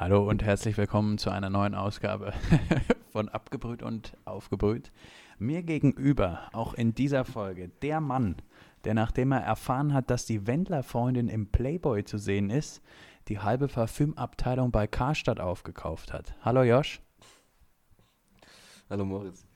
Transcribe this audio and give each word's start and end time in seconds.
Hallo 0.00 0.28
und 0.28 0.44
herzlich 0.44 0.76
willkommen 0.76 1.18
zu 1.18 1.28
einer 1.30 1.50
neuen 1.50 1.74
Ausgabe 1.74 2.32
von 3.10 3.28
Abgebrüht 3.28 3.82
und 3.82 4.16
Aufgebrüht. 4.24 4.92
Mir 5.40 5.64
gegenüber, 5.64 6.48
auch 6.52 6.74
in 6.74 6.94
dieser 6.94 7.24
Folge, 7.24 7.70
der 7.82 8.00
Mann, 8.00 8.36
der 8.84 8.94
nachdem 8.94 9.32
er 9.32 9.40
erfahren 9.40 9.92
hat, 9.92 10.08
dass 10.08 10.24
die 10.24 10.46
Wendler-Freundin 10.46 11.26
im 11.26 11.48
Playboy 11.48 12.04
zu 12.04 12.16
sehen 12.16 12.48
ist, 12.48 12.80
die 13.26 13.40
halbe 13.40 13.66
Parfümabteilung 13.66 14.70
bei 14.70 14.86
Karstadt 14.86 15.40
aufgekauft 15.40 16.12
hat. 16.12 16.32
Hallo 16.42 16.62
Josh. 16.62 17.00
Hallo 18.88 19.04
Moritz. 19.04 19.48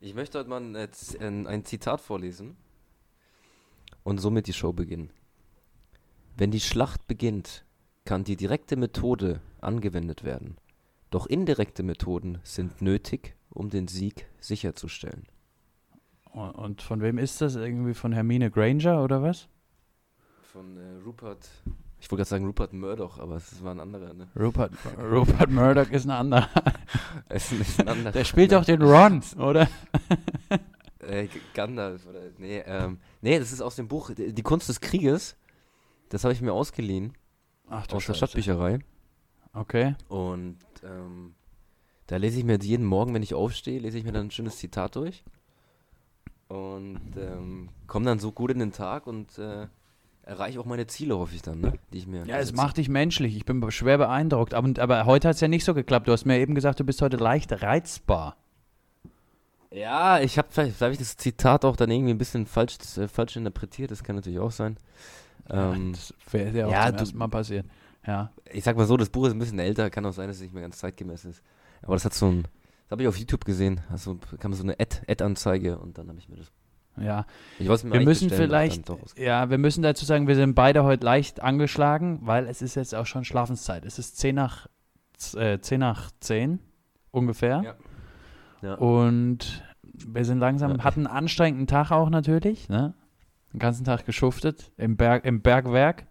Ich 0.00 0.14
möchte 0.14 0.38
heute 0.38 0.48
mal 0.48 0.62
ein, 0.62 1.46
ein 1.46 1.64
Zitat 1.66 2.00
vorlesen 2.00 2.56
und 4.02 4.16
somit 4.16 4.46
die 4.46 4.54
Show 4.54 4.72
beginnen. 4.72 5.10
Wenn 6.38 6.50
die 6.50 6.60
Schlacht 6.60 7.06
beginnt, 7.06 7.66
kann 8.04 8.24
die 8.24 8.36
direkte 8.36 8.76
Methode 8.76 9.40
angewendet 9.60 10.24
werden. 10.24 10.56
Doch 11.10 11.26
indirekte 11.26 11.82
Methoden 11.82 12.38
sind 12.44 12.80
nötig, 12.82 13.34
um 13.50 13.68
den 13.68 13.88
Sieg 13.88 14.26
sicherzustellen. 14.40 15.26
Und 16.32 16.82
von 16.82 17.00
wem 17.00 17.18
ist 17.18 17.40
das? 17.40 17.56
Irgendwie 17.56 17.94
von 17.94 18.12
Hermine 18.12 18.50
Granger 18.50 19.02
oder 19.02 19.22
was? 19.22 19.48
Von 20.42 20.76
äh, 20.76 21.02
Rupert. 21.04 21.48
Ich 21.98 22.10
wollte 22.10 22.20
gerade 22.20 22.28
sagen 22.28 22.46
Rupert 22.46 22.72
Murdoch, 22.72 23.18
aber 23.18 23.36
es 23.36 23.62
war 23.62 23.72
ein 23.72 23.80
anderer, 23.80 24.14
ne? 24.14 24.28
Rupert, 24.38 24.72
Rupert 24.98 25.50
Murdoch 25.50 25.90
ist 25.90 26.06
ein 26.06 26.12
anderer. 26.12 26.48
es 27.28 27.52
ist 27.52 27.80
ein 27.80 27.88
anderer. 27.88 28.12
Der 28.12 28.24
spielt 28.24 28.52
doch 28.52 28.64
den 28.64 28.80
Ron, 28.80 29.22
oder? 29.38 29.68
äh, 31.00 31.28
Gandalf, 31.52 32.06
oder? 32.06 32.20
Nee, 32.38 32.62
ähm, 32.64 33.00
nee, 33.20 33.38
das 33.38 33.52
ist 33.52 33.60
aus 33.60 33.76
dem 33.76 33.88
Buch 33.88 34.12
Die 34.16 34.42
Kunst 34.42 34.68
des 34.68 34.80
Krieges. 34.80 35.36
Das 36.08 36.24
habe 36.24 36.32
ich 36.32 36.40
mir 36.40 36.52
ausgeliehen. 36.52 37.12
Ach, 37.70 37.84
aus 37.84 38.02
Scheiße. 38.02 38.06
der 38.06 38.14
Stadtbücherei. 38.14 38.78
Okay. 39.52 39.94
Und 40.08 40.58
ähm, 40.84 41.34
da 42.06 42.16
lese 42.16 42.38
ich 42.38 42.44
mir 42.44 42.58
jeden 42.60 42.84
Morgen, 42.84 43.14
wenn 43.14 43.22
ich 43.22 43.34
aufstehe, 43.34 43.78
lese 43.78 43.98
ich 43.98 44.04
mir 44.04 44.12
dann 44.12 44.26
ein 44.26 44.30
schönes 44.30 44.58
Zitat 44.58 44.96
durch. 44.96 45.24
Und 46.48 47.16
ähm, 47.16 47.68
komme 47.86 48.06
dann 48.06 48.18
so 48.18 48.32
gut 48.32 48.50
in 48.50 48.58
den 48.58 48.72
Tag 48.72 49.06
und 49.06 49.38
äh, 49.38 49.68
erreiche 50.24 50.58
auch 50.58 50.64
meine 50.64 50.88
Ziele, 50.88 51.16
hoffe 51.16 51.34
ich 51.34 51.42
dann, 51.42 51.60
ne? 51.60 51.78
die 51.92 51.98
ich 51.98 52.06
mir. 52.06 52.24
Ja, 52.26 52.38
es 52.38 52.52
macht 52.52 52.76
dich 52.76 52.88
menschlich. 52.88 53.36
Ich 53.36 53.44
bin 53.44 53.68
schwer 53.70 53.98
beeindruckt. 53.98 54.54
Aber, 54.54 54.82
aber 54.82 55.06
heute 55.06 55.28
hat 55.28 55.36
es 55.36 55.40
ja 55.40 55.48
nicht 55.48 55.64
so 55.64 55.74
geklappt. 55.74 56.08
Du 56.08 56.12
hast 56.12 56.24
mir 56.24 56.38
eben 56.38 56.56
gesagt, 56.56 56.80
du 56.80 56.84
bist 56.84 57.02
heute 57.02 57.16
leicht 57.16 57.62
reizbar. 57.62 58.36
Ja, 59.72 60.18
ich 60.18 60.36
habe 60.36 60.48
vielleicht, 60.50 60.80
hab 60.80 60.90
ich 60.90 60.98
das 60.98 61.16
Zitat 61.16 61.64
auch 61.64 61.76
dann 61.76 61.90
irgendwie 61.90 62.12
ein 62.12 62.18
bisschen 62.18 62.46
falsch, 62.46 62.78
äh, 62.96 63.06
falsch 63.06 63.36
interpretiert. 63.36 63.92
Das 63.92 64.02
kann 64.02 64.16
natürlich 64.16 64.40
auch 64.40 64.50
sein. 64.50 64.76
Ähm, 65.50 65.92
das 65.92 66.14
wäre 66.30 66.58
ja 66.58 66.66
auch 66.66 66.72
ja, 66.72 66.86
zum 66.88 66.96
ersten 66.98 67.18
Mal 67.18 67.28
passiert. 67.28 67.66
Ja. 68.06 68.30
Ich 68.52 68.64
sag 68.64 68.76
mal 68.76 68.86
so, 68.86 68.96
das 68.96 69.10
Buch 69.10 69.26
ist 69.26 69.32
ein 69.32 69.38
bisschen 69.38 69.58
älter, 69.58 69.90
kann 69.90 70.06
auch 70.06 70.12
sein, 70.12 70.28
dass 70.28 70.36
es 70.36 70.42
nicht 70.42 70.54
mehr 70.54 70.62
ganz 70.62 70.78
zeitgemäß 70.78 71.24
ist. 71.24 71.42
Aber 71.82 71.94
das 71.94 72.04
hat 72.04 72.14
so 72.14 72.26
ein, 72.28 72.42
das 72.42 72.92
habe 72.92 73.02
ich 73.02 73.08
auf 73.08 73.16
YouTube 73.16 73.44
gesehen, 73.44 73.80
also 73.90 74.18
kam 74.38 74.52
so 74.52 74.62
eine 74.62 74.76
Ad-Anzeige 74.78 75.78
und 75.78 75.98
dann 75.98 76.08
habe 76.08 76.18
ich 76.18 76.28
mir 76.28 76.36
das. 76.36 76.50
Ja, 76.96 77.24
wir 77.58 78.00
müssen 78.00 78.28
vielleicht, 78.30 78.90
ja, 79.16 79.48
wir 79.48 79.58
müssen 79.58 79.82
dazu 79.82 80.04
sagen, 80.04 80.26
wir 80.26 80.34
sind 80.34 80.54
beide 80.54 80.82
heute 80.82 81.06
leicht 81.06 81.40
angeschlagen, 81.40 82.18
weil 82.22 82.46
es 82.46 82.62
ist 82.62 82.74
jetzt 82.74 82.94
auch 82.94 83.06
schon 83.06 83.24
Schlafenszeit. 83.24 83.86
Es 83.86 83.98
ist 83.98 84.18
10 84.18 84.34
nach, 84.34 84.66
äh, 85.34 85.58
10 85.60 85.80
nach 85.80 86.10
10 86.20 86.58
ungefähr. 87.10 87.62
Ja. 88.62 88.68
ja. 88.68 88.74
Und 88.74 89.62
wir 89.82 90.24
sind 90.24 90.40
langsam, 90.40 90.76
ja. 90.76 90.84
hatten 90.84 91.06
einen 91.06 91.16
anstrengenden 91.16 91.66
Tag 91.68 91.90
auch 91.90 92.10
natürlich, 92.10 92.68
ne? 92.68 92.92
Den 93.52 93.58
ganzen 93.58 93.84
Tag 93.84 94.06
geschuftet 94.06 94.72
im, 94.76 94.96
Berg, 94.96 95.24
im 95.24 95.42
Bergwerk. 95.42 96.06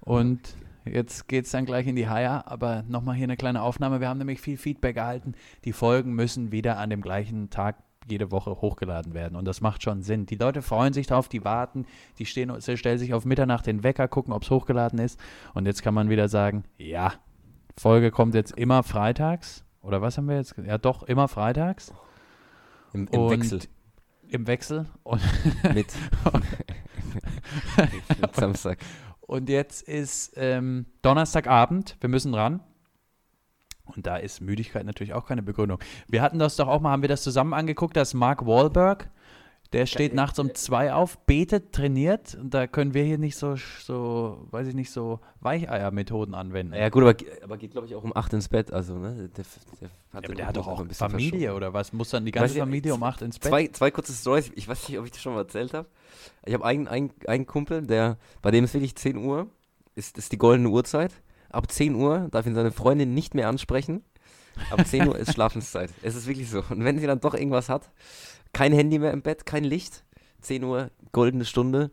Und 0.00 0.40
jetzt 0.84 1.28
geht 1.28 1.44
es 1.44 1.50
dann 1.50 1.66
gleich 1.66 1.86
in 1.86 1.96
die 1.96 2.08
Haia. 2.08 2.44
Aber 2.46 2.84
nochmal 2.88 3.16
hier 3.16 3.24
eine 3.24 3.36
kleine 3.36 3.62
Aufnahme. 3.62 4.00
Wir 4.00 4.08
haben 4.08 4.18
nämlich 4.18 4.40
viel 4.40 4.56
Feedback 4.56 4.96
erhalten. 4.96 5.34
Die 5.64 5.72
Folgen 5.72 6.14
müssen 6.14 6.52
wieder 6.52 6.78
an 6.78 6.90
dem 6.90 7.00
gleichen 7.00 7.50
Tag 7.50 7.76
jede 8.08 8.30
Woche 8.30 8.60
hochgeladen 8.60 9.14
werden. 9.14 9.36
Und 9.36 9.46
das 9.46 9.60
macht 9.60 9.82
schon 9.82 10.02
Sinn. 10.02 10.26
Die 10.26 10.36
Leute 10.36 10.62
freuen 10.62 10.92
sich 10.92 11.06
drauf, 11.06 11.28
die 11.28 11.44
warten, 11.44 11.86
die 12.18 12.26
stehen, 12.26 12.52
stellen 12.60 12.98
sich 12.98 13.14
auf 13.14 13.24
Mitternacht 13.24 13.66
den 13.66 13.82
Wecker, 13.82 14.08
gucken, 14.08 14.32
ob 14.32 14.42
es 14.42 14.50
hochgeladen 14.50 14.98
ist. 14.98 15.18
Und 15.54 15.66
jetzt 15.66 15.82
kann 15.82 15.94
man 15.94 16.10
wieder 16.10 16.28
sagen, 16.28 16.64
ja, 16.76 17.14
Folge 17.78 18.10
kommt 18.10 18.34
jetzt 18.34 18.52
immer 18.52 18.82
freitags. 18.82 19.64
Oder 19.80 20.00
was 20.00 20.16
haben 20.16 20.28
wir 20.28 20.36
jetzt? 20.36 20.54
Ja, 20.64 20.78
doch, 20.78 21.02
immer 21.02 21.28
freitags. 21.28 21.92
Im, 22.92 23.06
im 23.08 23.30
Wechsel. 23.30 23.60
Im 24.34 24.48
Wechsel. 24.48 24.86
Und 25.04 25.22
mit, 25.74 25.86
Samstag. 28.32 28.78
Und 29.20 29.48
jetzt 29.48 29.82
ist 29.82 30.32
ähm, 30.34 30.86
Donnerstagabend, 31.02 31.96
wir 32.00 32.08
müssen 32.08 32.34
ran. 32.34 32.58
Und 33.84 34.08
da 34.08 34.16
ist 34.16 34.40
Müdigkeit 34.40 34.86
natürlich 34.86 35.14
auch 35.14 35.26
keine 35.26 35.44
Begründung. 35.44 35.78
Wir 36.08 36.20
hatten 36.20 36.40
das 36.40 36.56
doch 36.56 36.66
auch 36.66 36.80
mal, 36.80 36.90
haben 36.90 37.02
wir 37.02 37.08
das 37.08 37.22
zusammen 37.22 37.54
angeguckt, 37.54 37.96
dass 37.96 38.12
Mark 38.12 38.44
Wahlberg, 38.44 39.08
der 39.74 39.86
steht 39.86 40.14
nachts 40.14 40.38
um 40.38 40.54
zwei 40.54 40.92
auf, 40.92 41.18
betet, 41.26 41.72
trainiert 41.72 42.36
und 42.40 42.54
da 42.54 42.66
können 42.68 42.94
wir 42.94 43.02
hier 43.02 43.18
nicht 43.18 43.36
so, 43.36 43.56
so 43.56 44.46
weiß 44.52 44.68
ich 44.68 44.74
nicht, 44.74 44.90
so 44.90 45.18
Weicheier-Methoden 45.40 46.34
anwenden. 46.34 46.74
Ja 46.74 46.88
gut, 46.90 47.02
aber, 47.02 47.16
aber 47.42 47.58
geht 47.58 47.72
glaube 47.72 47.88
ich 47.88 47.94
auch 47.94 48.04
um 48.04 48.16
acht 48.16 48.32
ins 48.32 48.48
Bett, 48.48 48.72
also 48.72 48.96
ne? 48.96 49.28
Der, 49.36 49.44
der 49.80 49.90
hat, 50.12 50.28
ja, 50.28 50.34
der 50.34 50.46
hat 50.46 50.56
doch 50.56 50.68
auch 50.68 50.80
ein 50.80 50.86
bisschen 50.86 51.10
Familie 51.10 51.54
oder 51.54 51.74
was? 51.74 51.92
Muss 51.92 52.10
dann 52.10 52.24
die 52.24 52.30
ganze 52.30 52.58
Familie 52.58 52.94
um 52.94 53.02
acht 53.02 53.20
ins 53.20 53.38
Bett? 53.38 53.50
Zwei, 53.50 53.68
zwei 53.68 53.90
kurze 53.90 54.12
Stories, 54.12 54.52
ich 54.54 54.68
weiß 54.68 54.88
nicht, 54.88 54.98
ob 54.98 55.06
ich 55.06 55.10
das 55.10 55.20
schon 55.20 55.34
mal 55.34 55.40
erzählt 55.40 55.74
habe. 55.74 55.88
Ich 56.46 56.54
habe 56.54 56.64
einen, 56.64 56.86
einen, 56.86 57.10
einen 57.26 57.46
Kumpel, 57.46 57.82
der, 57.82 58.16
bei 58.42 58.52
dem 58.52 58.64
ist 58.64 58.74
wirklich 58.74 58.94
10 58.94 59.16
Uhr, 59.16 59.48
ist, 59.96 60.18
ist 60.18 60.30
die 60.30 60.38
goldene 60.38 60.68
Uhrzeit. 60.68 61.12
Ab 61.50 61.70
10 61.70 61.96
Uhr 61.96 62.28
darf 62.30 62.46
ihn 62.46 62.54
seine 62.54 62.72
Freundin 62.72 63.12
nicht 63.14 63.34
mehr 63.34 63.48
ansprechen. 63.48 64.04
Ab 64.70 64.86
10 64.86 65.08
Uhr 65.08 65.18
ist 65.18 65.32
Schlafenszeit. 65.32 65.90
Es 66.02 66.14
ist 66.14 66.26
wirklich 66.26 66.50
so. 66.50 66.58
Und 66.70 66.84
wenn 66.84 66.98
sie 66.98 67.06
dann 67.06 67.20
doch 67.20 67.34
irgendwas 67.34 67.68
hat, 67.68 67.90
kein 68.52 68.72
Handy 68.72 68.98
mehr 68.98 69.12
im 69.12 69.22
Bett, 69.22 69.46
kein 69.46 69.64
Licht. 69.64 70.04
10 70.40 70.64
Uhr, 70.64 70.90
goldene 71.12 71.44
Stunde, 71.44 71.90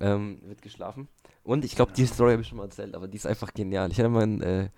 ähm, 0.00 0.40
wird 0.42 0.62
geschlafen. 0.62 1.08
Und 1.42 1.64
ich 1.64 1.74
glaube, 1.74 1.92
die 1.92 2.06
Story 2.06 2.32
habe 2.32 2.42
ich 2.42 2.48
schon 2.48 2.58
mal 2.58 2.64
erzählt, 2.64 2.94
aber 2.94 3.08
die 3.08 3.16
ist 3.16 3.26
einfach 3.26 3.54
genial. 3.54 3.90
Ich 3.90 3.98
hatte 3.98 4.10
meinen 4.10 4.42
äh, 4.42 4.68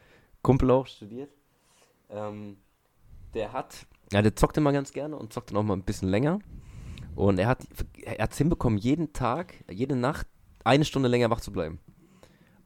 Kumpel 0.43 0.71
auch 0.71 0.87
studiert. 0.87 1.31
Ähm, 2.11 2.59
der 3.35 3.53
hat, 3.53 3.87
ja, 4.13 4.23
der 4.23 4.37
zockt 4.37 4.57
immer 4.57 4.73
ganz 4.73 4.93
gerne 4.93 5.17
und 5.17 5.33
zockt 5.33 5.51
dann 5.51 5.57
auch 5.57 5.63
mal 5.63 5.75
ein 5.75 5.83
bisschen 5.83 6.09
länger. 6.09 6.39
Und 7.17 7.39
er 7.39 7.49
hat 7.49 7.67
es 8.07 8.39
hinbekommen, 8.39 8.79
jeden 8.79 9.13
Tag, 9.13 9.55
jede 9.69 9.97
Nacht 9.97 10.27
eine 10.65 10.85
Stunde 10.85 11.09
länger 11.09 11.31
wach 11.31 11.41
zu 11.41 11.53
bleiben. 11.53 11.81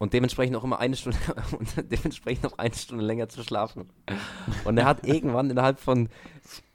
Und 0.04 0.12
dementsprechend 0.12 0.54
auch 0.54 0.64
immer 0.64 0.80
eine 0.80 0.96
Stunde 0.96 1.16
und 1.58 1.90
dementsprechend 1.90 2.44
auch 2.46 2.58
eine 2.58 2.74
Stunde 2.74 3.02
länger 3.02 3.30
zu 3.30 3.42
schlafen. 3.42 3.88
Und 4.66 4.76
er 4.76 4.84
hat 4.84 5.06
irgendwann 5.06 5.48
innerhalb 5.48 5.80
von 5.80 6.10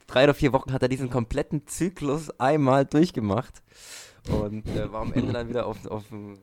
drei 0.08 0.24
oder 0.24 0.34
vier 0.34 0.52
Wochen 0.52 0.72
hat 0.72 0.82
er 0.82 0.88
diesen 0.88 1.10
kompletten 1.10 1.64
Zyklus 1.68 2.30
einmal 2.40 2.84
durchgemacht 2.84 3.62
und 4.28 4.66
äh, 4.66 4.92
war 4.92 5.02
am 5.02 5.12
Ende 5.12 5.32
dann 5.32 5.48
wieder 5.48 5.66
auf, 5.66 5.86
auf 5.86 6.08
dem 6.08 6.38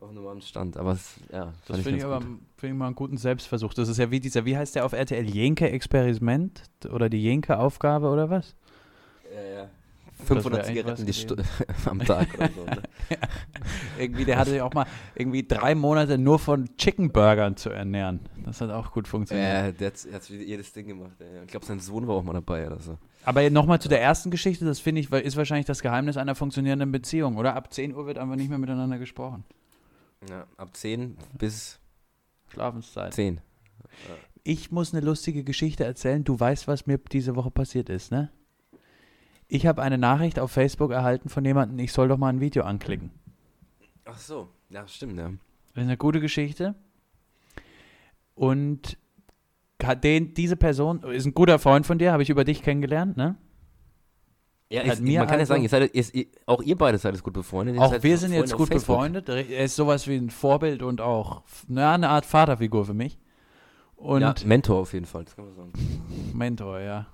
auf 0.00 0.10
normalen 0.10 0.42
Stand. 0.42 0.76
Aber 0.76 0.94
es, 0.94 1.14
ja, 1.32 1.52
das 1.68 1.78
finde 1.78 1.98
ich 1.98 2.04
aber 2.04 2.20
find 2.20 2.72
ich 2.72 2.74
mal 2.74 2.86
einen 2.86 2.96
guten 2.96 3.16
Selbstversuch. 3.16 3.72
Das 3.72 3.88
ist 3.88 3.98
ja 3.98 4.10
wie 4.10 4.18
dieser, 4.18 4.44
wie 4.44 4.56
heißt 4.56 4.74
der 4.74 4.84
auf 4.84 4.92
RTL 4.92 5.24
Jenke 5.24 5.70
Experiment 5.70 6.64
oder 6.90 7.08
die 7.08 7.22
Jenke 7.22 7.60
Aufgabe 7.60 8.08
oder 8.08 8.28
was? 8.28 8.56
Ja, 9.32 9.42
ja. 9.42 9.70
500 10.24 10.66
Zigaretten 10.66 11.06
am 11.86 11.98
Tag 12.00 12.34
oder 12.34 12.50
so. 12.54 12.64
Ne? 12.64 12.82
ja. 13.10 13.16
Irgendwie, 13.98 14.24
der 14.24 14.38
hatte 14.38 14.50
sich 14.50 14.60
auch 14.60 14.74
mal 14.74 14.86
irgendwie 15.14 15.46
drei 15.46 15.74
Monate 15.74 16.18
nur 16.18 16.38
von 16.38 16.76
Chicken 16.76 17.12
Burgern 17.12 17.56
zu 17.56 17.70
ernähren. 17.70 18.20
Das 18.44 18.60
hat 18.60 18.70
auch 18.70 18.92
gut 18.92 19.08
funktioniert. 19.08 19.46
Ja, 19.46 19.72
der 19.72 19.86
hat, 19.88 20.04
der 20.04 20.14
hat 20.14 20.28
jedes 20.28 20.72
Ding 20.72 20.86
gemacht. 20.86 21.16
Ich 21.44 21.50
glaube, 21.50 21.66
sein 21.66 21.80
Sohn 21.80 22.06
war 22.06 22.16
auch 22.16 22.22
mal 22.22 22.32
dabei 22.32 22.66
oder 22.66 22.78
so. 22.78 22.98
Aber 23.24 23.48
nochmal 23.50 23.80
zu 23.80 23.88
der 23.88 24.02
ersten 24.02 24.30
Geschichte, 24.30 24.64
das 24.64 24.80
finde 24.80 25.00
ich, 25.00 25.10
ist 25.10 25.36
wahrscheinlich 25.36 25.66
das 25.66 25.80
Geheimnis 25.80 26.16
einer 26.16 26.34
funktionierenden 26.34 26.92
Beziehung, 26.92 27.36
oder? 27.36 27.56
Ab 27.56 27.72
10 27.72 27.94
Uhr 27.94 28.06
wird 28.06 28.18
einfach 28.18 28.36
nicht 28.36 28.50
mehr 28.50 28.58
miteinander 28.58 28.98
gesprochen. 28.98 29.44
Ja, 30.28 30.46
ab 30.56 30.76
10 30.76 31.16
bis 31.38 31.80
Schlafenszeit. 32.48 33.14
10. 33.14 33.36
Ja. 34.08 34.14
Ich 34.42 34.70
muss 34.70 34.92
eine 34.92 35.04
lustige 35.04 35.42
Geschichte 35.42 35.84
erzählen. 35.84 36.22
Du 36.22 36.38
weißt, 36.38 36.68
was 36.68 36.86
mir 36.86 36.98
diese 36.98 37.34
Woche 37.34 37.50
passiert 37.50 37.88
ist, 37.88 38.12
ne? 38.12 38.30
Ich 39.48 39.66
habe 39.66 39.82
eine 39.82 39.98
Nachricht 39.98 40.38
auf 40.38 40.50
Facebook 40.50 40.90
erhalten 40.90 41.28
von 41.28 41.44
jemandem, 41.44 41.78
ich 41.78 41.92
soll 41.92 42.08
doch 42.08 42.18
mal 42.18 42.28
ein 42.28 42.40
Video 42.40 42.64
anklicken. 42.64 43.10
Ach 44.04 44.18
so, 44.18 44.48
ja, 44.70 44.86
stimmt, 44.86 45.18
ja. 45.18 45.28
Das 45.28 45.82
ist 45.82 45.88
eine 45.88 45.96
gute 45.96 46.20
Geschichte. 46.20 46.74
Und 48.34 48.98
den, 50.02 50.34
diese 50.34 50.56
Person 50.56 51.02
ist 51.02 51.26
ein 51.26 51.34
guter 51.34 51.58
Freund 51.58 51.86
von 51.86 51.98
dir, 51.98 52.12
habe 52.12 52.22
ich 52.22 52.30
über 52.30 52.44
dich 52.44 52.62
kennengelernt, 52.62 53.16
ne? 53.16 53.36
Ja, 54.70 54.82
ist, 54.82 55.02
man 55.02 55.14
kann 55.26 55.38
also, 55.38 55.38
ja 55.38 55.46
sagen, 55.46 55.62
ihr 55.62 55.68
seid, 55.68 55.94
ihr, 55.94 56.26
auch 56.46 56.62
ihr 56.62 56.76
beide 56.76 56.98
seid 56.98 57.22
gut 57.22 57.34
befreundet. 57.34 57.78
Auch 57.78 58.02
wir 58.02 58.18
sind 58.18 58.32
jetzt 58.32 58.56
gut 58.56 58.70
befreundet. 58.70 59.28
Er 59.28 59.64
ist 59.64 59.76
sowas 59.76 60.08
wie 60.08 60.16
ein 60.16 60.30
Vorbild 60.30 60.82
und 60.82 61.00
auch 61.00 61.42
na, 61.68 61.94
eine 61.94 62.08
Art 62.08 62.26
Vaterfigur 62.26 62.84
für 62.84 62.94
mich. 62.94 63.18
Und 63.94 64.22
ja, 64.22 64.34
Mentor 64.44 64.80
auf 64.80 64.92
jeden 64.92 65.06
Fall, 65.06 65.24
das 65.24 65.36
kann 65.36 65.44
man 65.44 65.54
sagen. 65.54 65.72
Mentor, 66.34 66.80
ja. 66.80 67.06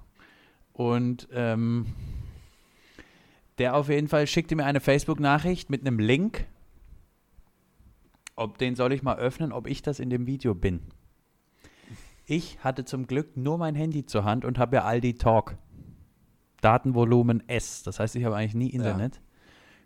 Und 0.72 1.28
ähm, 1.32 1.86
der 3.60 3.76
auf 3.76 3.90
jeden 3.90 4.08
Fall 4.08 4.26
schickte 4.26 4.56
mir 4.56 4.64
eine 4.64 4.80
Facebook-Nachricht 4.80 5.68
mit 5.68 5.82
einem 5.82 5.98
Link. 5.98 6.46
Ob 8.34 8.56
den 8.56 8.74
soll 8.74 8.90
ich 8.94 9.02
mal 9.02 9.18
öffnen, 9.18 9.52
ob 9.52 9.66
ich 9.66 9.82
das 9.82 10.00
in 10.00 10.08
dem 10.08 10.26
Video 10.26 10.54
bin. 10.54 10.80
Ich 12.24 12.58
hatte 12.64 12.86
zum 12.86 13.06
Glück 13.06 13.36
nur 13.36 13.58
mein 13.58 13.74
Handy 13.74 14.06
zur 14.06 14.24
Hand 14.24 14.46
und 14.46 14.58
habe 14.58 14.76
ja 14.76 14.84
Aldi 14.84 15.18
Talk. 15.18 15.58
Datenvolumen 16.62 17.46
S. 17.48 17.82
Das 17.82 18.00
heißt, 18.00 18.16
ich 18.16 18.24
habe 18.24 18.34
eigentlich 18.34 18.54
nie 18.54 18.70
Internet. 18.70 19.16
Ja. 19.16 19.22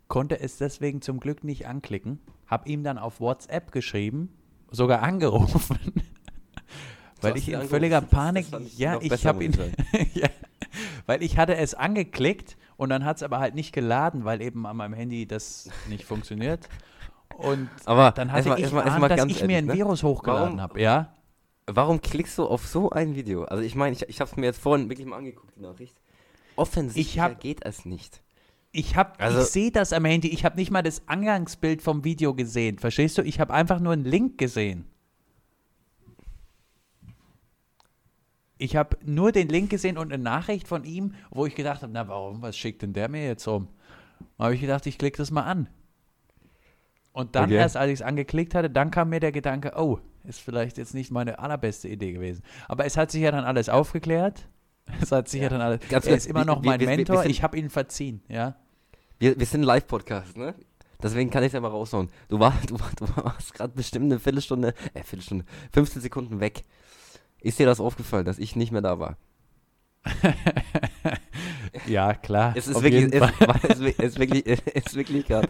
Konnte 0.07 0.39
es 0.39 0.57
deswegen 0.57 1.03
zum 1.03 1.19
Glück 1.19 1.43
nicht 1.43 1.67
anklicken. 1.67 2.21
Habe 2.47 2.69
ihm 2.69 2.85
dann 2.85 2.97
auf 2.97 3.19
WhatsApp 3.19 3.73
geschrieben, 3.73 4.29
sogar 4.71 5.03
angerufen. 5.03 5.79
weil 7.21 7.37
ich 7.37 7.49
in 7.49 7.63
völliger 7.63 8.03
Panik, 8.03 8.47
ja, 8.77 9.01
ich 9.01 9.27
habe 9.27 9.45
ihn, 9.45 9.53
ja, 10.15 10.29
weil 11.07 11.25
ich 11.25 11.39
hatte 11.39 11.57
es 11.57 11.75
angeklickt 11.75 12.57
und 12.77 12.89
dann 12.89 13.05
hat 13.05 13.17
es 13.17 13.23
aber 13.23 13.39
halt 13.39 13.55
nicht 13.55 13.73
geladen, 13.73 14.25
weil 14.25 14.43
eben 14.43 14.67
an 14.67 14.77
meinem 14.77 14.95
Handy 14.95 15.27
das 15.27 15.71
nicht 15.89 16.05
funktioniert. 16.05 16.69
Und 17.37 17.69
aber 17.85 18.13
dann 18.13 18.31
hatte 18.33 18.51
mal, 18.51 18.61
ich 18.61 18.73
mal, 18.73 18.83
Ahn, 18.83 19.09
dass 19.09 19.25
ich 19.27 19.45
mir 19.45 19.59
ein 19.59 19.67
ne? 19.67 19.75
Virus 19.75 20.03
hochgeladen 20.03 20.61
habe, 20.61 20.81
ja. 20.81 21.15
Warum 21.67 22.01
klickst 22.01 22.39
du 22.39 22.45
auf 22.45 22.67
so 22.67 22.91
ein 22.91 23.17
Video? 23.17 23.45
Also 23.45 23.63
ich 23.63 23.75
meine, 23.75 23.97
ich, 23.97 24.03
ich 24.09 24.21
habe 24.21 24.31
es 24.31 24.37
mir 24.37 24.47
jetzt 24.47 24.61
vorhin 24.61 24.89
wirklich 24.89 25.07
mal 25.07 25.17
angeguckt, 25.17 25.57
die 25.57 25.63
Nachricht. 25.63 25.97
Offensichtlich 26.57 27.39
geht 27.39 27.65
es 27.65 27.85
nicht. 27.85 28.23
Ich 28.71 28.97
habe, 28.97 29.19
also, 29.21 29.41
ich 29.41 29.47
sehe 29.47 29.71
das 29.71 29.93
am 29.93 30.05
Handy. 30.05 30.29
Ich 30.29 30.45
habe 30.45 30.57
nicht 30.57 30.71
mal 30.71 30.83
das 30.83 31.07
Angangsbild 31.07 31.81
vom 31.81 32.03
Video 32.03 32.35
gesehen. 32.35 32.79
Verstehst 32.79 33.17
du? 33.17 33.23
Ich 33.23 33.39
habe 33.39 33.55
einfach 33.55 33.79
nur 33.79 33.93
einen 33.93 34.05
Link 34.05 34.37
gesehen. 34.37 34.85
Ich 38.65 38.77
habe 38.77 38.97
nur 39.05 39.31
den 39.31 39.51
Link 39.51 39.69
gesehen 39.69 39.99
und 39.99 40.11
eine 40.11 40.23
Nachricht 40.23 40.69
von 40.69 40.85
ihm, 40.85 41.13
wo 41.31 41.45
ich 41.45 41.55
gedacht 41.55 41.83
habe, 41.83 41.93
na 41.93 42.09
warum, 42.09 42.41
was 42.41 42.57
schickt 42.57 42.81
denn 42.81 42.95
der 42.95 43.11
mir 43.11 43.27
jetzt 43.27 43.47
rum? 43.47 43.69
Da 44.39 44.45
habe 44.45 44.55
ich 44.55 44.61
gedacht, 44.63 44.87
ich 44.87 44.97
klicke 44.97 45.19
das 45.19 45.31
mal 45.31 45.43
an. 45.43 45.69
Und 47.13 47.37
dann 47.37 47.45
okay. 47.45 47.57
erst, 47.57 47.77
als 47.77 47.89
ich 47.89 48.01
es 48.01 48.03
angeklickt 48.03 48.55
hatte, 48.55 48.71
dann 48.71 48.91
kam 48.91 49.11
mir 49.11 49.21
der 49.21 49.33
Gedanke, 49.33 49.73
oh, 49.77 49.99
ist 50.27 50.41
vielleicht 50.41 50.79
jetzt 50.79 50.95
nicht 50.95 51.11
meine 51.11 51.41
allerbeste 51.41 51.89
Idee 51.89 52.13
gewesen. 52.13 52.43
Aber 52.67 52.87
es 52.87 52.97
hat 52.97 53.11
sich 53.11 53.21
ja 53.21 53.31
dann 53.31 53.45
alles 53.45 53.69
aufgeklärt. 53.69 54.49
Es 55.01 55.13
hat 55.13 55.29
sich 55.29 55.41
ja, 55.41 55.45
ja 55.45 55.51
dann 55.51 55.61
alles. 55.61 55.81
Ganz 55.89 56.07
er 56.07 56.17
ist 56.17 56.27
immer 56.27 56.47
noch 56.47 56.63
mein 56.63 56.81
wir, 56.81 56.87
Mentor. 56.87 57.17
Wir, 57.17 57.23
sind, 57.23 57.31
ich 57.31 57.43
habe 57.43 57.59
ihn 57.59 57.69
verziehen, 57.69 58.23
ja. 58.29 58.57
Wir, 59.19 59.39
wir 59.39 59.47
sind 59.47 59.61
ein 59.61 59.65
Live-Podcast, 59.65 60.37
ne? 60.37 60.55
Deswegen 61.03 61.31
kann 61.31 61.43
ich 61.43 61.49
es 61.49 61.53
ja 61.53 61.61
mal 61.61 61.69
raushauen. 61.69 62.09
Du, 62.29 62.39
war, 62.39 62.55
du, 62.67 62.77
du 62.97 63.17
warst 63.17 63.53
gerade 63.53 63.75
bestimmt 63.75 64.07
eine 64.07 64.19
Viertelstunde, 64.19 64.75
äh, 64.95 65.03
Viertelstunde, 65.03 65.45
15 65.73 66.01
Sekunden 66.01 66.41
weg. 66.41 66.65
Ist 67.45 67.59
dir 67.59 67.67
das 67.67 67.79
aufgefallen, 67.79 68.25
dass 68.25 68.39
ich 68.39 68.57
nicht 68.57 68.73
mehr 68.73 68.81
da 68.81 68.99
war? 68.99 69.19
ja, 71.87 72.15
klar. 72.15 72.55
Es 72.57 72.67
ist 72.67 72.83
wirklich, 72.83 73.13
es, 73.13 73.23
es, 73.69 73.99
es, 73.99 74.19
wirklich, 74.19 74.47
es 74.47 74.87
ist 74.87 74.95
wirklich 74.95 75.27
gerade 75.27 75.49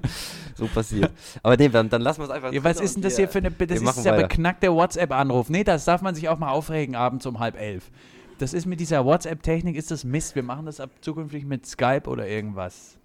so 0.56 0.66
passiert. 0.66 1.12
Aber 1.42 1.56
nee, 1.56 1.68
dann, 1.68 1.88
dann 1.88 2.02
lassen 2.02 2.20
wir 2.20 2.24
es 2.24 2.30
einfach. 2.30 2.52
Ja, 2.52 2.64
was 2.64 2.80
ist 2.80 2.96
denn 2.96 3.02
das 3.02 3.16
hier 3.16 3.28
für 3.28 3.38
eine. 3.38 3.52
Das 3.52 3.80
ist 3.80 4.04
der 4.04 4.12
beknackte 4.12 4.72
WhatsApp-Anruf. 4.72 5.50
Nee, 5.50 5.62
das 5.62 5.84
darf 5.84 6.02
man 6.02 6.16
sich 6.16 6.28
auch 6.28 6.38
mal 6.38 6.50
aufregen 6.50 6.96
abends 6.96 7.26
um 7.26 7.38
halb 7.38 7.58
elf. 7.58 7.90
Das 8.38 8.52
ist 8.54 8.66
mit 8.66 8.80
dieser 8.80 9.04
WhatsApp-Technik, 9.04 9.76
ist 9.76 9.92
das 9.92 10.02
Mist. 10.02 10.34
Wir 10.34 10.42
machen 10.42 10.66
das 10.66 10.80
ab 10.80 10.90
zukünftig 11.00 11.44
mit 11.44 11.66
Skype 11.66 12.08
oder 12.08 12.26
irgendwas. 12.26 12.98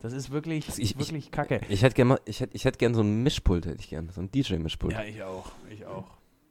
Das 0.00 0.14
ist 0.14 0.30
wirklich, 0.30 0.68
also 0.68 0.80
ich, 0.80 0.98
wirklich 0.98 1.26
ich, 1.26 1.30
kacke. 1.30 1.60
Ich 1.68 1.82
hätte 1.82 1.94
gerne 1.94 2.18
ich 2.24 2.40
hätte, 2.40 2.56
ich 2.56 2.64
hätte 2.64 2.78
gern 2.78 2.94
so 2.94 3.02
ein 3.02 3.22
Mischpult, 3.22 3.66
hätte 3.66 3.80
ich 3.80 3.90
gern. 3.90 4.08
So 4.14 4.22
ein 4.22 4.30
DJ-Mischpult. 4.30 4.92
Ja, 4.92 5.02
ich 5.02 5.22
auch. 5.22 5.52
Ich 5.70 5.84
auch. 5.84 6.04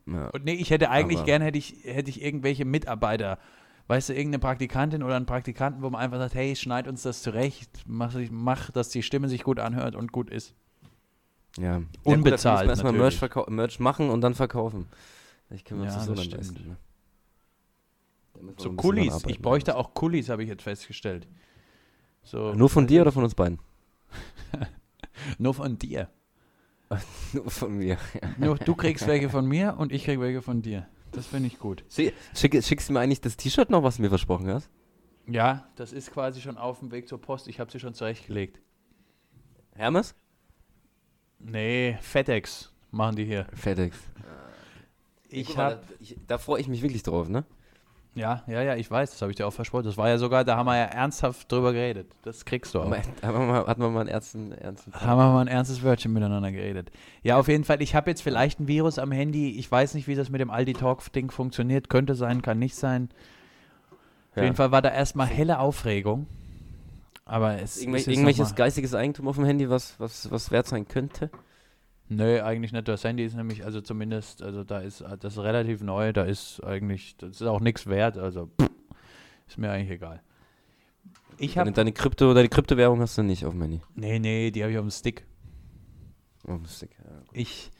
Ja. 0.05 0.27
Und 0.29 0.45
nee, 0.45 0.53
ich 0.53 0.69
hätte 0.69 0.89
eigentlich 0.89 1.23
gerne, 1.23 1.45
hätte 1.45 1.57
ich, 1.57 1.77
hätte 1.83 2.09
ich 2.09 2.21
irgendwelche 2.21 2.65
Mitarbeiter, 2.65 3.39
weißt 3.87 4.09
du, 4.09 4.13
irgendeine 4.13 4.39
Praktikantin 4.39 5.03
oder 5.03 5.15
einen 5.15 5.25
Praktikanten, 5.25 5.81
wo 5.81 5.89
man 5.89 6.01
einfach 6.01 6.17
sagt, 6.17 6.35
hey, 6.35 6.55
schneid 6.55 6.87
uns 6.87 7.03
das 7.03 7.21
zurecht, 7.21 7.69
mach, 7.85 8.13
mach 8.31 8.71
dass 8.71 8.89
die 8.89 9.03
Stimme 9.03 9.29
sich 9.29 9.43
gut 9.43 9.59
anhört 9.59 9.95
und 9.95 10.11
gut 10.11 10.29
ist. 10.29 10.55
Ja. 11.57 11.81
Unbezahlt. 12.03 12.61
Ja, 12.61 12.61
gut, 12.61 12.69
erstmal 12.69 12.93
Merch, 12.93 13.21
Merch, 13.49 13.79
machen 13.79 14.09
und 14.09 14.21
dann 14.21 14.33
verkaufen. 14.33 14.87
Ich 15.49 15.63
kann 15.63 15.79
mir 15.79 15.85
ja, 15.85 15.93
das 15.93 16.07
leisten. 16.07 16.77
Ne? 18.41 18.53
So 18.57 18.73
Kulis. 18.73 19.23
Ich 19.27 19.39
bräuchte 19.39 19.77
auch 19.77 19.93
Kulis, 19.93 20.29
habe 20.29 20.43
ich 20.43 20.49
jetzt 20.49 20.63
festgestellt. 20.63 21.27
So, 22.23 22.53
Nur 22.53 22.69
von 22.69 22.87
dir 22.87 23.01
oder 23.01 23.11
von 23.11 23.23
uns 23.23 23.35
beiden? 23.35 23.59
Nur 25.37 25.53
von 25.53 25.77
dir. 25.77 26.09
Nur 27.33 27.49
von 27.49 27.77
mir. 27.77 27.97
Nur, 28.37 28.57
du 28.57 28.75
kriegst 28.75 29.07
welche 29.07 29.29
von 29.29 29.45
mir 29.45 29.75
und 29.77 29.91
ich 29.91 30.05
krieg 30.05 30.19
welche 30.19 30.41
von 30.41 30.61
dir. 30.61 30.87
Das 31.11 31.27
finde 31.27 31.47
ich 31.47 31.59
gut. 31.59 31.83
Schick, 31.89 32.63
schickst 32.63 32.89
du 32.89 32.93
mir 32.93 32.99
eigentlich 32.99 33.21
das 33.21 33.37
T-Shirt 33.37 33.69
noch, 33.69 33.83
was 33.83 33.97
du 33.97 34.01
mir 34.01 34.09
versprochen 34.09 34.49
hast? 34.49 34.69
Ja, 35.27 35.67
das 35.75 35.93
ist 35.93 36.11
quasi 36.11 36.41
schon 36.41 36.57
auf 36.57 36.79
dem 36.79 36.91
Weg 36.91 37.07
zur 37.07 37.21
Post. 37.21 37.47
Ich 37.47 37.59
habe 37.59 37.71
sie 37.71 37.79
schon 37.79 37.93
zurechtgelegt. 37.93 38.59
Hermes? 39.75 40.15
Nee, 41.39 41.97
FedEx 42.01 42.71
machen 42.91 43.15
die 43.15 43.25
hier. 43.25 43.47
FedEx. 43.53 43.97
Ich 45.29 45.57
habe. 45.57 45.81
Da, 45.99 46.15
da 46.27 46.37
freue 46.37 46.61
ich 46.61 46.67
mich 46.67 46.81
wirklich 46.81 47.03
drauf, 47.03 47.27
ne? 47.27 47.43
Ja, 48.15 48.43
ja, 48.45 48.61
ja, 48.61 48.75
ich 48.75 48.89
weiß, 48.91 49.09
das 49.09 49.21
habe 49.23 49.31
ich 49.31 49.37
dir 49.37 49.47
auch 49.47 49.53
versprochen. 49.53 49.85
Das 49.85 49.97
war 49.97 50.07
ja 50.07 50.19
sogar, 50.19 50.43
da 50.43 50.55
haben 50.55 50.67
wir 50.67 50.77
ja 50.77 50.85
ernsthaft 50.85 51.51
drüber 51.51 51.73
geredet. 51.73 52.11
Das 52.21 52.45
kriegst 52.45 52.75
du 52.75 52.81
auch. 52.81 52.91
Haben 52.91 53.03
wir 53.21 53.39
mal, 53.39 53.65
hatten 53.65 53.81
wir 53.81 53.89
mal 53.89 54.01
einen 54.01 54.09
ernsten, 54.09 54.51
ernsten 54.51 54.93
Haben 54.93 55.17
wir 55.17 55.33
mal 55.33 55.41
ein 55.41 55.47
ernstes 55.47 55.81
Wörtchen 55.81 56.13
miteinander 56.13 56.51
geredet. 56.51 56.91
Ja, 57.23 57.39
auf 57.39 57.47
jeden 57.47 57.63
Fall, 57.63 57.81
ich 57.81 57.95
habe 57.95 58.11
jetzt 58.11 58.21
vielleicht 58.21 58.59
ein 58.59 58.67
Virus 58.67 58.99
am 58.99 59.11
Handy. 59.11 59.57
Ich 59.57 59.71
weiß 59.71 59.95
nicht, 59.95 60.07
wie 60.07 60.13
das 60.13 60.29
mit 60.29 60.41
dem 60.41 60.51
Aldi 60.51 60.73
Talk-Ding 60.73 61.31
funktioniert. 61.31 61.89
Könnte 61.89 62.13
sein, 62.13 62.43
kann 62.43 62.59
nicht 62.59 62.75
sein. 62.75 63.09
Auf 64.31 64.37
ja. 64.37 64.43
jeden 64.43 64.55
Fall 64.55 64.71
war 64.71 64.83
da 64.83 64.89
erstmal 64.89 65.27
helle 65.27 65.57
Aufregung. 65.57 66.27
Aber 67.25 67.59
es 67.59 67.77
Irgendwel 67.77 68.01
ist 68.01 68.07
Irgendwelches 68.07 68.53
geistiges 68.53 68.93
Eigentum 68.93 69.27
auf 69.27 69.37
dem 69.37 69.45
Handy, 69.45 69.69
was, 69.69 69.99
was, 69.99 70.29
was 70.29 70.51
wert 70.51 70.67
sein 70.67 70.87
könnte? 70.87 71.31
Nö, 72.09 72.41
eigentlich 72.41 72.71
nicht. 72.71 72.87
Das 72.87 73.03
Handy 73.03 73.23
ist 73.23 73.35
nämlich, 73.35 73.63
also 73.65 73.81
zumindest, 73.81 74.41
also 74.43 74.63
da 74.63 74.79
ist, 74.79 75.01
das 75.01 75.33
ist 75.33 75.39
relativ 75.39 75.81
neu, 75.81 76.13
da 76.13 76.23
ist 76.23 76.63
eigentlich, 76.63 77.15
das 77.17 77.41
ist 77.41 77.43
auch 77.43 77.61
nichts 77.61 77.87
wert, 77.87 78.17
also 78.17 78.49
pff, 78.61 78.69
ist 79.47 79.57
mir 79.57 79.71
eigentlich 79.71 79.91
egal. 79.91 80.21
Ich 81.37 81.57
hab, 81.57 81.65
deine, 81.65 81.75
deine, 81.75 81.91
Krypto, 81.91 82.33
deine 82.33 82.49
Kryptowährung 82.49 82.99
hast 82.99 83.17
du 83.17 83.23
nicht 83.23 83.45
auf 83.45 83.53
dem 83.53 83.61
Handy? 83.61 83.81
Nee, 83.95 84.19
nee, 84.19 84.51
die 84.51 84.61
habe 84.61 84.71
ich 84.71 84.77
auf 84.77 84.85
dem 84.85 84.91
Stick. 84.91 85.25
Auf 86.45 86.57
dem 86.57 86.65
Stick, 86.65 86.91
ja. 86.99 87.21
Ich 87.31 87.71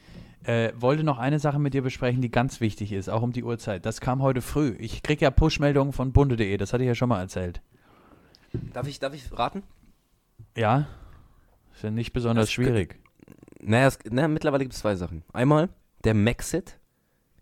äh, 0.42 0.72
wollte 0.76 1.04
noch 1.04 1.18
eine 1.18 1.38
Sache 1.38 1.58
mit 1.58 1.74
dir 1.74 1.82
besprechen, 1.82 2.20
die 2.20 2.30
ganz 2.30 2.60
wichtig 2.60 2.92
ist, 2.92 3.08
auch 3.08 3.22
um 3.22 3.32
die 3.32 3.44
Uhrzeit. 3.44 3.86
Das 3.86 4.00
kam 4.00 4.22
heute 4.22 4.42
früh. 4.42 4.74
Ich 4.78 5.02
kriege 5.02 5.24
ja 5.24 5.30
Push-Meldungen 5.30 5.92
von 5.92 6.12
bunde.de, 6.12 6.56
das 6.56 6.72
hatte 6.72 6.82
ich 6.82 6.88
ja 6.88 6.94
schon 6.94 7.08
mal 7.08 7.20
erzählt. 7.20 7.62
Darf 8.72 8.86
ich, 8.86 8.98
darf 8.98 9.14
ich 9.14 9.36
raten? 9.36 9.62
Ja, 10.56 10.86
ist 11.74 11.82
ja 11.82 11.90
nicht 11.90 12.12
besonders 12.12 12.46
das 12.46 12.52
schwierig. 12.52 13.00
Naja, 13.66 13.86
es, 13.86 13.98
naja 14.10 14.28
mittlerweile 14.28 14.64
gibt 14.64 14.74
es 14.74 14.80
zwei 14.80 14.94
Sachen. 14.94 15.24
Einmal 15.32 15.68
der 16.04 16.14
Maxit, 16.14 16.78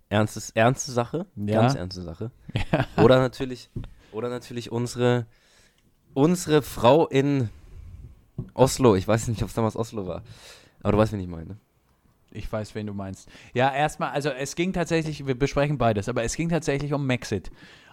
ernstes, 0.09 0.51
ernste 0.51 0.93
Sache, 0.93 1.27
ja. 1.37 1.61
ganz 1.61 1.75
ernste 1.75 2.03
Sache. 2.03 2.31
Ja. 2.71 2.87
Oder 3.03 3.19
natürlich, 3.19 3.71
oder 4.13 4.29
natürlich 4.29 4.71
unsere, 4.71 5.27
unsere 6.15 6.63
Frau 6.63 7.07
in 7.09 7.49
Oslo. 8.55 8.95
Ich 8.95 9.09
weiß 9.09 9.29
nicht, 9.29 9.43
ob 9.43 9.49
es 9.49 9.55
damals 9.55 9.75
Oslo 9.75 10.07
war. 10.07 10.23
Aber 10.83 10.93
du 10.93 10.99
weißt, 10.99 11.13
wen 11.13 11.21
ich 11.21 11.29
meine. 11.29 11.57
Ich 12.31 12.51
weiß, 12.51 12.75
wen 12.75 12.87
du 12.87 12.95
meinst. 12.95 13.29
Ja, 13.55 13.73
erstmal, 13.73 14.11
also 14.11 14.31
es 14.31 14.55
ging 14.55 14.73
tatsächlich, 14.73 15.27
wir 15.27 15.35
besprechen 15.35 15.79
beides, 15.79 16.09
aber 16.09 16.25
es 16.25 16.37
ging 16.37 16.49
tatsächlich 16.49 16.93
um 16.93 17.07
Maxit. 17.07 17.51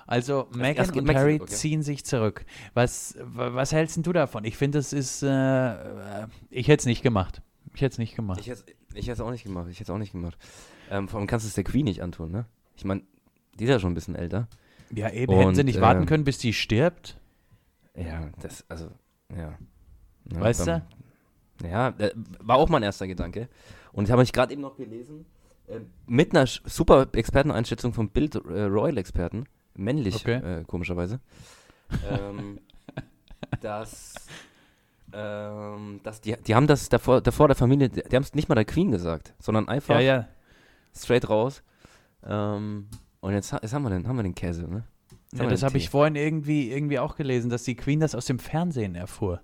Also 0.07 0.47
Meghan 0.51 0.89
und 0.89 1.13
Harry 1.13 1.39
okay. 1.41 1.51
ziehen 1.53 1.83
sich 1.83 2.03
zurück. 2.03 2.45
Was, 2.73 3.15
was 3.21 3.71
hältst 3.71 4.05
du 4.05 4.11
davon? 4.11 4.43
Ich 4.43 4.57
finde, 4.57 4.79
das 4.79 4.91
ist, 4.91 5.23
äh, 5.23 6.27
ich 6.49 6.67
hätte 6.67 6.81
es 6.81 6.85
nicht 6.85 7.03
gemacht. 7.03 7.41
Ich 7.73 7.81
hätte 7.81 7.93
es 7.93 7.97
nicht 7.97 8.15
gemacht. 8.15 8.39
Ich 8.39 8.47
hätte 8.47 9.11
es 9.11 9.19
auch 9.19 9.31
nicht 9.31 9.43
gemacht. 9.43 9.67
Ich 9.69 9.79
hätte 9.79 9.91
es 9.91 9.95
auch 9.95 9.99
nicht 9.99 10.11
gemacht. 10.11 10.37
Ähm, 10.89 11.07
vor 11.07 11.19
allem 11.19 11.27
kannst 11.27 11.45
du 11.45 11.47
es 11.47 11.53
der 11.53 11.63
Queen 11.63 11.85
nicht 11.85 12.01
antun, 12.01 12.31
ne? 12.31 12.45
Ich 12.75 12.85
meine, 12.85 13.01
die 13.59 13.65
ist 13.65 13.69
ja 13.69 13.79
schon 13.79 13.91
ein 13.91 13.95
bisschen 13.95 14.15
älter. 14.15 14.47
Ja, 14.91 15.09
eben. 15.11 15.33
Und, 15.33 15.39
Hätten 15.39 15.55
sie 15.55 15.63
nicht 15.63 15.77
äh, 15.77 15.81
warten 15.81 16.05
können, 16.05 16.23
bis 16.23 16.37
die 16.37 16.53
stirbt? 16.53 17.19
Ja, 17.95 18.29
das, 18.41 18.65
also, 18.69 18.89
ja. 19.35 19.57
ja 20.31 20.41
weißt 20.41 20.67
du? 20.67 20.81
Ja, 21.63 21.89
äh, 21.97 22.11
war 22.39 22.57
auch 22.57 22.69
mein 22.69 22.83
erster 22.83 23.07
Gedanke. 23.07 23.49
Und 23.91 24.05
ich 24.05 24.11
habe 24.11 24.21
mich 24.21 24.33
gerade 24.33 24.53
eben 24.53 24.61
noch 24.61 24.77
gelesen, 24.77 25.25
äh, 25.67 25.81
mit 26.07 26.35
einer 26.35 26.47
super 26.47 27.07
Experteneinschätzung 27.11 27.93
vom 27.93 28.09
Bild 28.09 28.35
äh, 28.35 28.63
Royal-Experten, 28.63 29.45
männlich, 29.75 30.15
okay. 30.15 30.61
Äh, 30.61 30.63
komischerweise, 30.63 31.19
ähm, 32.09 32.59
dass 33.61 34.15
ähm, 35.13 35.99
das, 36.03 36.21
die, 36.21 36.35
die 36.35 36.55
haben 36.55 36.67
das 36.67 36.89
davor, 36.89 37.21
davor 37.21 37.47
der 37.47 37.55
Familie, 37.55 37.89
die, 37.89 38.01
haben 38.15 38.23
es 38.23 38.33
nicht 38.33 38.49
mal 38.49 38.55
der 38.55 38.65
Queen 38.65 38.91
gesagt, 38.91 39.33
sondern 39.39 39.67
einfach 39.67 39.95
ja, 39.95 40.01
ja. 40.01 40.27
straight 40.95 41.29
raus. 41.29 41.63
Ähm, 42.25 42.87
und 43.21 43.33
jetzt, 43.33 43.51
jetzt, 43.51 43.73
haben, 43.73 43.83
wir 43.83 43.89
den, 43.89 44.07
haben 44.07 44.15
wir 44.15 44.23
den 44.23 44.35
Käse, 44.35 44.67
ne? 44.67 44.83
Ja, 45.33 45.45
das 45.45 45.61
habe 45.61 45.77
ich 45.77 45.89
vorhin 45.89 46.15
irgendwie, 46.15 46.71
irgendwie 46.71 46.97
auch 46.97 47.15
gelesen, 47.15 47.51
dass 47.51 47.63
die 47.63 47.75
Queen 47.75 47.99
das 47.99 48.15
aus 48.15 48.25
dem 48.25 48.39
Fernsehen 48.39 48.95
erfuhr. 48.95 49.41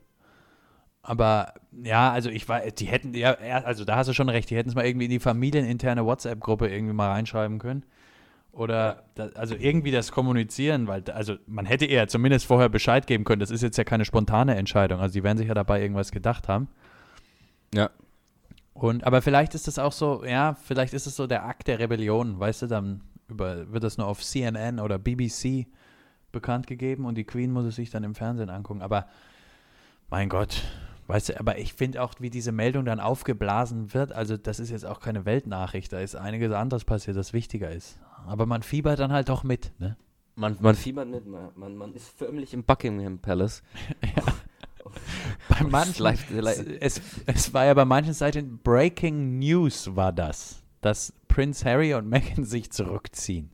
Aber 1.03 1.53
ja, 1.83 2.11
also 2.11 2.31
ich 2.31 2.49
war, 2.49 2.61
die 2.61 2.85
hätten, 2.85 3.13
ja, 3.13 3.35
also 3.35 3.85
da 3.85 3.95
hast 3.97 4.07
du 4.07 4.13
schon 4.13 4.29
recht, 4.29 4.49
die 4.49 4.55
hätten 4.55 4.69
es 4.69 4.75
mal 4.75 4.85
irgendwie 4.85 5.05
in 5.05 5.11
die 5.11 5.19
familieninterne 5.19 6.03
WhatsApp-Gruppe 6.03 6.67
irgendwie 6.67 6.93
mal 6.93 7.11
reinschreiben 7.11 7.59
können. 7.59 7.85
Oder 8.55 9.03
da, 9.15 9.27
also 9.35 9.53
irgendwie 9.53 9.91
das 9.91 10.13
kommunizieren, 10.13 10.87
weil 10.87 11.03
also 11.11 11.35
man 11.45 11.65
hätte 11.65 11.85
eher 11.85 12.07
zumindest 12.07 12.45
vorher 12.45 12.69
Bescheid 12.69 13.05
geben 13.05 13.25
können. 13.25 13.41
Das 13.41 13.51
ist 13.51 13.61
jetzt 13.61 13.77
ja 13.77 13.83
keine 13.83 14.05
spontane 14.05 14.55
Entscheidung. 14.55 15.01
Also 15.01 15.11
die 15.11 15.23
werden 15.23 15.37
sich 15.37 15.49
ja 15.49 15.53
dabei 15.53 15.81
irgendwas 15.81 16.11
gedacht 16.11 16.47
haben. 16.47 16.69
Ja. 17.73 17.89
Und 18.73 19.03
aber 19.03 19.21
vielleicht 19.21 19.55
ist 19.55 19.67
das 19.67 19.77
auch 19.77 19.91
so, 19.91 20.23
ja, 20.23 20.53
vielleicht 20.53 20.93
ist 20.93 21.05
es 21.05 21.17
so 21.17 21.27
der 21.27 21.45
Akt 21.45 21.67
der 21.67 21.79
Rebellion, 21.79 22.39
weißt 22.39 22.61
du, 22.61 22.67
dann 22.67 23.01
über, 23.27 23.71
wird 23.73 23.83
das 23.83 23.97
nur 23.97 24.07
auf 24.07 24.23
CNN 24.23 24.79
oder 24.79 24.99
BBC 24.99 25.67
bekannt 26.31 26.65
gegeben 26.65 27.05
und 27.05 27.15
die 27.15 27.25
Queen 27.25 27.51
muss 27.51 27.65
es 27.65 27.75
sich 27.75 27.89
dann 27.89 28.05
im 28.05 28.15
Fernsehen 28.15 28.49
angucken. 28.49 28.81
Aber 28.81 29.07
mein 30.09 30.29
Gott, 30.29 30.61
weißt 31.07 31.29
du, 31.29 31.39
aber 31.39 31.57
ich 31.57 31.73
finde 31.73 32.01
auch, 32.01 32.13
wie 32.19 32.29
diese 32.29 32.51
Meldung 32.51 32.85
dann 32.85 32.99
aufgeblasen 32.99 33.93
wird, 33.93 34.11
also 34.11 34.37
das 34.37 34.59
ist 34.59 34.69
jetzt 34.69 34.85
auch 34.85 34.99
keine 34.99 35.25
Weltnachricht, 35.25 35.93
da 35.93 35.99
ist 35.99 36.15
einiges 36.15 36.51
anderes 36.51 36.85
passiert, 36.85 37.17
das 37.17 37.33
wichtiger 37.33 37.71
ist. 37.71 37.99
Aber 38.27 38.45
man 38.45 38.63
fiebert 38.63 38.99
dann 38.99 39.11
halt 39.11 39.29
doch 39.29 39.43
mit, 39.43 39.71
ne? 39.79 39.97
Man, 40.37 40.57
man 40.59 40.75
fiebert 40.75 41.07
mit, 41.07 41.25
man, 41.27 41.77
man 41.77 41.93
ist 41.93 42.09
förmlich 42.09 42.53
im 42.53 42.63
Buckingham 42.63 43.19
Palace. 43.19 43.63
ja. 44.15 44.23
bei 45.47 45.63
manchen, 45.69 46.05
es, 46.81 47.01
es 47.25 47.53
war 47.53 47.65
ja 47.65 47.73
bei 47.73 47.85
manchen 47.85 48.13
Seiten 48.13 48.59
Breaking 48.61 49.39
News 49.39 49.95
war 49.95 50.11
das, 50.11 50.61
dass 50.81 51.13
Prince 51.29 51.63
Harry 51.63 51.93
und 51.93 52.09
Meghan 52.09 52.43
sich 52.43 52.71
zurückziehen. 52.71 53.51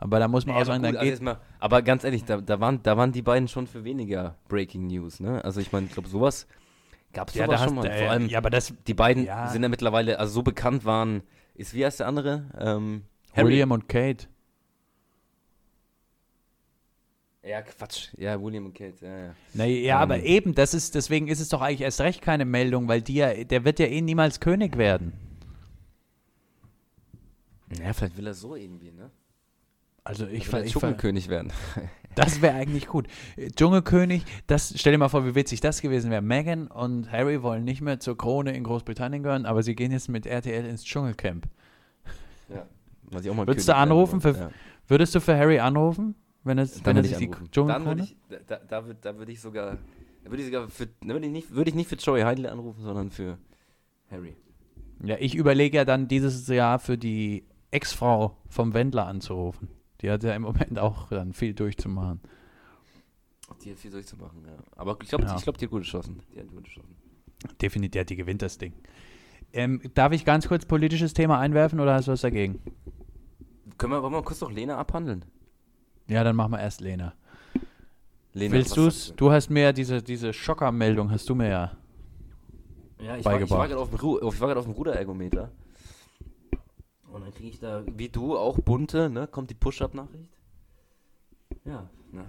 Aber 0.00 0.18
da 0.18 0.26
muss 0.26 0.44
man 0.44 0.56
nee, 0.56 0.62
auch 0.62 0.66
sagen, 0.66 0.82
gut, 0.82 0.94
dann 0.94 0.96
also 0.96 1.10
geht. 1.10 1.22
Mal, 1.22 1.40
aber 1.60 1.82
ganz 1.82 2.02
ehrlich, 2.02 2.24
da, 2.24 2.40
da, 2.40 2.58
waren, 2.58 2.82
da 2.82 2.96
waren 2.96 3.12
die 3.12 3.22
beiden 3.22 3.46
schon 3.46 3.66
für 3.66 3.84
weniger 3.84 4.36
Breaking 4.48 4.88
News, 4.88 5.20
ne? 5.20 5.42
Also 5.44 5.60
ich 5.60 5.72
meine, 5.72 5.86
ich 5.86 5.92
glaube, 5.92 6.08
sowas 6.08 6.48
gab 7.14 7.30
es 7.30 7.34
ja, 7.34 7.46
sowas 7.46 7.64
schon 7.64 7.74
mal. 7.74 7.90
Vor 7.90 8.10
allem, 8.10 8.28
ja, 8.28 8.38
aber 8.38 8.50
das, 8.50 8.74
die 8.86 8.94
beiden 8.94 9.24
ja. 9.24 9.48
sind 9.48 9.62
ja 9.62 9.68
mittlerweile, 9.68 10.18
also 10.18 10.34
so 10.34 10.42
bekannt 10.42 10.84
waren, 10.84 11.22
ist 11.54 11.72
wie 11.74 11.84
heißt 11.84 12.00
der 12.00 12.08
andere? 12.08 12.50
Ähm, 12.58 13.04
William 13.34 13.70
und 13.70 13.88
Kate. 13.88 14.26
Ja, 17.42 17.60
Quatsch. 17.62 18.08
Ja, 18.16 18.40
William 18.40 18.66
und 18.66 18.74
Kate, 18.74 19.04
ja, 19.04 19.18
ja. 19.18 19.34
Nee, 19.52 19.84
ja, 19.84 19.96
um, 19.96 20.02
aber 20.02 20.18
ähm. 20.18 20.24
eben, 20.24 20.54
das 20.54 20.72
ist, 20.72 20.94
deswegen 20.94 21.28
ist 21.28 21.40
es 21.40 21.50
doch 21.50 21.60
eigentlich 21.60 21.82
erst 21.82 22.00
recht 22.00 22.22
keine 22.22 22.44
Meldung, 22.44 22.88
weil 22.88 23.02
die 23.02 23.14
ja, 23.14 23.44
der 23.44 23.64
wird 23.64 23.78
ja 23.78 23.86
eh 23.86 24.00
niemals 24.00 24.40
König 24.40 24.78
werden. 24.78 25.12
Ja, 27.78 27.92
vielleicht 27.92 28.16
will 28.16 28.26
er 28.26 28.34
so 28.34 28.54
irgendwie, 28.54 28.92
ne? 28.92 29.10
Also 30.04 30.26
ich 30.26 30.52
will 30.52 30.64
Dschungelkönig 30.64 31.28
werden. 31.28 31.52
Das 32.14 32.40
wäre 32.40 32.54
eigentlich 32.54 32.86
gut. 32.86 33.08
Dschungelkönig, 33.56 34.24
das 34.46 34.72
stell 34.76 34.92
dir 34.92 34.98
mal 34.98 35.08
vor, 35.08 35.26
wie 35.26 35.34
witzig 35.34 35.60
das 35.60 35.82
gewesen 35.82 36.12
wäre. 36.12 36.22
Meghan 36.22 36.68
und 36.68 37.10
Harry 37.10 37.42
wollen 37.42 37.64
nicht 37.64 37.80
mehr 37.80 37.98
zur 37.98 38.16
Krone 38.16 38.54
in 38.56 38.62
Großbritannien 38.62 39.24
gehören, 39.24 39.46
aber 39.46 39.64
sie 39.64 39.74
gehen 39.74 39.90
jetzt 39.90 40.08
mit 40.08 40.24
RTL 40.24 40.64
ins 40.64 40.84
Dschungelcamp. 40.84 41.48
Ja, 42.48 42.68
was 43.10 43.24
ich 43.24 43.30
auch 43.32 43.34
mal 43.34 43.48
Würdest 43.48 43.66
du 43.66 43.74
anrufen? 43.74 44.20
Für, 44.20 44.30
ja. 44.30 44.50
Würdest 44.86 45.12
du 45.16 45.20
für 45.20 45.36
Harry 45.36 45.58
anrufen? 45.58 46.14
Wenn, 46.44 46.58
es, 46.58 46.74
dann 46.74 46.94
wenn 46.94 46.96
er 46.98 47.02
sich 47.02 47.16
die 47.16 47.30
Dschungelkrone? 47.50 48.06
Da, 48.28 48.36
da, 48.46 48.80
da, 48.82 48.92
da 48.92 49.18
würde 49.18 49.32
ich 49.32 49.40
sogar, 49.40 49.78
da 50.22 50.30
würde 50.30 50.40
ich 50.40 50.46
sogar 50.46 50.68
für, 50.68 50.86
würde 51.02 51.26
ich 51.26 51.32
nicht, 51.32 51.50
würde 51.50 51.70
ich 51.70 51.74
nicht 51.74 51.88
für 51.88 51.96
Joey 51.96 52.22
Heidel 52.22 52.46
anrufen, 52.46 52.80
sondern 52.80 53.10
für 53.10 53.38
Harry. 54.08 54.36
Ja, 55.02 55.16
ich 55.18 55.34
überlege 55.34 55.78
ja 55.78 55.84
dann 55.84 56.06
dieses 56.06 56.46
Jahr 56.46 56.78
für 56.78 56.96
die 56.96 57.44
Ex-Frau 57.72 58.36
vom 58.48 58.72
Wendler 58.72 59.08
anzurufen. 59.08 59.68
Die 60.04 60.10
hat 60.10 60.22
ja 60.22 60.34
im 60.34 60.42
Moment 60.42 60.78
auch 60.78 61.08
dann 61.08 61.32
viel 61.32 61.54
durchzumachen. 61.54 62.20
Die 63.64 63.70
hat 63.70 63.78
viel 63.78 63.90
durchzumachen, 63.90 64.44
ja. 64.44 64.52
Aber 64.76 64.98
ich 65.02 65.08
glaube, 65.08 65.24
ja. 65.24 65.34
glaub, 65.34 65.56
die 65.56 65.64
hat 65.64 65.70
gute 65.70 65.86
Chancen. 65.86 66.20
Die 66.34 66.40
hat 66.40 66.48
gute 66.48 66.68
Chancen. 66.68 66.94
Definitiv, 67.62 68.04
die 68.04 68.16
gewinnt 68.16 68.42
das 68.42 68.58
Ding. 68.58 68.74
Ähm, 69.54 69.80
darf 69.94 70.12
ich 70.12 70.26
ganz 70.26 70.46
kurz 70.46 70.66
politisches 70.66 71.14
Thema 71.14 71.38
einwerfen 71.38 71.80
oder 71.80 71.94
hast 71.94 72.08
du 72.08 72.12
was 72.12 72.20
dagegen? 72.20 72.60
Können 73.78 73.94
wir, 73.94 74.02
wollen 74.02 74.12
wir 74.12 74.22
kurz 74.22 74.42
noch 74.42 74.50
Lena 74.50 74.76
abhandeln? 74.76 75.24
Ja, 76.06 76.22
dann 76.22 76.36
machen 76.36 76.52
wir 76.52 76.60
erst 76.60 76.82
Lena. 76.82 77.14
Lena 78.34 78.52
Willst 78.52 78.76
du 78.76 78.88
es? 78.88 79.14
Du 79.16 79.30
hast 79.30 79.48
mir 79.48 79.72
diese, 79.72 80.02
diese 80.02 80.34
Schockermeldung, 80.34 81.10
hast 81.10 81.30
du 81.30 81.34
mir 81.34 81.48
ja. 81.48 81.72
Ja, 83.00 83.16
ich 83.16 83.24
beigebracht. 83.24 83.30
war, 83.30 83.40
ich 83.40 83.50
war 83.50 83.68
gerade 83.68 83.80
auf, 83.80 84.38
dem, 84.38 84.58
auf 84.58 84.64
dem 84.66 84.72
Ruderergometer. 84.74 85.50
Und 87.14 87.22
dann 87.22 87.32
kriege 87.32 87.48
ich 87.48 87.60
da, 87.60 87.84
wie 87.86 88.08
du, 88.08 88.36
auch 88.36 88.58
bunte, 88.58 89.08
ne? 89.08 89.28
Kommt 89.28 89.48
die 89.48 89.54
Push-Up-Nachricht. 89.54 90.36
Ja, 91.64 91.88
ne? 92.10 92.24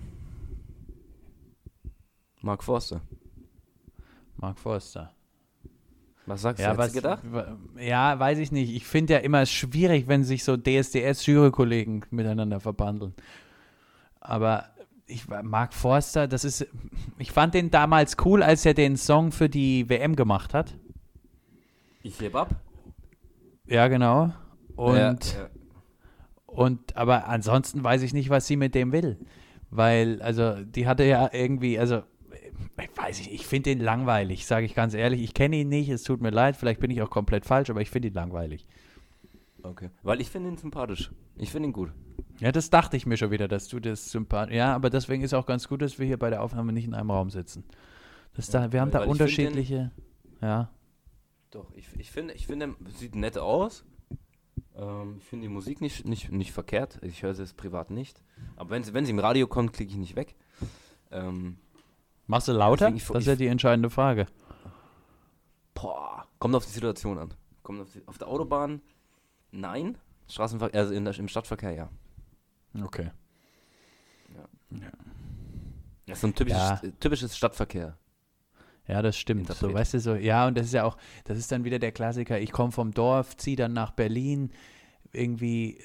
Mark 2.42 2.64
Forster. 2.64 3.02
Mark 4.38 4.60
Forster. 4.60 5.12
Was 6.28 6.44
sagst 6.44 6.62
ja, 6.62 6.74
du? 6.74 6.78
Was, 6.78 6.94
gedacht? 6.94 7.24
Ja, 7.80 8.20
weiß 8.20 8.38
ich 8.38 8.52
nicht. 8.52 8.76
Ich 8.76 8.86
finde 8.86 9.14
ja 9.14 9.20
immer 9.22 9.48
schwierig, 9.48 10.08
wenn 10.08 10.24
sich 10.24 10.44
so 10.44 10.54
DSDS-Jurykollegen 10.54 12.06
miteinander 12.12 12.60
verbandeln. 12.60 13.16
Aber 14.20 14.66
ich 15.08 15.28
Mark 15.28 15.74
Forster, 15.74 16.28
das 16.28 16.46
ist, 16.46 16.68
ich 17.18 17.32
fand 17.32 17.56
den 17.56 17.72
damals 17.72 18.18
cool, 18.24 18.44
als 18.44 18.64
er 18.68 18.76
den 18.76 18.98
Song 18.98 19.32
für 19.32 19.50
die 19.50 19.90
WM 19.90 20.16
gemacht 20.16 20.54
hat. 20.54 20.76
Ich 22.04 22.20
lebe 22.20 22.40
ab. 22.40 22.54
Ja, 23.66 23.88
genau. 23.88 24.32
Und, 24.76 24.96
ja, 24.98 25.12
ja. 25.12 25.50
und, 26.46 26.96
aber 26.96 27.28
ansonsten 27.28 27.84
weiß 27.84 28.02
ich 28.02 28.14
nicht, 28.14 28.30
was 28.30 28.48
sie 28.48 28.58
mit 28.58 28.76
dem 28.76 28.92
will. 28.92 29.18
Weil, 29.70 30.22
also, 30.22 30.64
die 30.64 30.88
hatte 30.88 31.04
ja 31.04 31.30
irgendwie, 31.32 31.80
also, 31.80 32.04
ich 32.82 32.98
weiß 32.98 33.20
nicht, 33.20 33.32
ich 33.32 33.46
finde 33.46 33.72
ihn 33.72 33.80
langweilig, 33.80 34.46
sage 34.46 34.66
ich 34.66 34.76
ganz 34.76 34.94
ehrlich. 34.94 35.22
Ich 35.22 35.34
kenne 35.34 35.58
ihn 35.58 35.70
nicht, 35.70 35.90
es 35.90 36.04
tut 36.04 36.22
mir 36.22 36.30
leid, 36.30 36.56
vielleicht 36.56 36.80
bin 36.80 36.92
ich 36.92 37.02
auch 37.02 37.10
komplett 37.10 37.46
falsch, 37.46 37.70
aber 37.70 37.82
ich 37.82 37.90
finde 37.90 38.10
ihn 38.10 38.14
langweilig. 38.14 38.68
Okay. 39.64 39.90
Weil 40.04 40.22
ich 40.22 40.30
finde 40.30 40.50
ihn 40.50 40.58
sympathisch. 40.58 41.12
Ich 41.38 41.52
finde 41.52 41.70
ihn 41.70 41.74
gut. 41.74 41.92
Ja, 42.40 42.52
das 42.52 42.70
dachte 42.70 42.98
ich 42.98 43.06
mir 43.06 43.18
schon 43.18 43.32
wieder, 43.32 43.48
dass 43.48 43.68
du 43.68 43.80
das 43.80 44.12
sympathisch. 44.12 44.56
Ja, 44.56 44.76
aber 44.76 44.90
deswegen 44.90 45.24
ist 45.24 45.34
auch 45.34 45.46
ganz 45.46 45.68
gut, 45.68 45.82
dass 45.82 45.98
wir 45.98 46.06
hier 46.06 46.20
bei 46.20 46.30
der 46.30 46.42
Aufnahme 46.42 46.74
nicht 46.74 46.86
in 46.86 46.94
einem 46.94 47.12
Raum 47.12 47.30
sitzen. 47.30 47.64
Das 48.36 48.52
ja, 48.52 48.62
da, 48.62 48.74
wir 48.74 48.82
haben 48.82 48.92
da 48.92 49.04
unterschiedliche. 49.06 49.92
Den, 50.42 50.48
ja. 50.48 50.70
Doch, 51.52 51.72
ich, 51.74 51.88
ich 51.98 52.12
finde, 52.12 52.34
ich 52.34 52.48
finde, 52.48 52.76
sieht 52.98 53.16
nett 53.16 53.38
aus. 53.38 53.86
Ähm, 54.78 55.18
ich 55.20 55.26
finde 55.26 55.44
die 55.48 55.54
Musik 55.54 55.82
nicht, 55.82 56.06
nicht, 56.06 56.32
nicht 56.32 56.52
verkehrt. 56.52 57.00
Ich 57.02 57.24
höre 57.24 57.34
sie 57.34 57.44
jetzt 57.44 57.58
privat 57.58 57.90
nicht. 57.90 58.22
Aber 58.56 58.72
wenn 58.72 58.84
sie, 58.84 58.94
wenn 58.94 59.06
sie 59.06 59.12
im 59.12 59.20
Radio 59.20 59.48
kommt, 59.48 59.74
klicke 59.74 59.92
ich 59.92 59.98
nicht 59.98 60.16
weg. 60.16 60.36
Ähm, 61.12 61.58
Machst 62.28 62.48
du 62.48 62.54
lauter? 62.54 62.90
Ich, 62.94 63.06
das 63.06 63.18
ist 63.18 63.28
ja 63.28 63.36
die 63.36 63.48
entscheidende 63.48 63.90
Frage. 63.90 64.26
Boah, 65.74 66.26
kommt 66.40 66.56
auf 66.56 66.66
die 66.66 66.72
Situation 66.72 67.18
an. 67.18 67.34
Kommt 67.64 67.82
auf, 67.82 67.92
die, 67.92 68.02
auf 68.08 68.18
der 68.18 68.28
Autobahn, 68.28 68.82
nein. 69.52 69.98
Straßenverkehr, 70.28 70.80
also 70.80 71.00
der, 71.00 71.20
im 71.20 71.28
Stadtverkehr, 71.28 71.72
ja. 71.72 71.90
Okay. 72.84 73.12
Ja. 74.34 74.78
ja. 74.80 74.92
Das 76.08 76.18
ist 76.18 76.22
so 76.22 76.28
ein 76.28 76.36
typisches, 76.36 76.60
ja. 76.60 76.82
typisches 77.00 77.38
Stadtverkehr. 77.38 77.98
Ja, 78.88 79.02
das 79.02 79.18
stimmt. 79.18 79.52
So, 79.52 79.74
weißt 79.74 79.96
du, 79.96 80.00
so, 80.00 80.16
ja, 80.16 80.48
und 80.48 80.58
das 80.58 80.68
ist 80.68 80.74
ja 80.74 80.84
auch, 80.84 80.98
das 81.24 81.38
ist 81.38 81.52
dann 81.52 81.64
wieder 81.64 81.80
der 81.80 81.92
Klassiker. 81.92 82.40
Ich 82.40 82.52
komme 82.52 82.72
vom 82.72 82.92
Dorf, 82.92 83.36
ziehe 83.38 83.56
dann 83.56 83.74
nach 83.74 83.92
Berlin, 83.92 84.52
irgendwie 85.12 85.80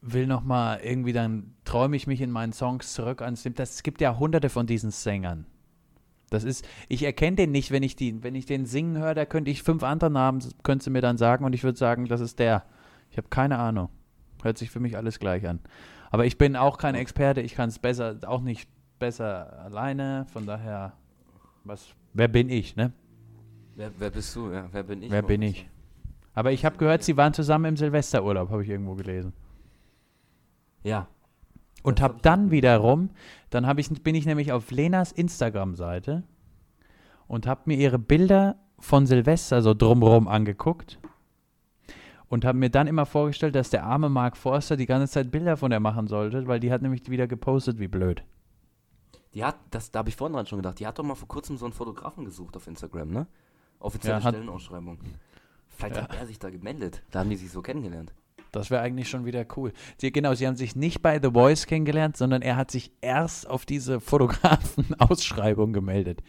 will 0.00 0.26
noch 0.26 0.44
mal, 0.44 0.78
irgendwie 0.82 1.12
dann 1.12 1.54
träume 1.64 1.96
ich 1.96 2.06
mich 2.06 2.20
in 2.20 2.30
meinen 2.30 2.52
Songs 2.52 2.92
zurück 2.92 3.22
ans 3.22 3.42
Das 3.54 3.74
es 3.74 3.82
gibt 3.82 4.00
ja 4.00 4.18
hunderte 4.18 4.48
von 4.48 4.66
diesen 4.66 4.90
Sängern. 4.90 5.46
Das 6.30 6.44
ist, 6.44 6.66
ich 6.88 7.02
erkenne 7.02 7.36
den 7.36 7.52
nicht, 7.52 7.70
wenn 7.70 7.82
ich, 7.82 7.96
die, 7.96 8.22
wenn 8.22 8.34
ich 8.34 8.46
den 8.46 8.66
singen 8.66 8.98
höre, 8.98 9.14
da 9.14 9.24
könnte 9.24 9.50
ich 9.50 9.62
fünf 9.62 9.82
andere 9.82 10.10
Namen, 10.10 10.42
könntest 10.62 10.88
du 10.88 10.90
mir 10.90 11.00
dann 11.00 11.18
sagen 11.18 11.44
und 11.44 11.54
ich 11.54 11.64
würde 11.64 11.78
sagen, 11.78 12.06
das 12.06 12.20
ist 12.20 12.38
der. 12.38 12.64
Ich 13.10 13.16
habe 13.16 13.28
keine 13.28 13.58
Ahnung. 13.58 13.88
Hört 14.42 14.58
sich 14.58 14.70
für 14.70 14.80
mich 14.80 14.96
alles 14.96 15.18
gleich 15.18 15.46
an. 15.46 15.60
Aber 16.10 16.26
ich 16.26 16.38
bin 16.38 16.56
auch 16.56 16.78
kein 16.78 16.94
Experte, 16.94 17.40
ich 17.40 17.54
kann 17.54 17.68
es 17.68 17.78
besser, 17.78 18.18
auch 18.26 18.40
nicht 18.40 18.68
besser 18.98 19.60
alleine, 19.60 20.26
von 20.32 20.46
daher, 20.46 20.92
was, 21.64 21.94
wer 22.16 22.28
bin 22.28 22.48
ich, 22.48 22.76
ne? 22.76 22.92
Wer, 23.74 23.90
wer 23.98 24.10
bist 24.10 24.34
du, 24.34 24.50
ja, 24.50 24.68
wer 24.72 24.82
bin 24.82 25.02
ich? 25.02 25.10
Wer 25.10 25.22
bin 25.22 25.42
ich? 25.42 25.68
Aber 26.34 26.52
ich 26.52 26.64
habe 26.64 26.76
gehört, 26.76 27.02
sie 27.02 27.16
waren 27.16 27.34
zusammen 27.34 27.66
im 27.66 27.76
Silvesterurlaub, 27.76 28.50
habe 28.50 28.62
ich 28.62 28.68
irgendwo 28.68 28.94
gelesen. 28.94 29.32
Ja, 30.82 31.08
und 31.82 32.00
habe 32.00 32.16
dann 32.20 32.50
wiederum, 32.50 33.10
dann 33.50 33.66
hab 33.66 33.78
ich, 33.78 33.88
bin 34.02 34.14
ich 34.14 34.26
nämlich 34.26 34.52
auf 34.52 34.70
Lenas 34.70 35.12
Instagram-Seite 35.12 36.24
und 37.28 37.46
habe 37.46 37.62
mir 37.66 37.76
ihre 37.76 37.98
Bilder 37.98 38.56
von 38.78 39.06
Silvester 39.06 39.62
so 39.62 39.72
drumherum 39.72 40.28
angeguckt 40.28 40.98
und 42.28 42.44
habe 42.44 42.58
mir 42.58 42.70
dann 42.70 42.86
immer 42.86 43.06
vorgestellt, 43.06 43.54
dass 43.54 43.70
der 43.70 43.84
arme 43.84 44.08
Mark 44.08 44.36
Forster 44.36 44.76
die 44.76 44.86
ganze 44.86 45.12
Zeit 45.12 45.30
Bilder 45.30 45.56
von 45.56 45.70
der 45.70 45.80
machen 45.80 46.08
sollte, 46.08 46.46
weil 46.46 46.60
die 46.60 46.72
hat 46.72 46.82
nämlich 46.82 47.08
wieder 47.08 47.26
gepostet, 47.26 47.78
wie 47.78 47.88
blöd. 47.88 48.24
Die 49.36 49.44
hat, 49.44 49.56
das, 49.70 49.90
da 49.90 49.98
habe 49.98 50.08
ich 50.08 50.16
vorhin 50.16 50.32
dran 50.32 50.46
schon 50.46 50.60
gedacht, 50.60 50.80
die 50.80 50.86
hat 50.86 50.98
doch 50.98 51.04
mal 51.04 51.14
vor 51.14 51.28
kurzem 51.28 51.58
so 51.58 51.66
einen 51.66 51.74
Fotografen 51.74 52.24
gesucht 52.24 52.56
auf 52.56 52.66
Instagram, 52.66 53.10
ne? 53.10 53.26
Offizielle 53.80 54.22
ja, 54.22 54.28
Stellenausschreibung. 54.30 54.98
Vielleicht 55.68 55.96
ja. 55.96 56.02
hat 56.04 56.16
er 56.16 56.26
sich 56.26 56.38
da 56.38 56.48
gemeldet. 56.48 57.02
Da 57.10 57.18
haben 57.18 57.28
die 57.28 57.36
sich 57.36 57.50
so 57.50 57.60
kennengelernt. 57.60 58.14
Das 58.50 58.70
wäre 58.70 58.80
eigentlich 58.80 59.10
schon 59.10 59.26
wieder 59.26 59.44
cool. 59.58 59.74
Sie, 59.98 60.10
genau, 60.10 60.32
sie 60.32 60.46
haben 60.46 60.56
sich 60.56 60.74
nicht 60.74 61.02
bei 61.02 61.20
The 61.20 61.32
Voice 61.32 61.66
kennengelernt, 61.66 62.16
sondern 62.16 62.40
er 62.40 62.56
hat 62.56 62.70
sich 62.70 62.92
erst 63.02 63.46
auf 63.46 63.66
diese 63.66 64.00
Fotografen-Ausschreibung 64.00 65.74
gemeldet. 65.74 66.22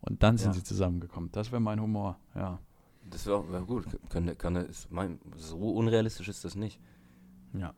Und 0.00 0.22
dann 0.22 0.38
sind 0.38 0.52
ja. 0.52 0.54
sie 0.54 0.64
zusammengekommen. 0.64 1.30
Das 1.32 1.52
wäre 1.52 1.60
mein 1.60 1.82
Humor, 1.82 2.18
ja. 2.34 2.58
Das 3.10 3.26
wäre 3.26 3.52
wär 3.52 3.60
gut. 3.60 3.84
Kann, 4.08 4.38
kann, 4.38 4.56
ist 4.56 4.90
mein, 4.90 5.18
so 5.36 5.58
unrealistisch 5.58 6.28
ist 6.28 6.46
das 6.46 6.54
nicht. 6.54 6.80
Ja. 7.52 7.74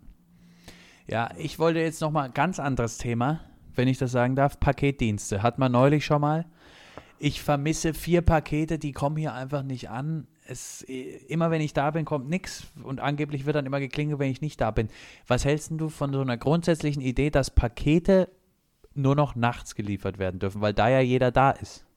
Ja, 1.09 1.31
ich 1.37 1.59
wollte 1.59 1.81
jetzt 1.81 2.01
nochmal 2.01 2.27
ein 2.27 2.35
ganz 2.35 2.61
anderes 2.61 2.99
Thema, 2.99 3.41
wenn 3.77 3.89
ich 3.89 3.99
das 3.99 4.13
sagen 4.13 4.37
darf. 4.37 4.59
Paketdienste. 4.61 5.43
Hat 5.43 5.59
man 5.59 5.73
neulich 5.73 6.05
schon 6.05 6.21
mal. 6.21 6.47
Ich 7.19 7.43
vermisse 7.43 7.95
vier 7.95 8.21
Pakete, 8.23 8.79
die 8.79 8.93
kommen 8.93 9.17
hier 9.17 9.33
einfach 9.33 9.63
nicht 9.63 9.89
an. 9.89 10.27
es, 10.47 10.83
immer 10.83 11.51
wenn 11.51 11.63
ich 11.63 11.73
da 11.73 11.91
bin, 11.91 12.05
kommt 12.05 12.29
nichts 12.29 12.67
und 12.83 13.01
angeblich 13.01 13.47
wird 13.47 13.57
dann 13.57 13.67
immer 13.67 13.81
geklingelt, 13.81 14.19
wenn 14.19 14.31
ich 14.31 14.43
nicht 14.43 14.61
da 14.61 14.71
bin. 14.71 14.89
Was 15.27 15.45
hältst 15.45 15.71
du 15.73 15.89
von 15.89 16.13
so 16.13 16.21
einer 16.21 16.37
grundsätzlichen 16.37 17.01
Idee, 17.01 17.31
dass 17.31 17.51
Pakete 17.51 18.29
nur 18.95 19.15
noch 19.15 19.35
nachts 19.35 19.75
geliefert 19.75 20.19
werden 20.19 20.41
dürfen, 20.41 20.61
weil 20.61 20.75
da 20.75 20.89
ja 20.89 21.01
jeder 21.01 21.31
da 21.31 21.51
ist? 21.51 21.85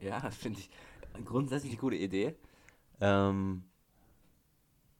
Ja, 0.00 0.18
das 0.18 0.34
finde 0.34 0.58
ich 0.58 0.68
grundsätzlich 1.24 1.72
eine 1.72 1.80
gute 1.80 1.94
Idee. 1.94 2.34
Ähm, 3.00 3.62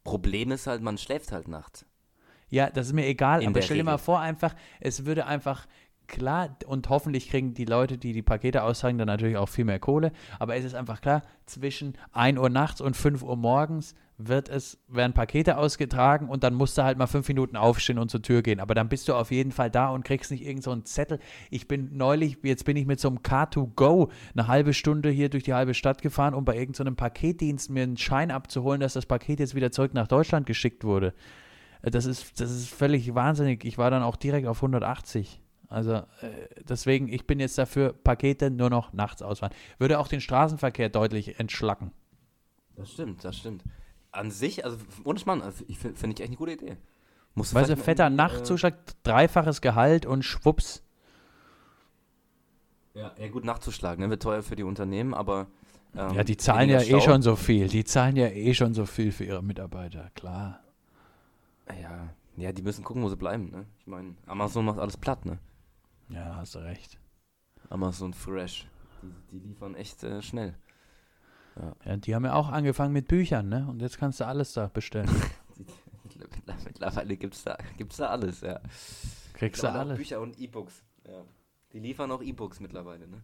Problem 0.04 0.50
ist 0.50 0.66
halt, 0.66 0.80
man 0.82 0.98
schläft 0.98 1.32
halt 1.32 1.48
nachts. 1.48 1.84
Ja, 2.52 2.68
das 2.68 2.88
ist 2.88 2.92
mir 2.92 3.06
egal, 3.06 3.40
In 3.42 3.48
aber 3.48 3.62
stell 3.62 3.78
dir 3.78 3.84
mal 3.84 3.96
vor, 3.96 4.20
einfach, 4.20 4.54
es 4.78 5.06
würde 5.06 5.24
einfach 5.24 5.66
klar, 6.06 6.54
und 6.66 6.90
hoffentlich 6.90 7.30
kriegen 7.30 7.54
die 7.54 7.64
Leute, 7.64 7.96
die 7.96 8.12
die 8.12 8.20
Pakete 8.20 8.62
austragen, 8.62 8.98
dann 8.98 9.06
natürlich 9.06 9.38
auch 9.38 9.48
viel 9.48 9.64
mehr 9.64 9.78
Kohle. 9.78 10.12
Aber 10.38 10.54
es 10.54 10.66
ist 10.66 10.74
einfach 10.74 11.00
klar, 11.00 11.22
zwischen 11.46 11.96
1 12.12 12.38
Uhr 12.38 12.50
nachts 12.50 12.82
und 12.82 12.94
5 12.94 13.22
Uhr 13.22 13.36
morgens 13.36 13.94
wird 14.18 14.50
es, 14.50 14.78
werden 14.86 15.14
Pakete 15.14 15.56
ausgetragen 15.56 16.28
und 16.28 16.44
dann 16.44 16.52
musst 16.52 16.76
du 16.76 16.84
halt 16.84 16.98
mal 16.98 17.06
fünf 17.06 17.26
Minuten 17.26 17.56
aufstehen 17.56 17.98
und 17.98 18.10
zur 18.10 18.20
Tür 18.20 18.42
gehen. 18.42 18.60
Aber 18.60 18.74
dann 18.74 18.90
bist 18.90 19.08
du 19.08 19.14
auf 19.14 19.30
jeden 19.30 19.50
Fall 19.50 19.70
da 19.70 19.88
und 19.88 20.04
kriegst 20.04 20.30
nicht 20.30 20.44
irgendeinen 20.44 20.80
so 20.80 20.92
Zettel. 20.92 21.20
Ich 21.50 21.66
bin 21.66 21.96
neulich, 21.96 22.36
jetzt 22.42 22.66
bin 22.66 22.76
ich 22.76 22.84
mit 22.84 23.00
so 23.00 23.08
einem 23.08 23.18
Car2Go 23.18 24.10
eine 24.36 24.46
halbe 24.46 24.74
Stunde 24.74 25.08
hier 25.08 25.30
durch 25.30 25.44
die 25.44 25.54
halbe 25.54 25.72
Stadt 25.72 26.02
gefahren, 26.02 26.34
um 26.34 26.44
bei 26.44 26.56
irgendeinem 26.56 26.92
so 26.92 26.96
Paketdienst 26.96 27.70
mir 27.70 27.84
einen 27.84 27.96
Schein 27.96 28.30
abzuholen, 28.30 28.82
dass 28.82 28.92
das 28.92 29.06
Paket 29.06 29.40
jetzt 29.40 29.54
wieder 29.54 29.72
zurück 29.72 29.94
nach 29.94 30.06
Deutschland 30.06 30.46
geschickt 30.46 30.84
wurde. 30.84 31.14
Das 31.82 32.06
ist, 32.06 32.40
das 32.40 32.50
ist 32.50 32.68
völlig 32.68 33.14
wahnsinnig. 33.14 33.64
Ich 33.64 33.76
war 33.76 33.90
dann 33.90 34.02
auch 34.02 34.16
direkt 34.16 34.46
auf 34.46 34.58
180. 34.58 35.40
Also 35.68 35.94
äh, 35.94 36.02
deswegen, 36.68 37.08
ich 37.08 37.26
bin 37.26 37.40
jetzt 37.40 37.58
dafür, 37.58 37.92
Pakete 37.92 38.50
nur 38.50 38.70
noch 38.70 38.92
nachts 38.92 39.22
ausfahren. 39.22 39.54
Würde 39.78 39.98
auch 39.98 40.06
den 40.06 40.20
Straßenverkehr 40.20 40.90
deutlich 40.90 41.40
entschlacken. 41.40 41.92
Das 42.76 42.90
stimmt, 42.90 43.24
das 43.24 43.36
stimmt. 43.36 43.64
An 44.12 44.30
sich, 44.30 44.64
also 44.64 44.76
ohne 45.04 45.18
Mann, 45.24 45.42
also 45.42 45.64
ich 45.66 45.78
finde 45.78 46.08
ich 46.08 46.20
echt 46.20 46.28
eine 46.28 46.36
gute 46.36 46.52
Idee. 46.52 46.76
Musst 47.34 47.54
weißt 47.54 47.70
du, 47.70 47.76
fetter 47.76 48.10
Nachtzuschlag, 48.10 48.74
äh, 48.74 48.92
dreifaches 49.02 49.62
Gehalt 49.62 50.04
und 50.04 50.22
schwupps. 50.22 50.82
Ja, 52.94 53.12
ja 53.18 53.28
gut, 53.28 53.44
Nachtzuschlag, 53.44 53.98
ne? 53.98 54.10
Wird 54.10 54.22
teuer 54.22 54.42
für 54.42 54.56
die 54.56 54.64
Unternehmen, 54.64 55.14
aber. 55.14 55.46
Ähm, 55.96 56.14
ja, 56.14 56.24
die 56.24 56.36
zahlen 56.36 56.68
ja 56.68 56.82
eh 56.82 57.00
schon 57.00 57.22
so 57.22 57.36
viel. 57.36 57.68
Die 57.68 57.84
zahlen 57.84 58.16
ja 58.16 58.28
eh 58.28 58.52
schon 58.52 58.74
so 58.74 58.84
viel 58.84 59.12
für 59.12 59.24
ihre 59.24 59.42
Mitarbeiter, 59.42 60.10
klar. 60.14 60.60
Ja, 61.80 62.14
ja, 62.36 62.52
die 62.52 62.62
müssen 62.62 62.84
gucken, 62.84 63.02
wo 63.02 63.08
sie 63.08 63.16
bleiben, 63.16 63.50
ne? 63.50 63.66
Ich 63.78 63.86
meine, 63.86 64.16
Amazon 64.26 64.64
macht 64.64 64.78
alles 64.78 64.96
platt, 64.96 65.24
ne? 65.26 65.38
Ja, 66.08 66.36
hast 66.36 66.54
du 66.54 66.60
recht. 66.60 66.98
Amazon 67.68 68.14
Fresh. 68.14 68.66
Die, 69.02 69.12
die 69.30 69.48
liefern 69.48 69.74
echt 69.74 70.02
äh, 70.04 70.22
schnell. 70.22 70.54
Ja. 71.56 71.74
ja. 71.84 71.96
die 71.96 72.14
haben 72.14 72.24
ja 72.24 72.34
auch 72.34 72.48
angefangen 72.48 72.92
mit 72.92 73.08
Büchern, 73.08 73.48
ne? 73.48 73.66
Und 73.68 73.80
jetzt 73.80 73.98
kannst 73.98 74.20
du 74.20 74.26
alles 74.26 74.52
da 74.52 74.68
bestellen. 74.68 75.10
Mittlerweile 76.64 77.16
gibt 77.16 77.34
es 77.34 77.44
da, 77.44 77.56
gibt's 77.76 77.96
da 77.96 78.08
alles, 78.08 78.40
ja. 78.40 78.60
Kriegst 79.34 79.62
du 79.62 79.68
alles. 79.68 79.96
Bücher 79.96 80.20
und 80.20 80.38
E-Books, 80.38 80.82
ja. 81.06 81.24
Die 81.72 81.78
liefern 81.78 82.10
auch 82.12 82.22
E-Books 82.22 82.60
mittlerweile, 82.60 83.08
ne? 83.08 83.22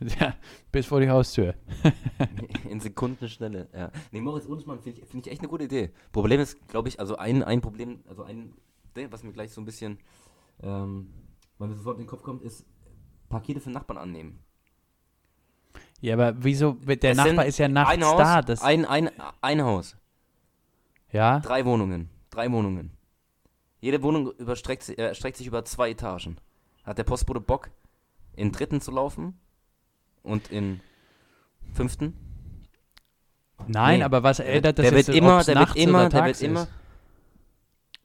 Ja, 0.18 0.34
bis 0.72 0.86
vor 0.86 1.00
die 1.00 1.10
Haustür. 1.10 1.54
In 2.70 2.80
Sekundenschnelle, 2.80 3.68
ja. 3.74 3.90
Nee, 4.12 4.22
Moritz 4.22 4.46
Unschmann 4.46 4.80
finde 4.80 5.00
ich, 5.00 5.06
find 5.06 5.26
ich 5.26 5.32
echt 5.32 5.42
eine 5.42 5.48
gute 5.48 5.64
Idee. 5.64 5.90
Problem 6.10 6.40
ist, 6.40 6.56
glaube 6.68 6.88
ich, 6.88 6.98
also 6.98 7.16
ein, 7.16 7.42
ein 7.42 7.60
Problem, 7.60 8.00
also 8.08 8.22
ein, 8.22 8.54
was 9.10 9.22
mir 9.22 9.32
gleich 9.32 9.52
so 9.52 9.60
ein 9.60 9.66
bisschen 9.66 9.98
ähm, 10.62 11.12
weil 11.58 11.68
mir 11.68 11.74
sofort 11.74 11.98
in 11.98 12.04
den 12.04 12.08
Kopf 12.08 12.22
kommt, 12.22 12.42
ist 12.42 12.64
Pakete 13.28 13.60
für 13.60 13.70
Nachbarn 13.70 13.98
annehmen. 13.98 14.42
Ja, 16.00 16.14
aber 16.14 16.34
wieso? 16.42 16.72
Der 16.72 17.10
es 17.10 17.16
Nachbar 17.16 17.44
ist 17.44 17.58
ja 17.58 17.68
nachts 17.68 17.92
ein 17.92 18.04
Haus, 18.04 18.18
da. 18.18 18.42
Das 18.42 18.62
ein, 18.62 18.86
ein, 18.86 19.10
ein 19.42 19.62
Haus. 19.62 19.96
Ja. 21.12 21.40
Drei 21.40 21.64
Wohnungen. 21.64 22.08
Drei 22.30 22.50
Wohnungen. 22.50 22.92
Jede 23.80 24.02
Wohnung 24.02 24.32
überstreckt, 24.32 24.88
äh, 24.88 25.08
erstreckt 25.08 25.36
sich 25.36 25.46
über 25.46 25.64
zwei 25.64 25.90
Etagen. 25.90 26.38
Hat 26.84 26.98
der 26.98 27.04
Postbote 27.04 27.40
Bock, 27.40 27.70
in 28.34 28.52
dritten 28.52 28.80
zu 28.80 28.90
laufen 28.90 29.38
und 30.22 30.50
in 30.50 30.80
fünften? 31.72 32.14
Nein, 33.66 33.98
nee. 33.98 34.04
aber 34.04 34.22
was 34.22 34.40
ändert 34.40 34.78
das 34.78 34.88
der 34.88 34.98
jetzt, 34.98 35.08
wird 35.08 35.16
immer, 35.16 35.44
der 35.44 35.56
wird 35.56 35.76
immer, 35.76 36.08
der 36.08 36.24
wird 36.24 36.40
immer. 36.40 36.68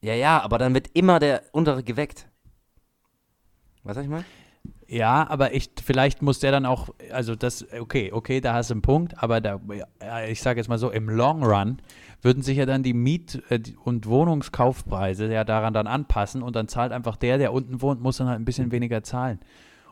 Ja, 0.02 0.14
ja, 0.14 0.42
aber 0.42 0.58
dann 0.58 0.74
wird 0.74 0.90
immer 0.94 1.20
der 1.20 1.42
untere 1.52 1.84
geweckt. 1.84 2.28
Was 3.84 3.96
sag 3.96 4.04
ich 4.04 4.10
mal? 4.10 4.24
Ja, 4.88 5.28
aber 5.28 5.54
ich, 5.54 5.72
vielleicht 5.84 6.22
muss 6.22 6.40
der 6.40 6.52
dann 6.52 6.66
auch, 6.66 6.90
also 7.12 7.36
das, 7.36 7.66
okay, 7.80 8.12
okay, 8.12 8.40
da 8.40 8.54
hast 8.54 8.70
du 8.70 8.76
einen 8.76 8.82
Punkt, 8.84 9.22
aber 9.22 9.42
da, 9.42 9.60
ich 10.28 10.42
sage 10.42 10.60
jetzt 10.60 10.68
mal 10.68 10.78
so, 10.78 10.92
im 10.92 11.10
Long 11.10 11.44
Run 11.44 11.82
würden 12.22 12.44
sich 12.44 12.58
ja 12.58 12.68
dann 12.68 12.84
die 12.84 12.94
Miet- 12.94 13.42
äh, 13.50 13.62
und 13.84 14.06
Wohnungskaufpreise 14.06 15.32
ja 15.32 15.44
daran 15.44 15.74
dann 15.74 15.88
anpassen 15.88 16.44
und 16.44 16.56
dann 16.56 16.68
zahlt 16.68 16.92
einfach 16.92 17.16
der, 17.16 17.40
der 17.40 17.52
unten 17.52 17.82
wohnt, 17.82 18.02
muss 18.02 18.18
dann 18.18 18.28
halt 18.28 18.40
ein 18.40 18.46
bisschen 18.46 18.72
weniger 18.72 19.02
zahlen. 19.02 19.40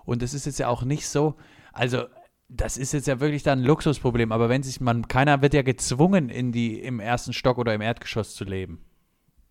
Und 0.06 0.22
das 0.22 0.36
ist 0.36 0.46
jetzt 0.46 0.60
ja 0.60 0.68
auch 0.68 0.84
nicht 0.84 1.08
so, 1.08 1.36
also 1.74 2.06
das 2.50 2.78
ist 2.78 2.94
jetzt 2.94 3.08
ja 3.08 3.20
wirklich 3.20 3.44
dann 3.44 3.60
ein 3.60 3.66
Luxusproblem, 3.66 4.32
aber 4.32 4.48
wenn 4.48 4.64
sich 4.64 4.80
man, 4.80 5.08
keiner 5.08 5.42
wird 5.42 5.54
ja 5.54 5.64
gezwungen, 5.64 6.30
in 6.30 6.52
die, 6.52 6.80
im 6.80 7.00
ersten 7.00 7.34
Stock 7.34 7.58
oder 7.58 7.74
im 7.74 7.82
Erdgeschoss 7.82 8.36
zu 8.36 8.44
leben. 8.44 8.86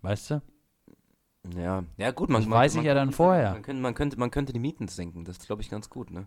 Weißt 0.03 0.31
du? 0.31 0.43
Ja, 1.57 1.85
ja 1.97 2.11
gut, 2.13 2.29
man, 2.29 2.43
das 2.43 2.49
man, 2.49 2.59
weiß 2.61 2.75
man, 2.75 2.85
ich 2.85 2.87
ja 2.87 2.95
dann 2.95 3.11
vorher. 3.11 3.53
Man 3.53 3.63
könnte, 3.63 3.83
man, 3.83 3.95
könnte, 3.95 4.19
man 4.19 4.31
könnte 4.31 4.53
die 4.53 4.61
Mieten 4.61 4.89
senken, 4.89 5.25
das 5.25 5.39
ist, 5.39 5.47
glaube 5.47 5.63
ich, 5.63 5.71
ganz 5.71 5.91
gut, 5.91 6.11
ne? 6.11 6.27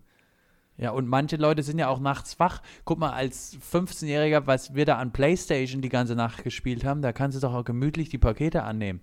Ja, 0.78 0.92
und 0.92 1.08
manche 1.08 1.38
Leute 1.38 1.64
sind 1.64 1.80
ja 1.80 1.88
auch 1.88 2.02
nachts 2.02 2.38
wach. 2.38 2.62
Guck 2.84 3.00
mal, 3.00 3.12
als 3.12 3.58
15-Jähriger, 3.72 4.46
was 4.46 4.76
wir 4.76 4.84
da 4.84 4.98
an 4.98 5.14
Playstation 5.14 5.82
die 5.82 5.88
ganze 5.88 6.16
Nacht 6.16 6.44
gespielt 6.44 6.84
haben, 6.84 7.02
da 7.02 7.14
kannst 7.14 7.38
du 7.38 7.42
doch 7.42 7.54
auch 7.54 7.64
gemütlich 7.64 8.10
die 8.10 8.18
Pakete 8.18 8.64
annehmen. 8.64 9.00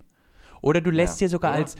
Oder 0.60 0.82
du 0.82 0.90
lässt 0.90 1.20
ja, 1.20 1.26
dir 1.26 1.30
sogar 1.30 1.52
als, 1.52 1.76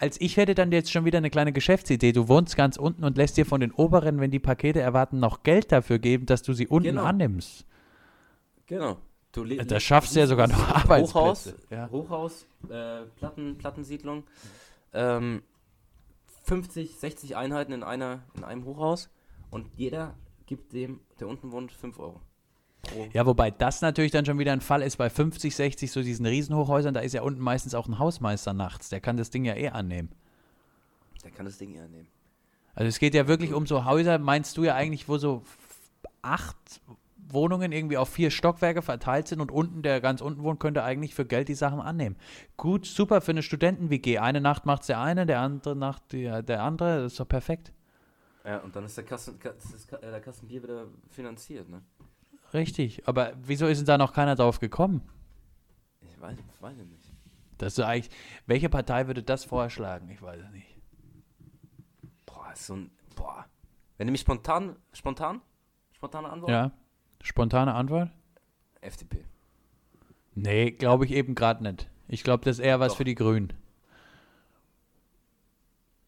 als 0.00 0.20
ich 0.20 0.36
hätte 0.36 0.54
dann 0.54 0.70
jetzt 0.70 0.92
schon 0.92 1.04
wieder 1.04 1.18
eine 1.18 1.30
kleine 1.30 1.52
Geschäftsidee. 1.52 2.12
Du 2.12 2.28
wohnst 2.28 2.56
ganz 2.56 2.76
unten 2.76 3.04
und 3.04 3.16
lässt 3.16 3.36
dir 3.36 3.44
von 3.44 3.60
den 3.60 3.72
Oberen, 3.72 4.20
wenn 4.20 4.30
die 4.30 4.38
Pakete 4.38 4.80
erwarten, 4.80 5.18
noch 5.18 5.42
Geld 5.42 5.72
dafür 5.72 5.98
geben, 5.98 6.26
dass 6.26 6.42
du 6.42 6.52
sie 6.52 6.68
unten 6.68 6.88
genau. 6.88 7.04
annimmst. 7.04 7.66
Genau. 8.66 8.98
Du 9.32 9.44
da 9.44 9.78
schaffst 9.78 10.16
du 10.16 10.20
ja 10.20 10.26
sogar 10.26 10.48
noch 10.48 10.68
Arbeitsplätze. 10.68 11.14
Hochhaus, 11.14 11.54
ja. 11.70 11.90
Hochhaus 11.90 12.46
äh, 12.70 13.02
Platten, 13.16 13.58
Plattensiedlung. 13.58 14.24
Ähm, 14.92 15.42
50, 16.44 16.96
60 16.96 17.36
Einheiten 17.36 17.72
in, 17.72 17.82
einer, 17.82 18.22
in 18.34 18.44
einem 18.44 18.64
Hochhaus 18.64 19.10
und 19.50 19.68
jeder 19.76 20.14
gibt 20.46 20.72
dem, 20.72 21.00
der 21.20 21.28
unten 21.28 21.52
wohnt, 21.52 21.72
5 21.72 21.98
Euro. 21.98 22.20
Ja, 23.12 23.26
wobei 23.26 23.50
das 23.50 23.80
natürlich 23.80 24.12
dann 24.12 24.24
schon 24.24 24.38
wieder 24.38 24.52
ein 24.52 24.60
Fall 24.60 24.82
ist 24.82 24.96
bei 24.96 25.10
50, 25.10 25.54
60, 25.54 25.90
so 25.90 26.02
diesen 26.02 26.26
Riesenhochhäusern, 26.26 26.94
da 26.94 27.00
ist 27.00 27.12
ja 27.12 27.22
unten 27.22 27.40
meistens 27.40 27.74
auch 27.74 27.86
ein 27.86 27.98
Hausmeister 27.98 28.52
nachts, 28.52 28.88
der 28.88 29.00
kann 29.00 29.16
das 29.16 29.30
Ding 29.30 29.44
ja 29.44 29.54
eh 29.54 29.68
annehmen. 29.68 30.10
Der 31.24 31.30
kann 31.30 31.46
das 31.46 31.58
Ding 31.58 31.74
eh 31.74 31.80
annehmen. 31.80 32.08
Also 32.74 32.88
es 32.88 32.98
geht 32.98 33.14
ja 33.14 33.26
wirklich 33.26 33.52
um 33.52 33.66
so 33.66 33.84
Häuser, 33.84 34.18
meinst 34.18 34.56
du 34.56 34.64
ja 34.64 34.74
eigentlich, 34.74 35.08
wo 35.08 35.18
so 35.18 35.42
acht 36.22 36.56
Wohnungen 37.30 37.72
irgendwie 37.72 37.96
auf 37.96 38.08
vier 38.08 38.30
Stockwerke 38.30 38.82
verteilt 38.82 39.28
sind 39.28 39.40
und 39.40 39.50
unten, 39.50 39.82
der 39.82 40.00
ganz 40.00 40.20
unten 40.20 40.42
wohnt, 40.42 40.60
könnte 40.60 40.82
eigentlich 40.82 41.14
für 41.14 41.24
Geld 41.24 41.48
die 41.48 41.54
Sachen 41.54 41.80
annehmen. 41.80 42.16
Gut, 42.56 42.86
super 42.86 43.20
für 43.20 43.32
eine 43.32 43.42
Studenten-WG. 43.42 44.18
Eine 44.18 44.40
Nacht 44.40 44.66
macht 44.66 44.82
es 44.82 44.86
der 44.86 45.00
eine, 45.00 45.26
der 45.26 45.40
andere 45.40 45.76
Nacht 45.76 46.02
die, 46.12 46.24
der 46.24 46.62
andere. 46.62 47.02
Das 47.02 47.12
ist 47.12 47.20
doch 47.20 47.28
perfekt. 47.28 47.72
Ja, 48.44 48.58
und 48.58 48.74
dann 48.74 48.84
ist 48.84 48.96
der, 48.96 49.04
Kassen, 49.04 49.38
ist 49.74 49.92
äh, 49.92 50.00
der 50.00 50.20
Kassenbier 50.20 50.62
wieder 50.62 50.86
finanziert, 51.10 51.68
ne? 51.68 51.82
Richtig, 52.54 53.06
aber 53.06 53.34
wieso 53.42 53.66
ist 53.66 53.78
denn 53.78 53.86
da 53.86 53.98
noch 53.98 54.12
keiner 54.12 54.34
drauf 54.34 54.58
gekommen? 54.58 55.02
Ich 56.00 56.20
weiß, 56.20 56.36
ich 56.38 56.62
weiß 56.62 56.76
nicht. 56.76 57.12
Das 57.58 57.76
ist 57.76 57.84
eigentlich, 57.84 58.14
welche 58.46 58.68
Partei 58.68 59.06
würde 59.06 59.22
das 59.22 59.44
vorschlagen? 59.44 60.08
Ich 60.10 60.22
weiß 60.22 60.40
es 60.40 60.50
nicht. 60.52 60.76
Boah, 62.24 62.52
ist 62.52 62.66
so 62.66 62.74
ein, 62.74 62.90
boah. 63.16 63.44
Wenn 63.96 64.06
du 64.06 64.12
mich 64.12 64.20
spontan, 64.20 64.76
spontan, 64.92 65.42
spontane 65.92 66.30
Antwort? 66.30 66.50
Ja. 66.50 66.72
Spontane 67.20 67.74
Antwort? 67.74 68.10
FDP. 68.80 69.24
Nee, 70.34 70.70
glaube 70.70 71.04
ich 71.04 71.10
eben 71.10 71.34
gerade 71.34 71.64
nicht. 71.64 71.90
Ich 72.06 72.22
glaube, 72.22 72.44
das 72.44 72.58
ist 72.58 72.64
eher 72.64 72.78
was 72.78 72.92
Doch. 72.92 72.98
für 72.98 73.04
die 73.04 73.16
Grünen. 73.16 73.52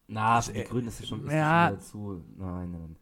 Na, 0.07 0.37
das 0.37 0.47
für 0.47 0.53
die 0.53 0.63
Grünen 0.63 0.87
ist 0.87 1.01
es 1.01 1.07
schon, 1.07 1.25
ist 1.25 1.33
ja, 1.33 1.69
schon 1.69 1.79
zu. 1.81 2.25
Nein, 2.37 2.71
nein. 2.71 2.95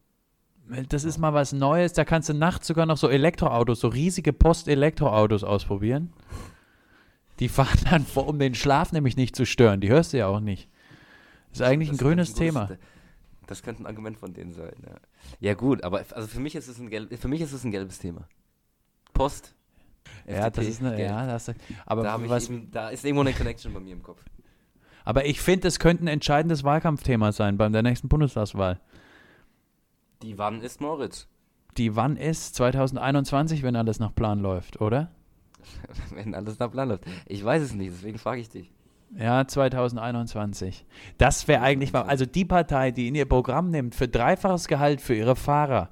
Das 0.90 1.04
ist 1.04 1.18
mal 1.18 1.34
was 1.34 1.52
Neues. 1.52 1.94
Da 1.94 2.06
kannst 2.06 2.30
du 2.30 2.34
nachts 2.34 2.68
sogar 2.68 2.86
noch 2.86 2.98
so 2.98 3.10
Elektroautos, 3.10 3.80
so 3.80 3.88
riesige 3.88 4.34
Post-Elektroautos 4.34 5.44
ausprobieren. 5.44 6.14
Die 7.40 7.50
fahren 7.50 7.80
dann 7.90 8.06
vor, 8.06 8.28
um 8.28 8.38
den 8.38 8.54
Schlaf 8.54 8.92
nämlich 8.92 9.18
nicht 9.18 9.36
zu 9.36 9.46
stören. 9.46 9.82
Die 9.82 9.90
hörst 9.90 10.14
du 10.14 10.18
ja 10.18 10.28
auch 10.28 10.40
nicht. 10.42 10.70
Das 11.52 11.62
ist 11.62 11.66
eigentlich 11.66 11.90
das 11.90 12.00
ein 12.00 12.04
grünes 12.04 12.34
Thema. 12.34 12.70
Das 13.48 13.64
könnte 13.64 13.82
ein 13.82 13.88
Argument 13.88 14.18
von 14.18 14.34
denen 14.34 14.54
sein. 14.54 14.76
Ja, 14.86 14.96
ja 15.40 15.54
gut, 15.56 15.84
aber 15.84 16.04
also 16.12 16.28
für 16.28 16.40
mich 16.40 16.54
ist 16.54 16.68
es 16.68 16.78
ein 16.78 16.90
gelb, 16.90 17.18
für 17.18 17.28
mich 17.28 17.42
ist 17.42 17.52
es 17.52 17.64
ein 17.64 17.72
gelbes 17.72 17.98
Thema. 17.98 18.28
Post. 19.14 19.56
Ja, 20.28 20.48
FDP, 20.48 20.56
das 20.56 20.68
ist 20.68 20.84
eine, 20.84 21.02
ja, 21.02 21.26
das, 21.26 21.52
aber 21.86 22.04
da, 22.04 22.30
was, 22.30 22.50
eben, 22.50 22.70
da 22.72 22.90
ist 22.90 23.04
irgendwo 23.04 23.22
eine 23.22 23.34
Connection 23.34 23.74
bei 23.74 23.80
mir 23.80 23.94
im 23.94 24.04
Kopf. 24.04 24.24
Aber 25.04 25.26
ich 25.26 25.42
finde, 25.42 25.68
es 25.68 25.80
könnte 25.80 26.04
ein 26.04 26.08
entscheidendes 26.08 26.64
Wahlkampfthema 26.64 27.32
sein 27.32 27.58
bei 27.58 27.68
der 27.70 27.82
nächsten 27.82 28.08
Bundestagswahl. 28.08 28.80
Die 30.22 30.38
wann 30.38 30.62
ist 30.62 30.82
Moritz? 30.82 31.28
die 31.80 31.96
wann 31.96 32.18
ist? 32.18 32.56
2021, 32.56 33.64
wenn 33.64 33.76
alles 33.76 34.00
nach 34.00 34.14
Plan 34.14 34.40
läuft, 34.40 34.82
oder? 34.82 35.12
wenn 36.12 36.36
alles 36.36 36.60
nach 36.60 36.72
Plan 36.72 36.90
läuft. 36.90 37.06
Ich 37.26 37.44
weiß 37.44 37.64
es 37.64 37.74
nicht, 37.74 37.92
deswegen 37.92 38.18
frage 38.18 38.42
ich 38.42 38.50
dich. 38.50 38.72
Ja, 39.18 39.48
2021. 39.48 40.86
Das 41.18 41.48
wäre 41.48 41.62
eigentlich 41.62 41.94
mal, 41.94 42.04
also 42.04 42.26
die 42.26 42.46
Partei, 42.46 42.92
die 42.92 43.08
in 43.08 43.16
ihr 43.16 43.26
Programm 43.26 43.72
nimmt, 43.72 43.96
für 43.96 44.08
dreifaches 44.08 44.68
Gehalt 44.68 45.02
für 45.02 45.16
ihre 45.16 45.36
Fahrer 45.36 45.90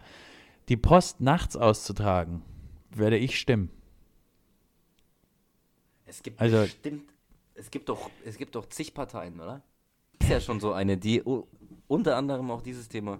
die 0.69 0.77
Post 0.77 1.21
nachts 1.21 1.55
auszutragen, 1.55 2.43
werde 2.91 3.17
ich 3.17 3.39
stimmen. 3.39 3.71
Es 6.05 6.21
gibt 6.21 6.39
also, 6.39 6.61
bestimmt, 6.61 7.09
es 7.55 7.71
gibt 7.71 7.89
doch, 7.89 8.09
es 8.25 8.37
gibt 8.37 8.55
doch 8.55 8.67
zig 8.67 8.93
Parteien, 8.93 9.39
oder? 9.39 9.61
Ist 10.19 10.29
ja 10.29 10.41
schon 10.41 10.59
so 10.59 10.73
eine, 10.73 10.97
die 10.97 11.23
unter 11.87 12.17
anderem 12.17 12.51
auch 12.51 12.61
dieses 12.61 12.89
Thema 12.89 13.19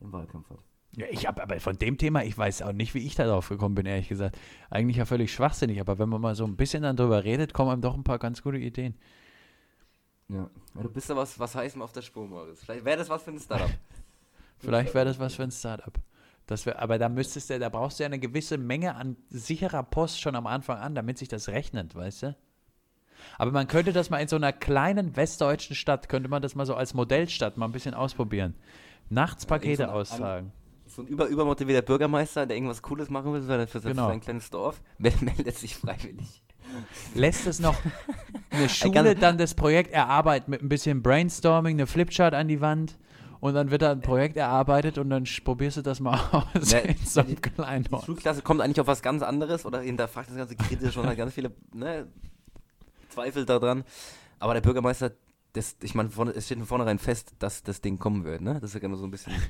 im 0.00 0.12
Wahlkampf 0.12 0.50
hat. 0.50 0.58
Ja, 0.96 1.06
ich 1.10 1.26
habe 1.26 1.42
aber 1.42 1.58
von 1.58 1.76
dem 1.76 1.98
Thema, 1.98 2.22
ich 2.22 2.38
weiß 2.38 2.62
auch 2.62 2.72
nicht, 2.72 2.94
wie 2.94 3.04
ich 3.04 3.16
darauf 3.16 3.48
gekommen 3.48 3.74
bin, 3.74 3.86
ehrlich 3.86 4.08
gesagt. 4.08 4.38
Eigentlich 4.70 4.96
ja 4.96 5.06
völlig 5.06 5.32
schwachsinnig, 5.32 5.80
aber 5.80 5.98
wenn 5.98 6.08
man 6.08 6.20
mal 6.20 6.36
so 6.36 6.44
ein 6.44 6.56
bisschen 6.56 6.84
dann 6.84 6.96
drüber 6.96 7.24
redet, 7.24 7.52
kommen 7.52 7.70
einem 7.70 7.82
doch 7.82 7.94
ein 7.94 8.04
paar 8.04 8.18
ganz 8.18 8.42
gute 8.42 8.58
Ideen. 8.58 8.94
Ja, 10.28 10.48
du 10.80 10.88
bist 10.88 11.08
ja 11.08 11.16
was, 11.16 11.38
was 11.38 11.54
heißt 11.54 11.80
auf 11.80 11.92
der 11.92 12.02
Spur, 12.02 12.26
Moritz. 12.26 12.62
Vielleicht 12.62 12.84
wäre 12.84 12.96
das 12.96 13.08
was 13.08 13.22
für 13.22 13.32
ein 13.32 13.40
Startup. 13.40 13.70
Vielleicht 14.58 14.94
wäre 14.94 15.04
das 15.04 15.18
was 15.18 15.34
für 15.34 15.42
ein 15.42 15.50
Startup. 15.50 15.92
Das 16.46 16.66
wär, 16.66 16.80
aber 16.80 16.98
da 16.98 17.08
müsstest 17.08 17.50
du, 17.50 17.58
da 17.58 17.68
brauchst 17.68 17.98
du 17.98 18.04
ja 18.04 18.06
eine 18.06 18.18
gewisse 18.18 18.58
Menge 18.58 18.94
an 18.94 19.16
sicherer 19.30 19.82
Post 19.82 20.20
schon 20.20 20.36
am 20.36 20.46
Anfang 20.46 20.78
an, 20.78 20.94
damit 20.94 21.18
sich 21.18 21.28
das 21.28 21.48
rechnet, 21.48 21.94
weißt 21.94 22.22
du? 22.22 22.36
Aber 23.38 23.50
man 23.50 23.66
könnte 23.66 23.92
das 23.92 24.10
mal 24.10 24.18
in 24.18 24.28
so 24.28 24.36
einer 24.36 24.52
kleinen 24.52 25.16
westdeutschen 25.16 25.74
Stadt, 25.74 26.08
könnte 26.08 26.28
man 26.28 26.42
das 26.42 26.54
mal 26.54 26.66
so 26.66 26.74
als 26.74 26.94
Modellstadt 26.94 27.56
mal 27.56 27.66
ein 27.66 27.72
bisschen 27.72 27.94
ausprobieren. 27.94 28.54
Nachts 29.10 29.46
Pakete 29.46 29.82
ja, 29.82 29.92
austragen 29.92 30.52
so 30.94 31.02
ein 31.02 31.08
über, 31.08 31.26
übermotivierter 31.26 31.82
Bürgermeister, 31.82 32.46
der 32.46 32.56
irgendwas 32.56 32.82
Cooles 32.82 33.10
machen 33.10 33.32
will 33.32 33.42
für, 33.42 33.66
für, 33.66 33.88
genau. 33.88 34.08
sein 34.08 34.20
kleines 34.20 34.50
Dorf, 34.50 34.80
meldet 34.98 35.56
sich 35.56 35.76
freiwillig. 35.76 36.42
Lässt 37.14 37.46
es 37.46 37.60
noch 37.60 37.76
eine 38.50 38.68
Schule 38.68 39.14
dann 39.14 39.38
das 39.38 39.54
Projekt 39.54 39.92
erarbeiten 39.92 40.50
mit 40.50 40.62
ein 40.62 40.68
bisschen 40.68 41.02
Brainstorming, 41.02 41.76
eine 41.76 41.86
Flipchart 41.86 42.34
an 42.34 42.48
die 42.48 42.60
Wand 42.60 42.98
und 43.40 43.54
dann 43.54 43.70
wird 43.70 43.82
da 43.82 43.92
ein 43.92 44.00
Projekt 44.00 44.36
erarbeitet 44.36 44.98
und 44.98 45.10
dann 45.10 45.24
probierst 45.44 45.78
du 45.78 45.82
das 45.82 46.00
mal 46.00 46.18
aus 46.54 46.72
ne, 46.72 46.80
in 46.80 46.96
so 47.04 47.20
einem 47.20 47.40
kleinen 47.40 47.86
Ort. 47.90 48.02
Die 48.02 48.06
Schulklasse 48.06 48.42
kommt 48.42 48.60
eigentlich 48.60 48.80
auf 48.80 48.86
was 48.86 49.02
ganz 49.02 49.22
anderes 49.22 49.66
oder 49.66 49.80
hinterfragt 49.80 50.30
das 50.30 50.36
Ganze 50.36 50.56
kritisch 50.56 50.96
und 50.96 51.06
hat 51.06 51.16
ganz 51.16 51.34
viele 51.34 51.52
ne, 51.72 52.08
Zweifel 53.08 53.44
daran. 53.44 53.84
Aber 54.38 54.54
der 54.54 54.60
Bürgermeister, 54.60 55.12
das, 55.54 55.76
ich 55.82 55.94
meine, 55.94 56.10
es 56.34 56.46
steht 56.46 56.58
von 56.58 56.66
vornherein 56.66 56.98
fest, 56.98 57.34
dass 57.38 57.62
das 57.62 57.80
Ding 57.80 57.98
kommen 57.98 58.24
wird, 58.24 58.42
ne? 58.42 58.54
Das 58.60 58.74
ist 58.74 58.74
ja 58.74 58.86
immer 58.86 58.96
so 58.96 59.04
ein 59.04 59.10
bisschen 59.10 59.32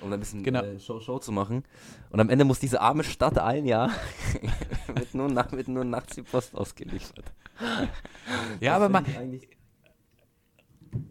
um 0.00 0.12
ein 0.12 0.20
bisschen 0.20 0.42
genau. 0.42 0.62
äh, 0.62 0.78
Show, 0.80 1.00
Show 1.00 1.18
zu 1.18 1.32
machen. 1.32 1.64
Und 2.10 2.20
am 2.20 2.30
Ende 2.30 2.44
muss 2.44 2.58
diese 2.58 2.80
arme 2.80 3.04
Stadt 3.04 3.38
ein 3.38 3.64
Jahr 3.64 3.90
mit, 4.94 5.14
nur 5.14 5.28
nach, 5.28 5.52
mit 5.52 5.68
nur 5.68 5.84
nachts 5.84 6.14
die 6.14 6.22
Post 6.22 6.54
ausgeliefert. 6.54 7.32
ja, 8.60 8.76
aber 8.76 8.88
man. 8.88 9.04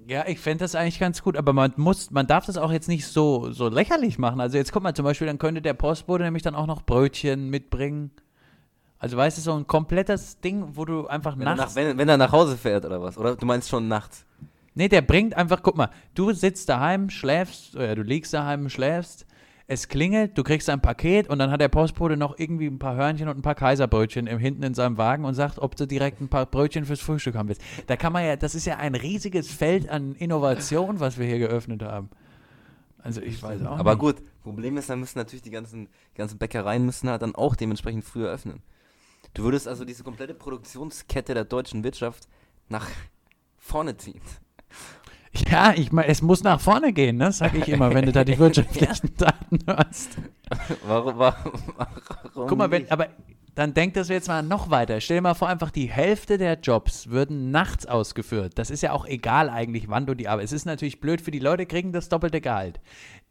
Ja, 0.08 0.28
ich 0.28 0.40
fände 0.40 0.64
das 0.64 0.74
eigentlich 0.74 1.00
ganz 1.00 1.22
gut, 1.22 1.38
aber 1.38 1.54
man 1.54 1.74
muss, 1.76 2.10
man 2.10 2.26
darf 2.26 2.48
das 2.48 2.58
auch 2.58 2.72
jetzt 2.72 2.88
nicht 2.88 3.06
so, 3.06 3.52
so 3.52 3.70
lächerlich 3.70 4.18
machen. 4.18 4.42
Also 4.42 4.58
jetzt 4.58 4.72
guck 4.72 4.82
mal, 4.82 4.96
zum 4.96 5.06
Beispiel, 5.06 5.28
dann 5.28 5.38
könnte 5.38 5.62
der 5.62 5.76
Postbote 5.76 6.24
nämlich 6.24 6.44
dann 6.44 6.56
auch 6.56 6.66
noch 6.66 6.82
Brötchen 6.82 7.50
mitbringen. 7.50 8.12
Also 9.00 9.18
weißt 9.18 9.38
du, 9.38 9.42
so 9.42 9.54
ein 9.54 9.68
komplettes 9.68 10.40
Ding, 10.40 10.70
wo 10.74 10.86
du 10.86 11.08
einfach 11.08 11.38
wenn 11.38 11.46
nachts. 11.46 11.76
Er 11.76 11.84
nach, 11.84 11.90
wenn, 11.90 11.98
wenn 11.98 12.10
er 12.10 12.18
nach 12.18 12.32
Hause 12.32 12.58
fährt 12.58 12.86
oder 12.86 13.02
was? 13.02 13.18
Oder 13.18 13.36
du 13.36 13.46
meinst 13.46 13.70
schon 13.70 13.88
nachts? 13.88 14.26
Nee, 14.74 14.88
der 14.88 15.02
bringt 15.02 15.36
einfach, 15.36 15.62
guck 15.64 15.76
mal, 15.76 15.90
du 16.14 16.34
sitzt 16.34 16.70
daheim, 16.70 17.10
schläfst, 17.10 17.76
oder 17.76 17.96
du 17.96 18.04
liegst 18.04 18.34
daheim, 18.34 18.70
schläfst, 18.70 19.26
es 19.68 19.88
klingelt, 19.90 20.38
du 20.38 20.44
kriegst 20.44 20.70
ein 20.70 20.82
Paket 20.82 21.30
und 21.30 21.40
dann 21.40 21.52
hat 21.52 21.60
der 21.60 21.68
Postbote 21.68 22.16
noch 22.16 22.40
irgendwie 22.40 22.68
ein 22.68 22.80
paar 22.80 22.96
Hörnchen 22.96 23.28
und 23.28 23.38
ein 23.38 23.42
paar 23.42 23.56
Kaiserbrötchen 23.56 24.26
im, 24.26 24.40
hinten 24.40 24.64
in 24.64 24.74
seinem 24.74 24.98
Wagen 24.98 25.26
und 25.26 25.34
sagt, 25.34 25.60
ob 25.60 25.76
du 25.76 25.86
direkt 25.86 26.22
ein 26.22 26.30
paar 26.30 26.46
Brötchen 26.46 26.86
fürs 26.86 27.02
Frühstück 27.02 27.36
haben 27.36 27.50
willst. 27.50 27.62
Da 27.88 27.98
kann 27.98 28.14
man 28.14 28.24
ja, 28.24 28.36
das 28.38 28.56
ist 28.56 28.66
ja 28.66 28.78
ein 28.78 28.96
riesiges 28.96 29.52
Feld 29.52 29.90
an 29.90 30.16
Innovation, 30.16 31.00
was 31.00 31.18
wir 31.18 31.26
hier 31.26 31.40
geöffnet 31.40 31.84
haben. 31.84 32.10
Also 33.00 33.22
ich 33.22 33.42
weiß 33.44 33.66
auch. 33.66 33.78
Aber 33.78 33.92
nicht. 33.92 34.00
gut, 34.00 34.16
Problem 34.44 34.78
ist, 34.78 34.90
dann 34.90 35.00
müssen 35.00 35.18
natürlich 35.18 35.42
die 35.42 35.52
ganzen, 35.52 35.88
die 36.14 36.18
ganzen 36.18 36.38
Bäckereien 36.38 36.86
müssen 36.86 37.10
halt 37.10 37.22
dann 37.22 37.36
auch 37.36 37.56
dementsprechend 37.56 38.06
früher 38.06 38.30
öffnen. 38.30 38.62
Du 39.38 39.44
würdest 39.44 39.68
also 39.68 39.86
diese 39.86 40.04
komplette 40.04 40.34
Produktionskette 40.34 41.36
der 41.36 41.46
deutschen 41.46 41.84
Wirtschaft 41.84 42.28
nach 42.70 42.88
vorne 43.56 43.96
ziehen. 43.96 44.20
Ja, 45.52 45.74
ich 45.76 45.92
meine, 45.92 46.08
es 46.08 46.24
muss 46.24 46.42
nach 46.42 46.60
vorne 46.60 46.92
gehen, 46.92 47.18
ne? 47.18 47.32
sag 47.32 47.54
ich 47.54 47.70
immer, 47.70 47.94
wenn 47.94 48.08
du 48.08 48.12
da 48.12 48.24
die 48.24 48.40
wirtschaftlichen 48.40 49.16
Daten 49.16 49.60
hast. 49.68 50.18
Warum, 50.88 51.20
warum, 51.20 51.52
warum 52.34 52.48
Guck 52.48 52.58
mal, 52.58 52.72
wenn, 52.72 52.90
aber 52.90 53.10
dann 53.54 53.76
denk 53.76 53.94
das 53.94 54.10
jetzt 54.10 54.28
mal 54.28 54.42
noch 54.42 54.72
weiter. 54.72 55.00
Stell 55.02 55.18
dir 55.18 55.22
mal 55.22 55.36
vor, 55.36 55.50
einfach 55.50 55.70
die 55.70 55.86
Hälfte 55.86 56.40
der 56.40 56.60
Jobs 56.60 57.10
würden 57.10 57.52
nachts 57.52 57.86
ausgeführt. 57.86 58.54
Das 58.58 58.72
ist 58.72 58.82
ja 58.82 58.92
auch 58.92 59.06
egal 59.06 59.52
eigentlich, 59.52 59.88
wann 59.88 60.08
du 60.08 60.16
die 60.16 60.28
arbeitest. 60.28 60.54
Es 60.54 60.62
ist 60.62 60.66
natürlich 60.66 61.00
blöd 61.00 61.22
für 61.22 61.30
die 61.30 61.38
Leute, 61.38 61.68
kriegen 61.68 61.94
das 61.94 62.10
doppelte 62.10 62.42
Gehalt. 62.42 62.80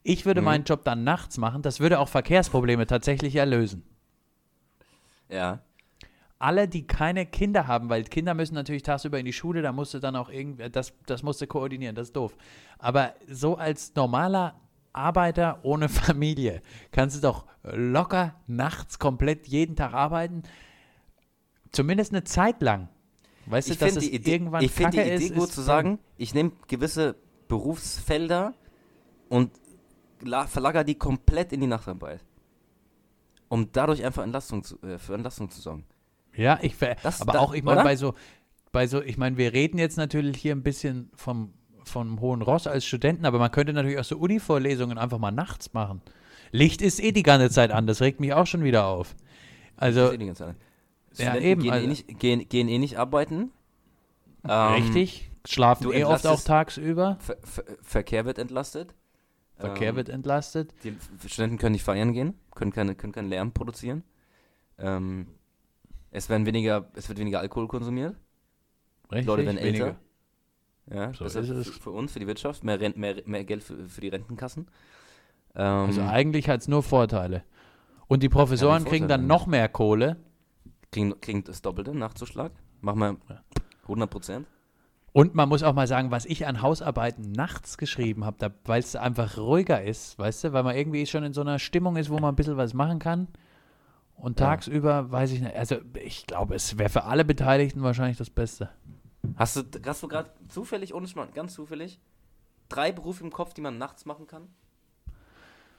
Ich 0.04 0.24
würde 0.24 0.40
mhm. 0.40 0.44
meinen 0.44 0.64
Job 0.64 0.84
dann 0.84 1.02
nachts 1.02 1.36
machen. 1.36 1.62
Das 1.62 1.80
würde 1.80 1.98
auch 1.98 2.08
Verkehrsprobleme 2.08 2.86
tatsächlich 2.86 3.34
erlösen. 3.34 3.82
Ja 5.28 5.62
alle, 6.38 6.68
die 6.68 6.86
keine 6.86 7.26
Kinder 7.26 7.66
haben, 7.66 7.88
weil 7.88 8.04
Kinder 8.04 8.34
müssen 8.34 8.54
natürlich 8.54 8.82
tagsüber 8.82 9.18
in 9.18 9.24
die 9.24 9.32
Schule, 9.32 9.62
da 9.62 9.72
musst 9.72 9.94
du 9.94 9.98
dann 9.98 10.16
auch 10.16 10.28
irgendwie, 10.28 10.68
das, 10.70 10.92
das 11.06 11.22
musst 11.22 11.40
du 11.40 11.46
koordinieren, 11.46 11.94
das 11.94 12.08
ist 12.08 12.16
doof. 12.16 12.36
Aber 12.78 13.14
so 13.26 13.56
als 13.56 13.94
normaler 13.94 14.60
Arbeiter 14.92 15.60
ohne 15.62 15.88
Familie 15.88 16.62
kannst 16.90 17.16
du 17.16 17.20
doch 17.20 17.46
locker 17.62 18.34
nachts 18.46 18.98
komplett 18.98 19.46
jeden 19.46 19.76
Tag 19.76 19.94
arbeiten, 19.94 20.42
zumindest 21.72 22.12
eine 22.12 22.24
Zeit 22.24 22.60
lang. 22.62 22.88
Weißt 23.46 23.70
ich 23.70 23.78
du, 23.78 23.84
dass 23.84 23.96
es 23.96 24.08
Idee, 24.08 24.32
irgendwann 24.32 24.62
Ich 24.64 24.72
finde 24.72 24.92
die 24.92 25.00
Idee 25.00 25.26
ist, 25.26 25.34
gut 25.34 25.52
zu 25.52 25.62
sagen, 25.62 25.98
ich 26.16 26.34
nehme 26.34 26.52
gewisse 26.66 27.16
Berufsfelder 27.48 28.54
und 29.28 29.52
verlagere 30.46 30.84
die 30.84 30.96
komplett 30.96 31.52
in 31.52 31.60
die 31.60 31.66
Nachtarbeit. 31.66 32.24
Um 33.48 33.70
dadurch 33.70 34.04
einfach 34.04 34.24
Entlastung 34.24 34.64
zu, 34.64 34.80
äh, 34.82 34.98
für 34.98 35.14
Entlastung 35.14 35.48
zu 35.50 35.60
sorgen. 35.60 35.84
Ja, 36.36 36.58
ich 36.62 36.76
das, 37.02 37.20
aber 37.20 37.32
das, 37.32 37.42
auch, 37.42 37.54
ich 37.54 37.62
meine, 37.62 37.82
bei 37.82 37.96
so, 37.96 38.14
bei 38.72 38.86
so, 38.86 39.02
ich 39.02 39.16
meine, 39.16 39.36
wir 39.36 39.52
reden 39.52 39.78
jetzt 39.78 39.96
natürlich 39.96 40.36
hier 40.36 40.54
ein 40.54 40.62
bisschen 40.62 41.10
vom, 41.14 41.52
vom 41.84 42.20
hohen 42.20 42.42
Ross 42.42 42.66
als 42.66 42.84
Studenten, 42.84 43.24
aber 43.24 43.38
man 43.38 43.50
könnte 43.50 43.72
natürlich 43.72 43.98
auch 43.98 44.04
so 44.04 44.18
Uni-Vorlesungen 44.18 44.98
einfach 44.98 45.18
mal 45.18 45.30
nachts 45.30 45.72
machen. 45.72 46.02
Licht 46.52 46.82
ist 46.82 47.02
eh 47.02 47.12
die 47.12 47.22
ganze 47.22 47.50
Zeit 47.50 47.70
an, 47.70 47.86
das 47.86 48.00
regt 48.00 48.20
mich 48.20 48.32
auch 48.32 48.46
schon 48.46 48.64
wieder 48.64 48.86
auf. 48.86 49.14
Also. 49.76 50.12
Eh 50.12 50.34
ja, 51.18 51.36
eben. 51.36 51.62
Gehen, 51.62 51.70
eh 51.70 51.74
also, 51.74 51.84
eh 51.84 51.88
nicht, 51.88 52.18
gehen, 52.18 52.48
gehen 52.48 52.68
eh 52.68 52.78
nicht 52.78 52.98
arbeiten. 52.98 53.50
Richtig. 54.44 55.28
Ähm, 55.28 55.36
Schlafen 55.46 55.92
eh 55.92 56.04
oft 56.04 56.26
auch 56.26 56.40
tagsüber. 56.40 57.18
Ver 57.20 57.36
Ver 57.42 57.64
Verkehr 57.82 58.24
wird 58.26 58.38
entlastet. 58.38 58.94
Verkehr 59.56 59.90
ähm, 59.90 59.96
wird 59.96 60.08
entlastet. 60.08 60.74
Die 60.84 60.96
Studenten 61.28 61.58
können 61.58 61.72
nicht 61.72 61.84
feiern 61.84 62.12
gehen, 62.12 62.34
können, 62.54 62.72
keine, 62.72 62.94
können 62.94 63.12
keinen 63.12 63.30
Lärm 63.30 63.52
produzieren. 63.52 64.02
Ähm, 64.78 65.26
es, 66.10 66.28
werden 66.28 66.46
weniger, 66.46 66.90
es 66.94 67.08
wird 67.08 67.18
weniger 67.18 67.40
Alkohol 67.40 67.68
konsumiert. 67.68 68.16
Richtig, 69.10 69.20
die 69.20 69.26
Leute 69.26 69.46
werden 69.46 69.58
älter. 69.58 69.96
Ja, 70.92 71.12
so 71.12 71.24
ist 71.24 71.34
es. 71.34 71.68
Für, 71.68 71.90
uns, 71.90 72.12
für 72.12 72.20
die 72.20 72.26
Wirtschaft, 72.26 72.62
mehr, 72.62 72.80
Rent, 72.80 72.96
mehr, 72.96 73.22
mehr 73.26 73.44
Geld 73.44 73.62
für, 73.62 73.88
für 73.88 74.00
die 74.00 74.08
Rentenkassen. 74.08 74.68
Ähm, 75.54 75.64
also 75.64 76.02
eigentlich 76.02 76.48
hat 76.48 76.60
es 76.60 76.68
nur 76.68 76.82
Vorteile. 76.82 77.42
Und 78.08 78.22
die 78.22 78.28
Professoren 78.28 78.84
ja, 78.84 78.88
kriegen 78.88 79.08
dann 79.08 79.26
noch 79.26 79.46
mehr 79.46 79.68
Kohle. 79.68 80.16
Kriegen, 80.92 81.20
kriegen 81.20 81.42
das 81.42 81.60
Doppelte, 81.62 81.94
Nachzuschlag. 81.94 82.52
Machen 82.80 83.00
wir 83.00 83.16
100 83.82 84.08
Prozent. 84.08 84.46
Und 85.12 85.34
man 85.34 85.48
muss 85.48 85.62
auch 85.62 85.72
mal 85.72 85.86
sagen, 85.86 86.10
was 86.10 86.26
ich 86.26 86.46
an 86.46 86.60
Hausarbeiten 86.60 87.32
nachts 87.32 87.78
geschrieben 87.78 88.24
habe, 88.24 88.52
weil 88.64 88.80
es 88.80 88.94
einfach 88.96 89.38
ruhiger 89.38 89.82
ist, 89.82 90.18
weißt 90.18 90.44
du, 90.44 90.52
weil 90.52 90.62
man 90.62 90.76
irgendwie 90.76 91.06
schon 91.06 91.24
in 91.24 91.32
so 91.32 91.40
einer 91.40 91.58
Stimmung 91.58 91.96
ist, 91.96 92.10
wo 92.10 92.18
man 92.18 92.34
ein 92.34 92.36
bisschen 92.36 92.58
was 92.58 92.74
machen 92.74 92.98
kann. 92.98 93.28
Und 94.16 94.38
tagsüber 94.38 95.10
weiß 95.10 95.32
ich 95.32 95.40
nicht. 95.40 95.54
Also 95.54 95.76
ich 96.02 96.26
glaube, 96.26 96.54
es 96.54 96.78
wäre 96.78 96.88
für 96.88 97.04
alle 97.04 97.24
Beteiligten 97.24 97.82
wahrscheinlich 97.82 98.16
das 98.16 98.30
Beste. 98.30 98.70
Hast 99.36 99.56
du, 99.56 99.62
hast 99.84 100.02
du 100.02 100.08
gerade 100.08 100.30
zufällig, 100.48 100.94
ohne 100.94 101.06
Schmarrn, 101.08 101.28
ganz 101.34 101.54
zufällig, 101.54 101.98
drei 102.68 102.92
Berufe 102.92 103.24
im 103.24 103.30
Kopf, 103.30 103.54
die 103.54 103.60
man 103.60 103.78
nachts 103.78 104.06
machen 104.06 104.26
kann? 104.26 104.48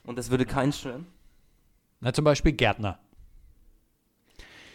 Und 0.04 0.18
das 0.18 0.30
würde 0.30 0.46
keinen 0.46 0.72
stören? 0.72 1.08
Na, 2.00 2.14
zum 2.14 2.24
Beispiel 2.26 2.54
Gärtner. 2.54 3.00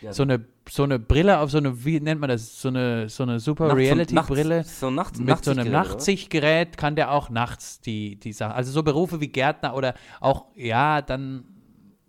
Ja. 0.00 0.12
So 0.12 0.24
eine, 0.24 0.44
so 0.68 0.82
eine 0.82 0.98
Brille 0.98 1.38
auf 1.38 1.52
so 1.52 1.58
eine, 1.58 1.84
wie 1.84 2.00
nennt 2.00 2.20
man 2.20 2.28
das? 2.28 2.60
So 2.60 2.68
eine, 2.68 3.08
so 3.08 3.22
eine 3.22 3.38
Super 3.38 3.74
Reality-Brille. 3.74 4.64
So 4.64 4.90
nachts, 4.90 5.20
mit 5.20 5.44
so 5.44 5.52
einem 5.52 5.70
Nachtsichtgerät 5.70 6.76
kann 6.76 6.96
der 6.96 7.12
auch 7.12 7.30
nachts 7.30 7.80
die, 7.80 8.16
die 8.16 8.32
Sachen. 8.32 8.52
Also 8.52 8.72
so 8.72 8.82
Berufe 8.82 9.20
wie 9.20 9.28
Gärtner 9.28 9.76
oder 9.76 9.94
auch, 10.20 10.46
ja, 10.56 11.00
dann 11.00 11.44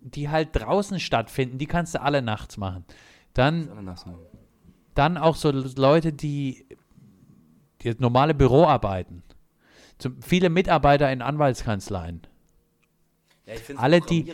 die 0.04 0.28
halt 0.28 0.50
draußen 0.52 1.00
stattfinden, 1.00 1.58
die 1.58 1.66
kannst 1.66 1.94
du 1.94 2.02
alle 2.02 2.22
nachts 2.22 2.56
machen. 2.56 2.84
Dann, 3.32 3.96
dann 4.94 5.16
auch 5.16 5.34
so 5.34 5.50
Leute, 5.50 6.12
die, 6.12 6.66
die 7.82 7.94
normale 7.98 8.34
Büroarbeiten. 8.34 9.22
Zum, 9.98 10.20
viele 10.22 10.50
Mitarbeiter 10.50 11.10
in 11.10 11.22
Anwaltskanzleien. 11.22 12.22
Ja, 13.46 13.54
alle 13.76 14.00
die 14.00 14.32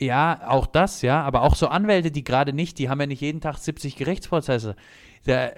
ja, 0.00 0.40
auch 0.46 0.66
das, 0.66 1.02
ja, 1.02 1.22
aber 1.22 1.42
auch 1.42 1.54
so 1.54 1.68
Anwälte, 1.68 2.10
die 2.10 2.24
gerade 2.24 2.54
nicht, 2.54 2.78
die 2.78 2.88
haben 2.88 3.00
ja 3.00 3.06
nicht 3.06 3.20
jeden 3.20 3.42
Tag 3.42 3.58
70 3.58 3.96
Gerichtsprozesse. 3.96 4.74
Da 5.26 5.48
äh, 5.48 5.56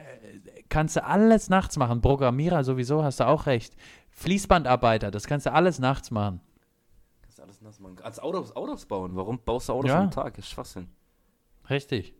kannst 0.69 0.97
du 0.97 1.05
alles 1.05 1.49
nachts 1.49 1.77
machen. 1.77 2.01
Programmierer 2.01 2.65
sowieso, 2.65 3.05
hast 3.05 3.21
du 3.21 3.29
auch 3.29 3.47
recht. 3.47 3.77
Fließbandarbeiter, 4.11 5.13
das 5.13 5.29
kannst 5.29 5.47
du 5.47 5.53
alles 5.53 5.79
nachts 5.79 6.11
machen. 6.11 6.41
Alles 7.43 7.61
nachts 7.61 7.81
machen. 7.81 7.97
Als 8.03 8.21
Autos, 8.21 8.55
Autos 8.55 8.87
bauen. 8.87 9.17
Warum 9.17 9.41
baust 9.45 9.69
du 9.69 9.73
Autos 9.73 9.91
ja. 9.91 10.01
am 10.01 10.11
Tag? 10.11 10.39
Ist 10.39 10.49
Schwachsinn. 10.49 10.89
Richtig. 11.69 12.15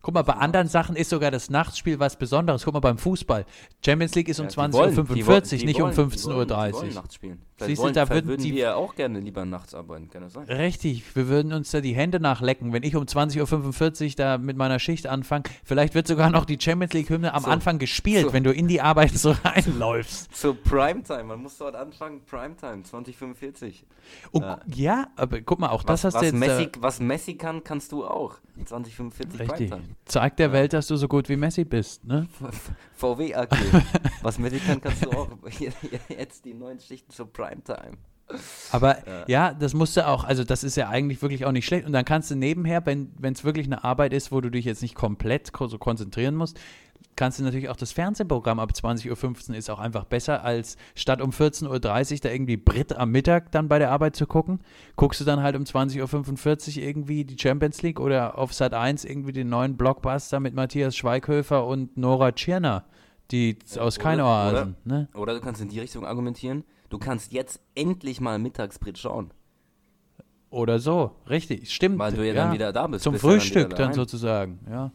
Guck 0.00 0.14
mal, 0.14 0.22
bei 0.22 0.34
anderen 0.34 0.68
Sachen 0.68 0.96
ist 0.96 1.08
sogar 1.08 1.30
das 1.30 1.48
Nachtspiel 1.48 1.98
was 1.98 2.16
Besonderes. 2.16 2.64
Guck 2.64 2.74
mal, 2.74 2.80
beim 2.80 2.98
Fußball. 2.98 3.46
Champions 3.84 4.14
League 4.14 4.28
ist 4.28 4.38
um 4.38 4.48
ja, 4.48 4.52
20.45 4.52 5.60
Uhr, 5.60 5.64
nicht 5.64 5.80
um 5.80 5.90
15.30 5.90 6.74
Uhr. 6.74 6.84
Nachts 6.92 7.14
spielen. 7.14 7.42
Siehst 7.60 7.82
du, 7.82 7.90
da 7.90 8.08
würden, 8.10 8.26
würden 8.26 8.42
die, 8.42 8.54
wir 8.54 8.76
auch 8.76 8.96
gerne 8.96 9.20
lieber 9.20 9.44
nachts 9.44 9.74
arbeiten, 9.74 10.10
kann 10.10 10.22
das 10.22 10.32
sein? 10.32 10.44
Richtig, 10.46 11.04
wir 11.14 11.28
würden 11.28 11.52
uns 11.52 11.70
da 11.70 11.80
die 11.80 11.94
Hände 11.94 12.18
nachlecken, 12.18 12.72
wenn 12.72 12.82
ich 12.82 12.96
um 12.96 13.04
20.45 13.04 14.04
Uhr 14.04 14.12
da 14.16 14.38
mit 14.38 14.56
meiner 14.56 14.80
Schicht 14.80 15.06
anfange. 15.06 15.44
Vielleicht 15.62 15.94
wird 15.94 16.08
sogar 16.08 16.30
noch 16.30 16.46
die 16.46 16.58
Champions 16.60 16.92
League-Hymne 16.94 17.32
am 17.32 17.44
so, 17.44 17.50
Anfang 17.50 17.78
gespielt, 17.78 18.26
so, 18.26 18.32
wenn 18.32 18.42
du 18.42 18.52
in 18.52 18.66
die 18.66 18.80
Arbeit 18.80 19.12
so 19.12 19.30
reinläufst. 19.44 20.34
Zur 20.34 20.56
Primetime, 20.56 21.24
man 21.24 21.42
muss 21.42 21.56
dort 21.56 21.76
anfangen, 21.76 22.22
Primetime, 22.24 22.82
2045. 22.82 23.86
Oh, 24.32 24.40
ja. 24.40 24.60
ja. 24.66 25.06
aber 25.14 25.40
guck 25.40 25.60
mal, 25.60 25.68
auch 25.68 25.84
was, 25.86 26.02
das 26.02 26.04
hast 26.04 26.14
was 26.14 26.20
du 26.22 26.26
jetzt... 26.26 26.34
Messi, 26.34 26.68
was 26.80 26.98
Messi 26.98 27.34
kann, 27.36 27.62
kannst 27.62 27.92
du 27.92 28.04
auch. 28.04 28.34
2045 28.64 29.40
Richtig. 29.40 29.70
Primetime. 29.70 29.94
Zeig 30.06 30.36
der 30.36 30.48
ja. 30.48 30.52
Welt, 30.52 30.72
dass 30.72 30.88
du 30.88 30.96
so 30.96 31.06
gut 31.06 31.28
wie 31.28 31.36
Messi 31.36 31.64
bist, 31.64 32.04
ne? 32.04 32.26
VW 32.96 33.34
AG. 33.34 33.48
was 34.22 34.38
Messi 34.38 34.58
kann, 34.58 34.80
kannst 34.80 35.04
du 35.04 35.10
auch. 35.10 35.28
Jetzt 36.08 36.44
die 36.44 36.54
neuen 36.54 36.80
Schichten 36.80 37.10
zur 37.12 37.32
Primetime. 37.32 37.96
Aber 38.72 39.06
ja. 39.06 39.24
ja. 39.26 39.54
das 39.54 39.74
musst 39.74 39.96
du 39.96 40.06
auch, 40.06 40.24
also 40.24 40.44
das 40.44 40.64
ist 40.64 40.76
ja 40.76 40.88
eigentlich 40.88 41.20
wirklich 41.20 41.44
auch 41.44 41.52
nicht 41.52 41.66
schlecht. 41.66 41.86
Und 41.86 41.92
dann 41.92 42.04
kannst 42.04 42.30
du 42.30 42.34
nebenher, 42.34 42.84
wenn 42.86 43.12
es 43.22 43.44
wirklich 43.44 43.66
eine 43.66 43.84
Arbeit 43.84 44.12
ist, 44.12 44.32
wo 44.32 44.40
du 44.40 44.50
dich 44.50 44.64
jetzt 44.64 44.82
nicht 44.82 44.94
komplett 44.94 45.52
so 45.56 45.78
konzentrieren 45.78 46.34
musst, 46.34 46.58
kannst 47.16 47.38
du 47.38 47.44
natürlich 47.44 47.68
auch 47.68 47.76
das 47.76 47.92
Fernsehprogramm 47.92 48.58
ab 48.58 48.70
20.15 48.74 49.50
Uhr 49.50 49.56
ist 49.56 49.70
auch 49.70 49.78
einfach 49.78 50.04
besser, 50.04 50.44
als 50.44 50.76
statt 50.94 51.20
um 51.20 51.30
14.30 51.30 51.68
Uhr 51.68 52.18
da 52.20 52.30
irgendwie 52.30 52.56
Brit 52.56 52.94
am 52.94 53.10
Mittag 53.10 53.52
dann 53.52 53.68
bei 53.68 53.78
der 53.78 53.90
Arbeit 53.90 54.16
zu 54.16 54.26
gucken. 54.26 54.60
Guckst 54.96 55.20
du 55.20 55.24
dann 55.24 55.42
halt 55.42 55.56
um 55.56 55.62
20.45 55.62 56.76
Uhr 56.76 56.82
irgendwie 56.82 57.24
die 57.24 57.38
Champions 57.38 57.82
League 57.82 58.00
oder 58.00 58.38
auf 58.38 58.52
Sat 58.52 58.74
1 58.74 59.04
irgendwie 59.04 59.32
den 59.32 59.48
neuen 59.48 59.76
Blockbuster 59.76 60.40
mit 60.40 60.54
Matthias 60.54 60.96
Schweighöfer 60.96 61.66
und 61.66 61.96
Nora 61.96 62.32
Tschirner, 62.32 62.84
die 63.30 63.58
ja, 63.72 63.82
aus 63.82 63.98
keine 63.98 64.24
Oasen. 64.24 64.76
Oder, 64.84 64.96
ne? 64.96 65.08
oder 65.14 65.34
du 65.34 65.40
kannst 65.40 65.60
in 65.60 65.68
die 65.68 65.80
Richtung 65.80 66.04
argumentieren, 66.04 66.64
du 66.88 66.98
kannst 66.98 67.32
jetzt 67.32 67.60
endlich 67.74 68.20
mal 68.20 68.38
Mittagsbrit 68.38 68.98
schauen. 68.98 69.30
Oder 70.50 70.78
so, 70.78 71.10
richtig, 71.28 71.72
stimmt. 71.72 71.98
Weil 71.98 72.12
du 72.12 72.24
ja, 72.24 72.32
ja 72.32 72.34
dann 72.34 72.52
wieder 72.52 72.72
da 72.72 72.86
bist. 72.86 73.02
Zum 73.02 73.16
Frühstück 73.16 73.70
dann, 73.70 73.78
dann 73.78 73.92
sozusagen, 73.92 74.60
ja. 74.70 74.92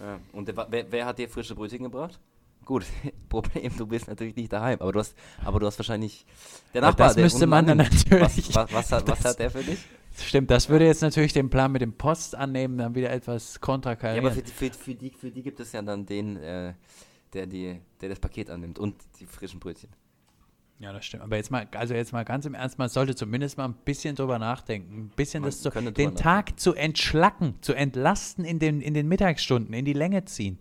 Ja. 0.00 0.18
Und 0.32 0.48
wer, 0.70 0.86
wer, 0.90 1.06
hat 1.06 1.18
dir 1.18 1.28
frische 1.28 1.54
Brötchen 1.54 1.82
gebracht? 1.82 2.18
Gut, 2.64 2.84
Problem, 3.28 3.76
du 3.76 3.86
bist 3.86 4.08
natürlich 4.08 4.36
nicht 4.36 4.52
daheim, 4.52 4.80
aber 4.80 4.92
du 4.92 4.98
hast, 5.00 5.14
aber 5.44 5.60
du 5.60 5.66
hast 5.66 5.78
wahrscheinlich 5.78 6.24
der 6.74 6.82
Nachbar. 6.82 7.08
Das 7.08 7.16
müsste 7.16 7.46
man 7.46 7.66
dann 7.66 7.78
natürlich. 7.78 8.54
Was, 8.54 8.54
was, 8.54 8.72
was, 8.72 8.92
hat, 8.92 9.08
was 9.08 9.24
hat 9.24 9.38
der 9.38 9.50
für 9.50 9.62
dich? 9.62 9.78
Stimmt, 10.18 10.50
das 10.50 10.68
würde 10.68 10.84
jetzt 10.84 11.00
natürlich 11.00 11.32
den 11.32 11.48
Plan 11.48 11.72
mit 11.72 11.80
dem 11.80 11.94
Post 11.94 12.34
annehmen, 12.34 12.78
dann 12.78 12.94
wieder 12.94 13.10
etwas 13.10 13.60
kontrakarieren. 13.60 14.24
Ja, 14.24 14.30
aber 14.30 14.40
für, 14.40 14.46
für, 14.46 14.70
für, 14.70 14.94
die, 14.94 15.10
für 15.10 15.30
die 15.30 15.42
gibt 15.42 15.58
es 15.58 15.72
ja 15.72 15.80
dann 15.80 16.04
den, 16.04 16.36
äh, 16.36 16.74
der, 17.32 17.46
die, 17.46 17.80
der 18.00 18.10
das 18.10 18.20
Paket 18.20 18.50
annimmt 18.50 18.78
und 18.78 18.94
die 19.18 19.26
frischen 19.26 19.58
Brötchen. 19.58 19.88
Ja, 20.82 20.92
das 20.92 21.04
stimmt. 21.04 21.22
Aber 21.22 21.36
jetzt 21.36 21.52
mal, 21.52 21.68
also 21.76 21.94
jetzt 21.94 22.12
mal 22.12 22.24
ganz 22.24 22.44
im 22.44 22.54
Ernst, 22.54 22.76
man 22.76 22.88
sollte 22.88 23.14
zumindest 23.14 23.56
mal 23.56 23.66
ein 23.66 23.74
bisschen 23.84 24.16
drüber 24.16 24.40
nachdenken. 24.40 25.02
Ein 25.02 25.08
bisschen 25.14 25.42
man 25.42 25.50
das 25.50 25.60
zu, 25.60 25.70
den 25.70 26.16
Tag 26.16 26.58
zu 26.58 26.74
entschlacken, 26.74 27.54
zu 27.60 27.72
entlasten 27.72 28.44
in 28.44 28.58
den, 28.58 28.80
in 28.80 28.92
den 28.92 29.06
Mittagsstunden, 29.06 29.72
in 29.74 29.84
die 29.84 29.92
Länge 29.92 30.24
ziehen. 30.24 30.58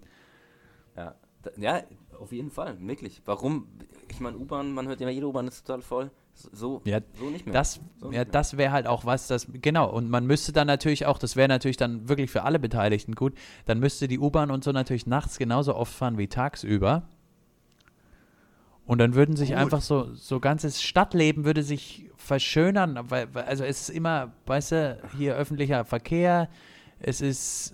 Ja, 0.95 1.15
ja 1.57 1.81
auf 2.19 2.31
jeden 2.31 2.51
Fall, 2.51 2.77
wirklich. 2.79 3.23
Warum? 3.25 3.67
Ich 4.09 4.19
meine, 4.19 4.37
U-Bahn, 4.37 4.71
man 4.71 4.87
hört 4.87 5.01
immer, 5.01 5.09
jede 5.09 5.27
U-Bahn 5.27 5.47
ist 5.47 5.65
total 5.65 5.81
voll. 5.81 6.11
So, 6.35 6.83
ja, 6.85 6.99
so 7.15 7.31
nicht 7.31 7.47
mehr. 7.47 7.53
Das, 7.53 7.79
so 7.99 8.11
ja, 8.11 8.23
das 8.23 8.57
wäre 8.57 8.71
halt 8.71 8.85
auch 8.85 9.05
was, 9.05 9.25
das, 9.25 9.47
genau. 9.51 9.89
Und 9.89 10.11
man 10.11 10.27
müsste 10.27 10.53
dann 10.53 10.67
natürlich 10.67 11.07
auch, 11.07 11.17
das 11.17 11.35
wäre 11.35 11.47
natürlich 11.47 11.77
dann 11.77 12.07
wirklich 12.07 12.29
für 12.29 12.43
alle 12.43 12.59
Beteiligten 12.59 13.15
gut, 13.15 13.33
dann 13.65 13.79
müsste 13.79 14.07
die 14.07 14.19
U-Bahn 14.19 14.51
und 14.51 14.63
so 14.63 14.71
natürlich 14.71 15.07
nachts 15.07 15.39
genauso 15.39 15.75
oft 15.75 15.93
fahren 15.93 16.19
wie 16.19 16.27
tagsüber. 16.27 17.09
Und 18.91 18.97
dann 18.97 19.15
würden 19.15 19.37
sich 19.37 19.51
Gut. 19.51 19.57
einfach 19.57 19.79
so, 19.79 20.13
so 20.15 20.41
ganzes 20.41 20.83
Stadtleben 20.83 21.45
würde 21.45 21.63
sich 21.63 22.09
verschönern, 22.17 22.99
weil, 23.07 23.29
also 23.45 23.63
es 23.63 23.83
ist 23.83 23.89
immer, 23.89 24.33
weißt 24.47 24.71
du, 24.73 25.01
hier 25.17 25.37
öffentlicher 25.37 25.85
Verkehr, 25.85 26.49
es 26.99 27.21
ist, 27.21 27.73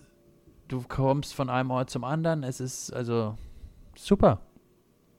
du 0.67 0.84
kommst 0.88 1.34
von 1.34 1.49
einem 1.49 1.71
Ort 1.71 1.89
zum 1.89 2.03
anderen, 2.03 2.43
es 2.43 2.60
ist 2.60 2.93
also 2.93 3.36
super. 3.95 4.41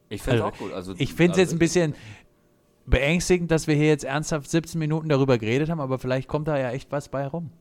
Ich 0.07 0.21
finde 0.21 0.37
es 0.37 0.43
also, 0.45 0.55
auch 0.55 0.57
gut. 0.57 0.71
Also, 0.71 0.95
ich 0.97 1.13
finde 1.13 1.33
es 1.33 1.37
also 1.37 1.41
jetzt 1.41 1.51
ein 1.51 1.59
bisschen 1.59 1.95
beängstigend, 2.85 3.51
dass 3.51 3.67
wir 3.67 3.75
hier 3.75 3.87
jetzt 3.87 4.05
ernsthaft 4.05 4.49
17 4.49 4.79
Minuten 4.79 5.09
darüber 5.09 5.37
geredet 5.37 5.69
haben, 5.69 5.81
aber 5.81 5.99
vielleicht 5.99 6.29
kommt 6.29 6.47
da 6.47 6.57
ja 6.57 6.71
echt 6.71 6.93
was 6.93 7.09
bei 7.09 7.27
rum. 7.27 7.51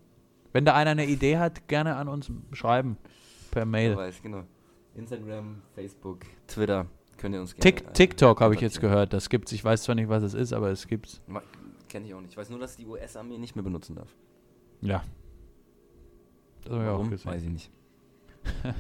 Wenn 0.53 0.65
da 0.65 0.77
einer 0.77 0.93
eine 0.93 1.07
Idee 1.07 1.39
hat, 1.39 1.67
gerne 1.67 1.97
an 1.97 2.07
uns 2.07 2.31
schreiben. 2.53 2.99
Per 3.51 3.65
Mail. 3.65 3.97
Weiß, 3.97 4.23
genau. 4.23 4.45
Instagram, 4.95 5.61
Facebook, 5.75 6.21
Twitter. 6.47 6.87
Könnt 7.19 7.35
ihr 7.35 7.41
uns 7.41 7.55
gerne, 7.55 7.63
Tick, 7.63 7.95
TikTok 7.95 8.41
habe 8.41 8.55
ich 8.55 8.61
jetzt 8.61 8.81
gehört. 8.81 9.13
Das 9.13 9.29
gibt's. 9.29 9.51
Ich 9.53 9.65
weiß 9.65 9.83
zwar 9.83 9.97
nicht, 9.97 10.09
was 10.09 10.23
es 10.23 10.35
ist, 10.35 10.53
aber 10.53 10.71
es 10.71 10.87
gibt's. 10.87 11.21
Kenne 11.89 12.07
ich 12.07 12.15
auch 12.15 12.21
nicht. 12.21 12.31
Ich 12.31 12.37
weiß 12.37 12.49
nur, 12.51 12.61
dass 12.61 12.77
die 12.77 12.87
US-Armee 12.87 13.39
nicht 13.39 13.57
mehr 13.57 13.65
benutzen 13.65 13.97
darf. 13.97 14.15
Ja. 14.81 15.03
Das 16.63 16.73
habe 16.73 16.85
ich 16.85 16.91
auch 16.91 17.11
gesehen. 17.11 17.31
Weiß 17.31 17.43
ich 17.43 17.51
nicht. 17.51 17.71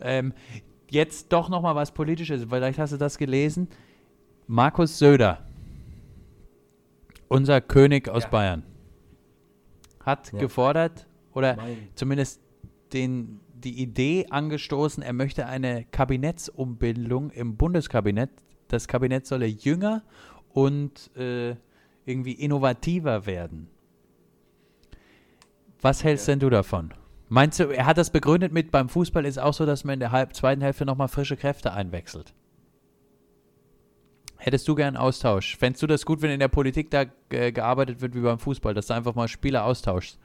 ähm, 0.00 0.32
jetzt 0.90 1.32
doch 1.32 1.48
noch 1.48 1.62
mal 1.62 1.74
was 1.74 1.92
Politisches. 1.92 2.46
Vielleicht 2.48 2.78
hast 2.78 2.92
du 2.92 2.98
das 2.98 3.18
gelesen. 3.18 3.68
Markus 4.46 4.98
Söder, 4.98 5.44
unser 7.26 7.60
König 7.60 8.08
aus 8.08 8.24
ja. 8.24 8.28
Bayern, 8.28 8.62
hat 10.04 10.32
ja. 10.32 10.38
gefordert 10.38 11.08
oder 11.32 11.56
mein. 11.56 11.88
zumindest 11.96 12.40
den 12.92 13.40
die 13.66 13.82
Idee 13.82 14.26
angestoßen, 14.30 15.02
er 15.02 15.12
möchte 15.12 15.46
eine 15.46 15.84
Kabinettsumbildung 15.86 17.30
im 17.30 17.56
Bundeskabinett. 17.56 18.30
Das 18.68 18.86
Kabinett 18.86 19.26
solle 19.26 19.46
jünger 19.46 20.04
und 20.50 21.10
äh, 21.16 21.56
irgendwie 22.04 22.32
innovativer 22.32 23.26
werden. 23.26 23.68
Was 25.80 26.04
hältst 26.04 26.28
ja. 26.28 26.32
denn 26.32 26.40
du 26.40 26.50
davon? 26.50 26.94
Meinst 27.28 27.58
du, 27.58 27.64
er 27.64 27.86
hat 27.86 27.98
das 27.98 28.10
begründet 28.10 28.52
mit, 28.52 28.70
beim 28.70 28.88
Fußball 28.88 29.26
ist 29.26 29.38
auch 29.38 29.52
so, 29.52 29.66
dass 29.66 29.82
man 29.82 29.94
in 29.94 30.00
der 30.00 30.12
halb, 30.12 30.34
zweiten 30.34 30.62
Hälfte 30.62 30.86
nochmal 30.86 31.08
frische 31.08 31.36
Kräfte 31.36 31.72
einwechselt? 31.72 32.34
Hättest 34.36 34.68
du 34.68 34.76
gern 34.76 34.96
Austausch? 34.96 35.56
Fändest 35.56 35.82
du 35.82 35.88
das 35.88 36.06
gut, 36.06 36.22
wenn 36.22 36.30
in 36.30 36.38
der 36.38 36.46
Politik 36.46 36.92
da 36.92 37.06
äh, 37.30 37.50
gearbeitet 37.50 38.00
wird 38.00 38.14
wie 38.14 38.20
beim 38.20 38.38
Fußball, 38.38 38.74
dass 38.74 38.86
du 38.86 38.94
einfach 38.94 39.16
mal 39.16 39.26
Spieler 39.26 39.64
austauschst? 39.64 40.20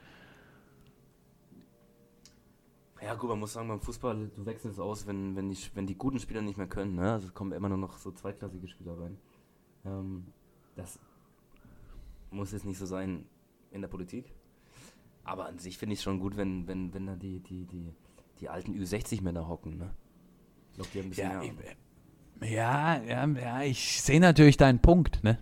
Ja, 3.04 3.14
gut, 3.14 3.30
man 3.30 3.40
muss 3.40 3.52
sagen, 3.52 3.68
beim 3.68 3.80
Fußball, 3.80 4.30
du 4.34 4.46
wechselst 4.46 4.78
aus, 4.78 5.06
wenn, 5.06 5.34
wenn, 5.34 5.50
die, 5.50 5.58
wenn 5.74 5.86
die 5.86 5.96
guten 5.96 6.20
Spieler 6.20 6.40
nicht 6.40 6.56
mehr 6.56 6.68
können. 6.68 6.94
Ne? 6.94 7.12
Also 7.12 7.28
es 7.28 7.34
kommen 7.34 7.52
immer 7.52 7.68
nur 7.68 7.78
noch 7.78 7.98
so 7.98 8.12
zweiklassige 8.12 8.68
Spieler 8.68 8.98
rein. 8.98 9.18
Ähm, 9.84 10.26
das 10.76 11.00
muss 12.30 12.52
jetzt 12.52 12.64
nicht 12.64 12.78
so 12.78 12.86
sein 12.86 13.26
in 13.72 13.80
der 13.80 13.88
Politik. 13.88 14.32
Aber 15.24 15.46
an 15.46 15.58
sich 15.58 15.78
finde 15.78 15.94
ich 15.94 15.98
es 15.98 16.04
schon 16.04 16.20
gut, 16.20 16.36
wenn, 16.36 16.68
wenn, 16.68 16.94
wenn 16.94 17.06
da 17.06 17.16
die, 17.16 17.40
die, 17.40 17.64
die, 17.66 17.92
die 18.40 18.48
alten 18.48 18.72
Ü60-Männer 18.72 19.48
hocken. 19.48 19.78
Ne? 19.78 19.90
Haben 20.78 20.88
ein 20.94 21.08
bisschen 21.08 21.30
ja. 21.30 21.42
Ich, 21.42 22.50
ja, 22.50 23.02
ja, 23.02 23.26
ja, 23.26 23.62
ich 23.62 24.02
sehe 24.02 24.20
natürlich 24.20 24.56
deinen 24.56 24.80
Punkt, 24.80 25.22
ne? 25.22 25.38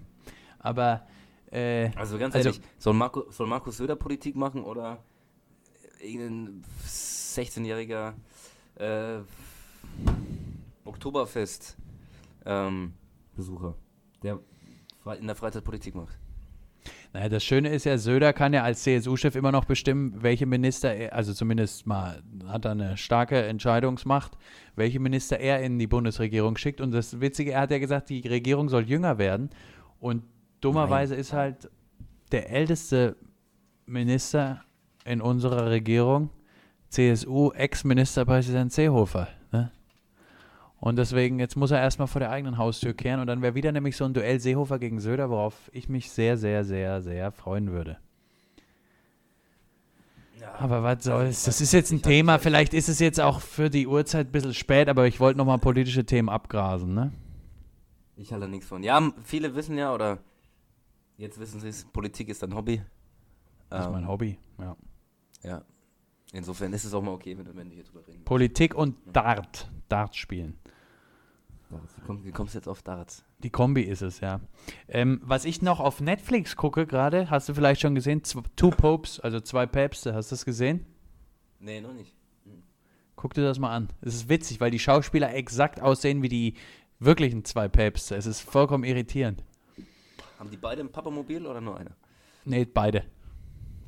Aber. 0.59 1.07
Äh, 1.51 1.91
also 1.97 2.19
ganz 2.19 2.35
also, 2.35 2.51
ehrlich, 2.51 2.63
soll, 2.79 2.95
Marco, 2.95 3.31
soll 3.31 3.47
Markus 3.47 3.79
Söder 3.79 3.97
Politik 3.97 4.37
machen 4.37 4.63
oder 4.63 5.03
irgendein 6.03 6.65
16-jähriger 6.87 8.15
äh, 8.77 9.21
Oktoberfest-Besucher, 10.85 11.75
ähm, 12.47 13.75
der 14.23 14.39
in 15.19 15.27
der 15.27 15.37
Freizeit 15.37 15.65
Politik 15.65 15.95
macht. 15.95 16.19
Naja, 17.13 17.29
das 17.29 17.43
Schöne 17.43 17.71
ist 17.71 17.85
ja, 17.85 17.99
Söder 17.99 18.33
kann 18.33 18.53
ja 18.53 18.63
als 18.63 18.85
CSU-Chef 18.85 19.35
immer 19.35 19.51
noch 19.51 19.65
bestimmen, 19.65 20.23
welche 20.23 20.47
Minister, 20.47 20.95
er, 20.95 21.15
also 21.15 21.35
zumindest 21.35 21.87
mal 21.87 22.23
hat 22.47 22.65
er 22.65 22.71
eine 22.71 22.97
starke 22.97 23.43
Entscheidungsmacht, 23.43 24.39
welche 24.77 25.01
Minister 25.01 25.41
er 25.41 25.61
in 25.61 25.79
die 25.79 25.89
Bundesregierung 25.89 26.57
schickt. 26.57 26.81
Und 26.81 26.93
das 26.93 27.21
Witzige, 27.21 27.53
er 27.53 27.63
hat 27.63 27.73
ja 27.73 27.79
gesagt, 27.79 28.11
die 28.11 28.27
Regierung 28.27 28.69
soll 28.69 28.85
jünger 28.85 29.19
werden. 29.19 29.51
Und 29.99 30.23
dummerweise 30.61 31.15
Nein. 31.15 31.21
ist 31.21 31.33
halt 31.33 31.69
der 32.31 32.51
älteste 32.51 33.17
Minister 33.87 34.63
in 35.05 35.21
unserer 35.21 35.71
Regierung 35.71 36.31
CSU-Ex-Ministerpräsident 36.91 38.73
Seehofer. 38.73 39.29
Ne? 39.53 39.71
Und 40.81 40.97
deswegen, 40.97 41.39
jetzt 41.39 41.57
muss 41.57 41.71
er 41.71 41.81
erstmal 41.81 42.09
vor 42.09 42.21
der 42.21 42.31
eigenen 42.31 42.59
Haustür 42.59 42.95
kehren 42.95 43.21
und 43.21 43.27
dann 43.27 43.43
wäre 43.43 43.55
wieder 43.55 43.71
nämlich 43.71 43.97
so 43.97 44.05
ein 44.05 44.15
Duell 44.15 44.41
Seehofer 44.41 44.79
gegen 44.79 44.99
Söder, 44.99 45.31
worauf 45.31 45.55
ich 45.73 45.89
mich 45.89 46.11
sehr, 46.11 46.37
sehr, 46.37 46.65
sehr, 46.65 47.03
sehr 47.03 47.33
freuen 47.33 47.71
würde. 47.71 47.99
Ja, 50.41 50.55
aber 50.59 50.83
was 50.83 51.05
soll's? 51.05 51.45
Das 51.45 51.61
ist 51.61 51.73
jetzt 51.73 51.93
ein 51.93 52.01
Thema. 52.01 52.39
Vielleicht 52.39 52.73
ist 52.73 52.89
es 52.89 52.99
jetzt 52.99 53.21
auch 53.21 53.41
für 53.41 53.69
die 53.69 53.87
Uhrzeit 53.87 54.29
ein 54.29 54.33
bisschen 54.33 54.55
spät, 54.55 54.89
aber 54.89 55.07
ich 55.07 55.21
wollte 55.21 55.37
nochmal 55.37 55.59
politische 55.59 56.07
Themen 56.07 56.31
abgrasen, 56.31 56.95
ne? 56.95 57.13
Ich 58.17 58.33
halte 58.33 58.49
nichts 58.49 58.67
von. 58.67 58.83
Ja, 58.83 59.13
viele 59.23 59.55
wissen 59.55 59.77
ja, 59.77 59.95
oder 59.95 60.19
jetzt 61.19 61.39
wissen 61.39 61.61
sie 61.61 61.69
es, 61.69 61.85
Politik 61.85 62.31
ist 62.31 62.43
ein 62.43 62.55
Hobby. 62.55 62.83
Das 63.69 63.81
ist 63.81 63.87
ähm, 63.87 63.93
mein 63.93 64.09
Hobby, 64.09 64.39
ja. 64.59 64.77
Ja. 65.43 65.65
Insofern 66.33 66.73
ist 66.73 66.85
es 66.85 66.95
auch 66.95 67.03
mal 67.03 67.13
okay, 67.13 67.37
wenn 67.37 67.69
wir 67.69 67.75
hier 67.75 67.85
drüber 67.85 68.07
reden. 68.07 68.25
Politik 68.25 68.75
und 68.75 68.97
Dart. 69.13 69.71
Dart 69.89 70.15
spielen. 70.15 70.59
Wie 72.23 72.33
kommst 72.33 72.55
du 72.55 72.59
jetzt 72.59 72.69
auf 72.69 72.83
Darts? 72.83 73.25
Die 73.39 73.51
Kombi 73.51 73.83
ist 73.83 74.03
es, 74.03 74.21
ja. 74.21 74.41
Ähm, 74.89 75.21
was 75.23 75.45
ich 75.45 75.63
noch 75.63 75.79
auf 75.79 76.01
Netflix 76.01 76.57
gucke 76.57 76.87
gerade, 76.87 77.31
hast 77.31 77.49
du 77.49 77.55
vielleicht 77.55 77.81
schon 77.81 77.95
gesehen? 77.95 78.23
Two 78.57 78.71
Popes, 78.71 79.21
also 79.21 79.41
zwei 79.41 79.67
Päpste. 79.67 80.15
Hast 80.15 80.31
du 80.31 80.35
das 80.35 80.45
gesehen? 80.45 80.85
Nee, 81.61 81.81
noch 81.81 81.93
nicht. 81.93 82.15
Hm. 82.45 82.63
Guck 83.15 83.35
dir 83.35 83.43
das 83.43 83.59
mal 83.59 83.75
an. 83.75 83.89
Es 84.01 84.15
ist 84.15 84.29
witzig, 84.29 84.61
weil 84.61 84.73
die 84.73 84.81
Schauspieler 84.81 85.33
exakt 85.35 85.81
aussehen 85.81 86.23
wie 86.23 86.29
die 86.29 86.55
wirklichen 86.99 87.45
zwei 87.45 87.69
Päpste. 87.69 88.17
Es 88.17 88.27
ist 88.27 88.41
vollkommen 88.41 88.85
irritierend. 88.85 89.45
Haben 90.39 90.51
die 90.51 90.57
beide 90.57 90.81
ein 90.81 90.91
Papamobil 90.91 91.47
oder 91.47 91.61
nur 91.61 91.79
einer? 91.79 91.93
Nee, 92.45 92.65
beide. 92.65 93.05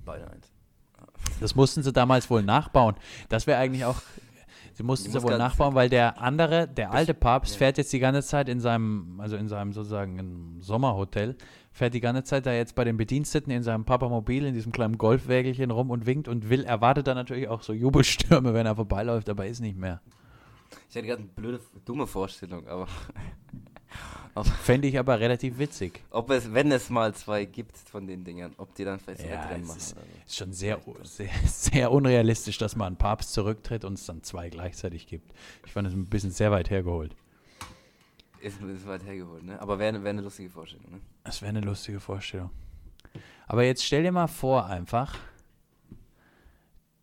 Beide 0.04 0.30
eins. 0.30 0.51
Das 1.42 1.54
mussten 1.54 1.82
sie 1.82 1.92
damals 1.92 2.30
wohl 2.30 2.42
nachbauen. 2.42 2.94
Das 3.28 3.46
wäre 3.46 3.58
eigentlich 3.58 3.84
auch 3.84 4.00
Sie 4.74 4.82
mussten 4.82 5.10
sie 5.10 5.22
wohl 5.22 5.36
nachbauen, 5.36 5.74
weil 5.74 5.90
der 5.90 6.20
andere, 6.20 6.66
der 6.66 6.92
alte 6.92 7.12
Papst, 7.12 7.54
ja. 7.54 7.58
fährt 7.58 7.78
jetzt 7.78 7.92
die 7.92 7.98
ganze 7.98 8.22
Zeit 8.22 8.48
in 8.48 8.58
seinem, 8.58 9.20
also 9.20 9.36
in 9.36 9.46
seinem 9.46 9.72
sozusagen 9.72 10.58
Sommerhotel, 10.60 11.36
fährt 11.72 11.94
die 11.94 12.00
ganze 12.00 12.24
Zeit 12.24 12.46
da 12.46 12.52
jetzt 12.52 12.74
bei 12.74 12.84
den 12.84 12.96
Bediensteten 12.96 13.52
in 13.52 13.62
seinem 13.62 13.84
Papamobil, 13.84 14.46
in 14.46 14.54
diesem 14.54 14.72
kleinen 14.72 14.96
Golfwägelchen 14.96 15.70
rum 15.70 15.90
und 15.90 16.06
winkt 16.06 16.26
und 16.26 16.48
will, 16.48 16.64
erwartet 16.64 17.06
dann 17.06 17.16
natürlich 17.16 17.48
auch 17.48 17.62
so 17.62 17.72
Jubelstürme, 17.72 18.54
wenn 18.54 18.64
er 18.64 18.74
vorbeiläuft, 18.74 19.28
aber 19.28 19.46
ist 19.46 19.60
nicht 19.60 19.76
mehr. 19.76 20.00
Ich 20.88 20.94
hätte 20.94 21.06
gerade 21.06 21.22
eine 21.22 21.30
blöde, 21.30 21.60
dumme 21.84 22.06
Vorstellung, 22.06 22.66
aber 22.66 22.86
Fände 24.62 24.88
ich 24.88 24.98
aber 24.98 25.20
relativ 25.20 25.58
witzig. 25.58 26.02
Ob 26.10 26.30
es, 26.30 26.54
wenn 26.54 26.72
es 26.72 26.88
mal 26.88 27.14
zwei 27.14 27.44
gibt 27.44 27.76
von 27.76 28.06
den 28.06 28.24
Dingern, 28.24 28.54
ob 28.56 28.74
die 28.74 28.84
dann 28.84 28.98
vielleicht 28.98 29.28
ja, 29.28 29.46
Rennen 29.46 29.66
machen. 29.66 29.76
Ist, 29.76 29.94
ist 30.26 30.36
schon 30.36 30.52
sehr, 30.54 30.80
sehr, 31.02 31.28
sehr 31.44 31.92
unrealistisch, 31.92 32.56
dass 32.56 32.74
mal 32.74 32.86
ein 32.86 32.96
Papst 32.96 33.34
zurücktritt 33.34 33.84
und 33.84 33.94
es 33.94 34.06
dann 34.06 34.22
zwei 34.22 34.48
gleichzeitig 34.48 35.06
gibt. 35.06 35.34
Ich 35.66 35.72
fand 35.72 35.86
es 35.86 35.92
ein 35.92 36.06
bisschen 36.06 36.30
sehr 36.30 36.50
weit 36.50 36.70
hergeholt. 36.70 37.14
Ist, 38.40 38.60
ist 38.62 38.86
weit 38.86 39.04
hergeholt, 39.04 39.44
ne? 39.44 39.60
Aber 39.60 39.78
wäre 39.78 40.02
wär 40.02 40.10
eine 40.10 40.22
lustige 40.22 40.48
Vorstellung, 40.48 40.90
ne? 40.90 41.00
Das 41.24 41.42
wäre 41.42 41.50
eine 41.50 41.60
lustige 41.60 42.00
Vorstellung. 42.00 42.50
Aber 43.46 43.64
jetzt 43.64 43.84
stell 43.84 44.02
dir 44.02 44.12
mal 44.12 44.28
vor, 44.28 44.64
einfach, 44.66 45.18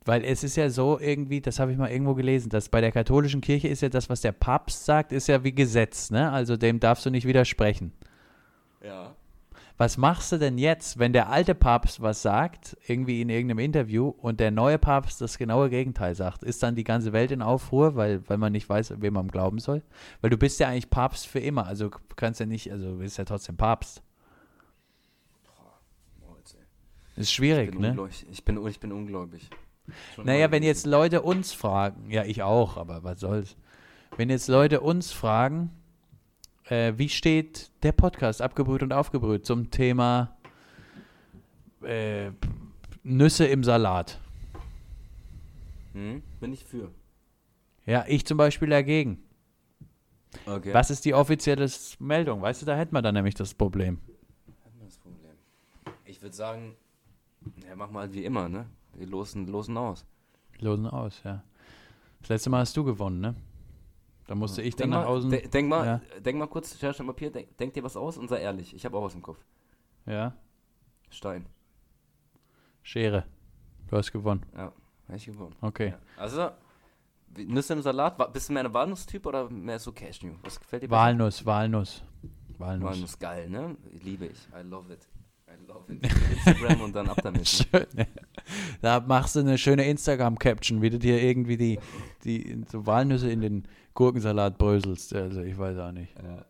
weil 0.10 0.26
es 0.26 0.44
ist 0.44 0.56
ja 0.56 0.72
so 0.72 1.00
irgendwie, 1.00 1.40
das 1.40 1.60
habe 1.60 1.72
ich 1.72 1.78
mal 1.78 1.92
irgendwo 1.92 2.16
gelesen, 2.16 2.50
dass 2.50 2.68
bei 2.68 2.82
der 2.82 2.92
katholischen 2.92 3.42
Kirche 3.42 3.68
ist 3.68 3.82
ja 3.82 3.90
das, 3.90 4.10
was 4.10 4.22
der 4.22 4.32
Papst 4.32 4.86
sagt, 4.86 5.12
ist 5.12 5.28
ja 5.28 5.44
wie 5.44 5.54
Gesetz, 5.54 6.10
ne? 6.10 6.32
Also 6.32 6.58
dem 6.58 6.80
darfst 6.80 7.06
du 7.06 7.12
nicht 7.12 7.28
widersprechen. 7.28 7.92
Ja. 8.84 9.14
Was 9.78 9.98
machst 9.98 10.32
du 10.32 10.40
denn 10.40 10.58
jetzt, 10.58 10.98
wenn 10.98 11.14
der 11.14 11.30
alte 11.30 11.54
Papst 11.54 12.02
was 12.02 12.24
sagt, 12.24 12.76
irgendwie 12.88 13.22
in 13.22 13.30
irgendeinem 13.30 13.60
Interview, 13.60 14.08
und 14.08 14.40
der 14.40 14.50
neue 14.50 14.80
Papst 14.80 15.22
das 15.22 15.38
genaue 15.38 15.70
Gegenteil 15.70 16.16
sagt? 16.16 16.42
Ist 16.42 16.64
dann 16.64 16.74
die 16.74 16.84
ganze 16.84 17.14
Welt 17.14 17.30
in 17.30 17.44
Aufruhr, 17.44 17.96
weil, 17.96 18.28
weil 18.28 18.40
man 18.40 18.52
nicht 18.52 18.68
weiß, 18.68 19.00
wem 19.02 19.14
man 19.14 19.28
glauben 19.28 19.60
soll? 19.60 19.84
Weil 20.22 20.32
du 20.32 20.38
bist 20.38 20.60
ja 20.60 20.70
eigentlich 20.70 20.90
Papst 20.90 21.28
für 21.28 21.40
immer, 21.40 21.68
also 21.68 21.92
kannst 22.16 22.40
ja 22.40 22.48
nicht, 22.48 22.72
also 22.72 22.94
du 22.94 22.98
bist 22.98 23.20
ja 23.20 23.26
trotzdem 23.26 23.58
Papst. 23.58 24.02
Boah, 25.46 26.36
ist 27.16 27.32
schwierig, 27.32 27.76
ich 27.76 27.80
ne? 27.80 27.96
Ich 28.32 28.44
bin, 28.44 28.66
ich 28.66 28.80
bin 28.80 28.92
ungläubig. 28.92 29.52
Schon 30.16 30.26
naja, 30.26 30.52
wenn 30.52 30.64
jetzt 30.64 30.86
Leute 30.86 31.22
uns 31.22 31.54
fragen, 31.54 32.10
ja, 32.10 32.24
ich 32.24 32.44
auch, 32.44 32.78
aber 32.78 33.04
was 33.04 33.20
soll's. 33.20 33.58
Wenn 34.18 34.30
jetzt 34.30 34.48
Leute 34.48 34.82
uns 34.82 35.12
fragen, 35.12 35.72
äh, 36.66 36.94
wie 36.98 37.10
steht 37.10 37.72
der 37.84 37.92
Podcast 37.92 38.42
Abgebrüht 38.42 38.84
und 38.84 38.94
Aufgebrüht 38.94 39.46
zum 39.46 39.72
Thema 39.72 40.38
äh, 41.84 42.32
Nüsse 43.04 43.46
im 43.46 43.64
Salat? 43.64 44.20
Hm, 45.94 46.22
bin 46.40 46.54
ich 46.54 46.64
für. 46.66 46.92
Ja, 47.86 48.06
ich 48.08 48.26
zum 48.26 48.38
Beispiel 48.38 48.70
dagegen. 48.70 49.24
Okay. 50.46 50.74
Was 50.74 50.92
ist 50.92 51.06
die 51.06 51.14
offizielle 51.14 51.68
Meldung? 52.00 52.42
Weißt 52.42 52.62
du, 52.62 52.66
da 52.66 52.76
hätten 52.76 52.94
wir 52.94 53.02
dann 53.02 53.16
nämlich 53.16 53.34
das 53.36 53.54
Problem. 53.54 54.00
Hätten 54.64 54.80
wir 54.80 54.86
das 54.86 54.98
Problem. 54.98 55.32
Ich 56.06 56.22
würde 56.22 56.36
sagen, 56.36 56.76
ja, 57.68 57.76
mach 57.76 57.90
mal 57.90 58.14
wie 58.14 58.26
immer, 58.26 58.48
ne? 58.48 58.68
Wir 58.94 59.08
losen, 59.08 59.48
losen 59.48 59.78
aus. 59.78 60.06
Losen 60.60 60.88
aus, 60.88 61.22
ja. 61.24 61.44
Das 62.22 62.30
letzte 62.30 62.50
Mal 62.50 62.60
hast 62.62 62.76
du 62.76 62.84
gewonnen, 62.84 63.22
ne? 63.22 63.36
Da 64.28 64.36
musste 64.36 64.62
ich 64.62 64.76
dann 64.76 64.92
denk 64.92 65.02
nach 65.02 65.10
außen. 65.10 65.30
De 65.32 65.48
denk 65.48 65.70
mal, 65.70 65.86
ja. 65.86 66.20
denk 66.20 66.38
mal 66.38 66.48
kurz, 66.48 66.78
Scherz 66.78 66.98
Papier, 66.98 67.32
denk, 67.32 67.58
denk, 67.58 67.74
dir 67.74 67.84
was 67.84 67.98
aus 67.98 68.18
und 68.18 68.28
sei 68.28 68.42
ehrlich. 68.42 68.76
Ich 68.76 68.86
habe 68.86 68.98
auch 68.98 69.04
was 69.04 69.16
im 69.16 69.22
Kopf. 69.22 69.44
Ja. 70.06 70.34
Stein. 71.10 71.48
Schere. 72.84 73.26
Du 73.88 73.98
hast 73.98 74.12
gewonnen. 74.12 74.46
Ja, 74.54 74.72
habe 75.08 75.18
ich 75.18 75.26
gewonnen. 75.26 75.56
Okay. 75.62 75.90
Ja. 75.90 76.00
Also, 76.18 76.52
Nüsse 77.38 77.74
im 77.74 77.82
Salat, 77.82 78.18
bist 78.34 78.50
du 78.50 78.54
mehr 78.54 78.66
ein 78.66 78.74
Walnuss-Typ 78.74 79.26
oder 79.26 79.50
mehr 79.50 79.80
so 79.80 79.92
Cashew? 79.92 80.36
Was 80.44 80.60
gefällt 80.60 80.84
dir 80.84 80.88
besser? 80.88 81.02
Walnuss, 81.02 81.46
Walnuss. 81.46 82.04
Walnuss. 82.58 82.92
Walnuss, 82.92 83.20
geil, 83.20 83.50
ne? 83.50 83.78
Liebe 84.04 84.28
ich. 84.28 84.48
I 84.50 84.62
love 84.62 84.94
it. 84.94 85.08
Instagram 85.88 86.82
und 86.82 86.96
dann 86.96 87.10
ab 87.10 87.20
damit. 87.24 87.48
Schön, 87.48 87.88
ja. 87.96 88.06
Da 88.82 89.00
machst 89.00 89.36
du 89.36 89.40
eine 89.40 89.58
schöne 89.58 89.86
Instagram-Caption, 89.86 90.82
wie 90.82 90.90
du 90.90 91.00
dir 91.00 91.22
irgendwie 91.22 91.58
die, 91.58 91.80
die 92.24 92.64
so 92.72 92.86
Walnüsse 92.86 93.30
in 93.30 93.42
den 93.42 93.68
Gurkensalat 93.94 94.58
bröselst. 94.58 95.14
Also 95.14 95.42
ich 95.42 95.58
weiß 95.58 95.78
auch 95.78 95.92
nicht. 95.92 96.14
Ja. 96.22 96.46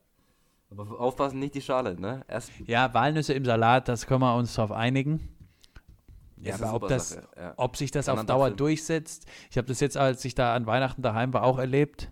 Aber 0.71 0.99
aufpassen, 0.99 1.39
nicht 1.39 1.55
die 1.55 1.61
Schale, 1.61 1.99
ne? 1.99 2.23
Erst 2.27 2.51
ja, 2.65 2.93
Walnüsse 2.93 3.33
im 3.33 3.43
Salat, 3.43 3.87
das 3.87 4.05
können 4.05 4.21
wir 4.21 4.35
uns 4.35 4.53
darauf 4.53 4.71
einigen. 4.71 5.27
Ja, 6.41 6.55
aber 6.55 6.73
ob, 6.73 6.87
das, 6.87 7.19
ja. 7.35 7.53
ob 7.57 7.75
sich 7.75 7.91
das 7.91 8.07
auf 8.07 8.23
Dauer 8.25 8.51
durchsetzt, 8.51 9.25
ich 9.49 9.57
habe 9.57 9.67
das 9.67 9.79
jetzt, 9.79 9.97
als 9.97 10.23
ich 10.23 10.35
da 10.35 10.55
an 10.55 10.67
Weihnachten 10.67 11.01
daheim 11.01 11.33
war, 11.33 11.43
auch 11.43 11.57
erlebt. 11.57 12.11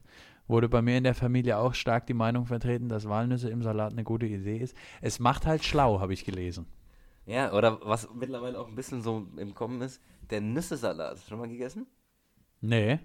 Wurde 0.49 0.69
bei 0.69 0.81
mir 0.81 0.97
in 0.97 1.03
der 1.03 1.13
Familie 1.13 1.57
auch 1.57 1.73
stark 1.73 2.07
die 2.07 2.13
Meinung 2.13 2.45
vertreten, 2.45 2.87
dass 2.87 3.07
Walnüsse 3.07 3.49
im 3.49 3.61
Salat 3.61 3.91
eine 3.91 4.05
gute 4.05 4.25
Idee 4.25 4.57
ist. 4.57 4.75
Es 5.01 5.19
macht 5.19 5.45
halt 5.45 5.63
schlau, 5.63 5.99
habe 5.99 6.13
ich 6.13 6.23
gelesen. 6.23 6.67
Ja, 7.27 7.51
oder 7.51 7.85
was 7.85 8.07
mittlerweile 8.13 8.57
auch 8.57 8.67
ein 8.67 8.75
bisschen 8.75 9.01
so 9.01 9.27
im 9.35 9.53
Kommen 9.53 9.81
ist, 9.81 10.01
der 10.29 10.39
Nüsse-Salat. 10.39 11.19
Schon 11.27 11.39
mal 11.39 11.49
gegessen? 11.49 11.85
Nee. 12.61 12.99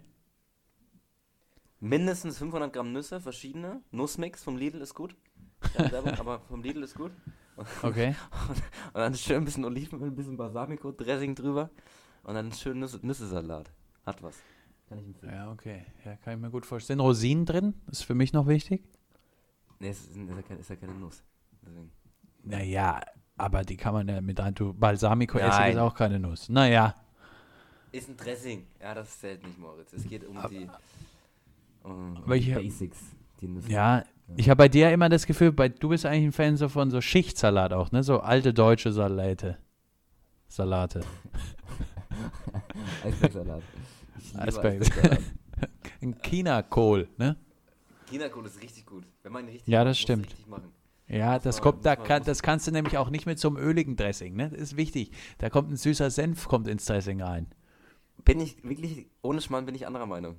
Mindestens 1.80 2.38
500 2.38 2.72
Gramm 2.72 2.92
Nüsse, 2.92 3.20
verschiedene. 3.20 3.82
Nussmix 3.90 4.44
vom 4.44 4.56
Lidl 4.56 4.80
ist 4.80 4.94
gut. 4.94 5.16
Werbung, 5.74 6.12
aber 6.20 6.38
vom 6.38 6.62
Lidl 6.62 6.84
ist 6.84 6.94
gut. 6.94 7.10
Okay. 7.82 8.14
Und, 8.48 8.56
und, 8.58 8.94
dann 8.94 9.14
schön 9.16 9.38
ein 9.38 9.44
bisschen 9.44 9.64
Olivenöl, 9.64 10.10
ein 10.10 10.14
bisschen 10.14 10.36
Balsamico, 10.36 10.92
Dressing 10.92 11.34
drüber. 11.34 11.70
Und 12.22 12.34
dann 12.34 12.52
schön 12.52 12.78
Nüsse, 12.78 13.00
Nüsse-Salat. 13.02 13.72
Hat 14.06 14.22
was. 14.22 14.40
Kann 14.88 14.98
ich 14.98 15.04
empfehlen. 15.06 15.32
Ja, 15.32 15.50
okay. 15.50 15.84
Ja, 16.04 16.14
kann 16.14 16.34
ich 16.34 16.40
mir 16.40 16.50
gut 16.50 16.64
vorstellen. 16.64 17.00
Sind 17.00 17.06
Rosinen 17.06 17.44
drin? 17.44 17.74
Ist 17.90 18.04
für 18.04 18.14
mich 18.14 18.32
noch 18.32 18.46
wichtig. 18.46 18.84
Nee, 19.80 19.88
es 19.88 20.02
ist, 20.02 20.16
ist, 20.16 20.48
ja, 20.48 20.56
ist 20.56 20.70
ja 20.70 20.76
keine 20.76 20.94
Nuss. 20.94 21.24
Deswegen. 21.60 21.90
Naja, 22.44 23.00
aber 23.42 23.64
die 23.64 23.76
kann 23.76 23.92
man 23.92 24.08
ja 24.08 24.20
mit 24.20 24.38
rein 24.38 24.54
tun. 24.54 24.78
Balsamico 24.78 25.36
Essig 25.36 25.72
ist 25.72 25.78
auch 25.78 25.94
keine 25.94 26.20
Nuss. 26.20 26.48
Naja. 26.48 26.94
Ist 27.90 28.08
ein 28.08 28.16
Dressing. 28.16 28.66
Ja, 28.80 28.94
das 28.94 29.18
zählt 29.18 29.44
nicht, 29.44 29.58
Moritz. 29.58 29.92
Es 29.92 30.08
geht 30.08 30.24
um 30.24 30.36
aber, 30.36 30.48
die 30.48 30.68
um 31.82 32.22
welche, 32.24 32.54
Basics. 32.54 32.98
Die 33.40 33.48
ja, 33.68 33.98
ja, 33.98 34.04
ich 34.36 34.48
habe 34.48 34.58
bei 34.58 34.68
dir 34.68 34.92
immer 34.92 35.08
das 35.08 35.26
Gefühl, 35.26 35.50
bei, 35.50 35.68
du 35.68 35.88
bist 35.88 36.06
eigentlich 36.06 36.26
ein 36.26 36.32
Fan 36.32 36.56
so 36.56 36.68
von 36.68 36.92
so 36.92 37.00
Schichtsalat 37.00 37.72
auch, 37.72 37.90
ne? 37.90 38.04
So 38.04 38.20
alte 38.20 38.54
deutsche 38.54 38.92
Salate. 38.92 39.58
Salate. 40.46 41.00
Eisbergsalat. 43.04 43.62
Eisbergsalat. 44.36 45.18
ein 46.00 46.22
China-Kohl, 46.22 47.08
ne? 47.18 47.36
China-Kohl 48.08 48.46
ist 48.46 48.62
richtig 48.62 48.86
gut. 48.86 49.04
Wenn 49.24 49.32
man 49.32 49.46
richtig 49.46 49.66
ja, 49.66 49.82
das 49.82 49.98
stimmt. 49.98 50.26
Richtig 50.26 50.46
machen. 50.46 50.72
Ja, 51.12 51.38
das 51.38 51.60
kommt, 51.60 51.84
da 51.84 51.94
kann, 51.94 52.24
das 52.24 52.42
kannst 52.42 52.66
du 52.66 52.72
nämlich 52.72 52.96
auch 52.96 53.10
nicht 53.10 53.26
mit 53.26 53.38
so 53.38 53.48
einem 53.48 53.58
öligen 53.58 53.96
Dressing, 53.96 54.34
ne? 54.34 54.48
Das 54.48 54.58
ist 54.58 54.76
wichtig. 54.78 55.10
Da 55.36 55.50
kommt 55.50 55.70
ein 55.70 55.76
süßer 55.76 56.10
Senf 56.10 56.48
kommt 56.48 56.66
ins 56.68 56.86
Dressing 56.86 57.20
rein. 57.20 57.48
Bin 58.24 58.40
ich 58.40 58.64
wirklich, 58.64 59.08
ohne 59.20 59.42
Schmarrn 59.42 59.66
bin 59.66 59.74
ich 59.74 59.86
anderer 59.86 60.06
Meinung. 60.06 60.36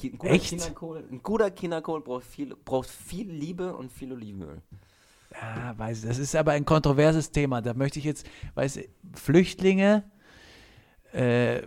Ein 0.00 0.18
guter 0.18 0.32
Echt? 0.32 0.50
Chinakohl, 0.50 1.04
ein 1.10 1.22
guter 1.24 1.50
Chinakohl 1.50 2.02
braucht 2.02 2.24
viel, 2.24 2.54
braucht 2.54 2.88
viel 2.88 3.28
Liebe 3.28 3.74
und 3.74 3.90
viel 3.90 4.12
Olivenöl. 4.12 4.62
Ja, 5.32 5.76
weiß 5.76 6.02
das 6.02 6.18
ist 6.18 6.36
aber 6.36 6.52
ein 6.52 6.64
kontroverses 6.64 7.32
Thema. 7.32 7.60
Da 7.60 7.74
möchte 7.74 7.98
ich 7.98 8.04
jetzt, 8.04 8.24
weiß 8.54 8.78
Flüchtlinge, 9.14 10.04
äh, 11.12 11.62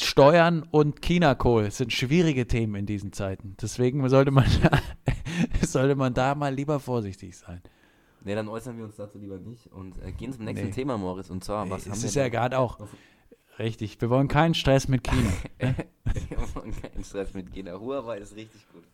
Steuern 0.00 0.62
und 0.70 1.02
China-Kohl 1.02 1.72
sind 1.72 1.92
schwierige 1.92 2.46
Themen 2.46 2.76
in 2.76 2.86
diesen 2.86 3.12
Zeiten. 3.12 3.56
Deswegen 3.60 4.08
sollte 4.08 4.30
man, 4.30 4.46
sollte 5.62 5.96
man 5.96 6.14
da 6.14 6.36
mal 6.36 6.54
lieber 6.54 6.78
vorsichtig 6.78 7.36
sein. 7.36 7.60
Ne, 8.22 8.34
dann 8.34 8.48
äußern 8.48 8.76
wir 8.76 8.84
uns 8.84 8.96
dazu 8.96 9.18
lieber 9.18 9.38
nicht 9.38 9.66
und 9.68 9.94
äh, 10.04 10.12
gehen 10.12 10.32
zum 10.32 10.44
nächsten 10.44 10.66
nee. 10.66 10.72
Thema, 10.72 10.98
Moritz. 10.98 11.30
Und 11.30 11.42
zwar, 11.42 11.70
was 11.70 11.84
nee, 11.84 11.90
haben 11.90 11.96
es 11.96 12.02
wir 12.02 12.08
ist 12.08 12.14
ja 12.16 12.28
gerade 12.28 12.58
auch 12.58 12.78
richtig. 13.58 14.00
Wir 14.00 14.10
wollen 14.10 14.28
keinen 14.28 14.54
Stress 14.54 14.88
mit 14.88 15.04
China. 15.04 15.30
ne? 15.60 15.74
wir 16.04 16.54
wollen 16.54 16.72
keinen 16.72 17.02
Stress 17.02 17.32
mit 17.32 17.50
China. 17.52 17.78
Huawei 17.78 18.18
ist 18.18 18.36
richtig 18.36 18.66
gut. 18.72 18.84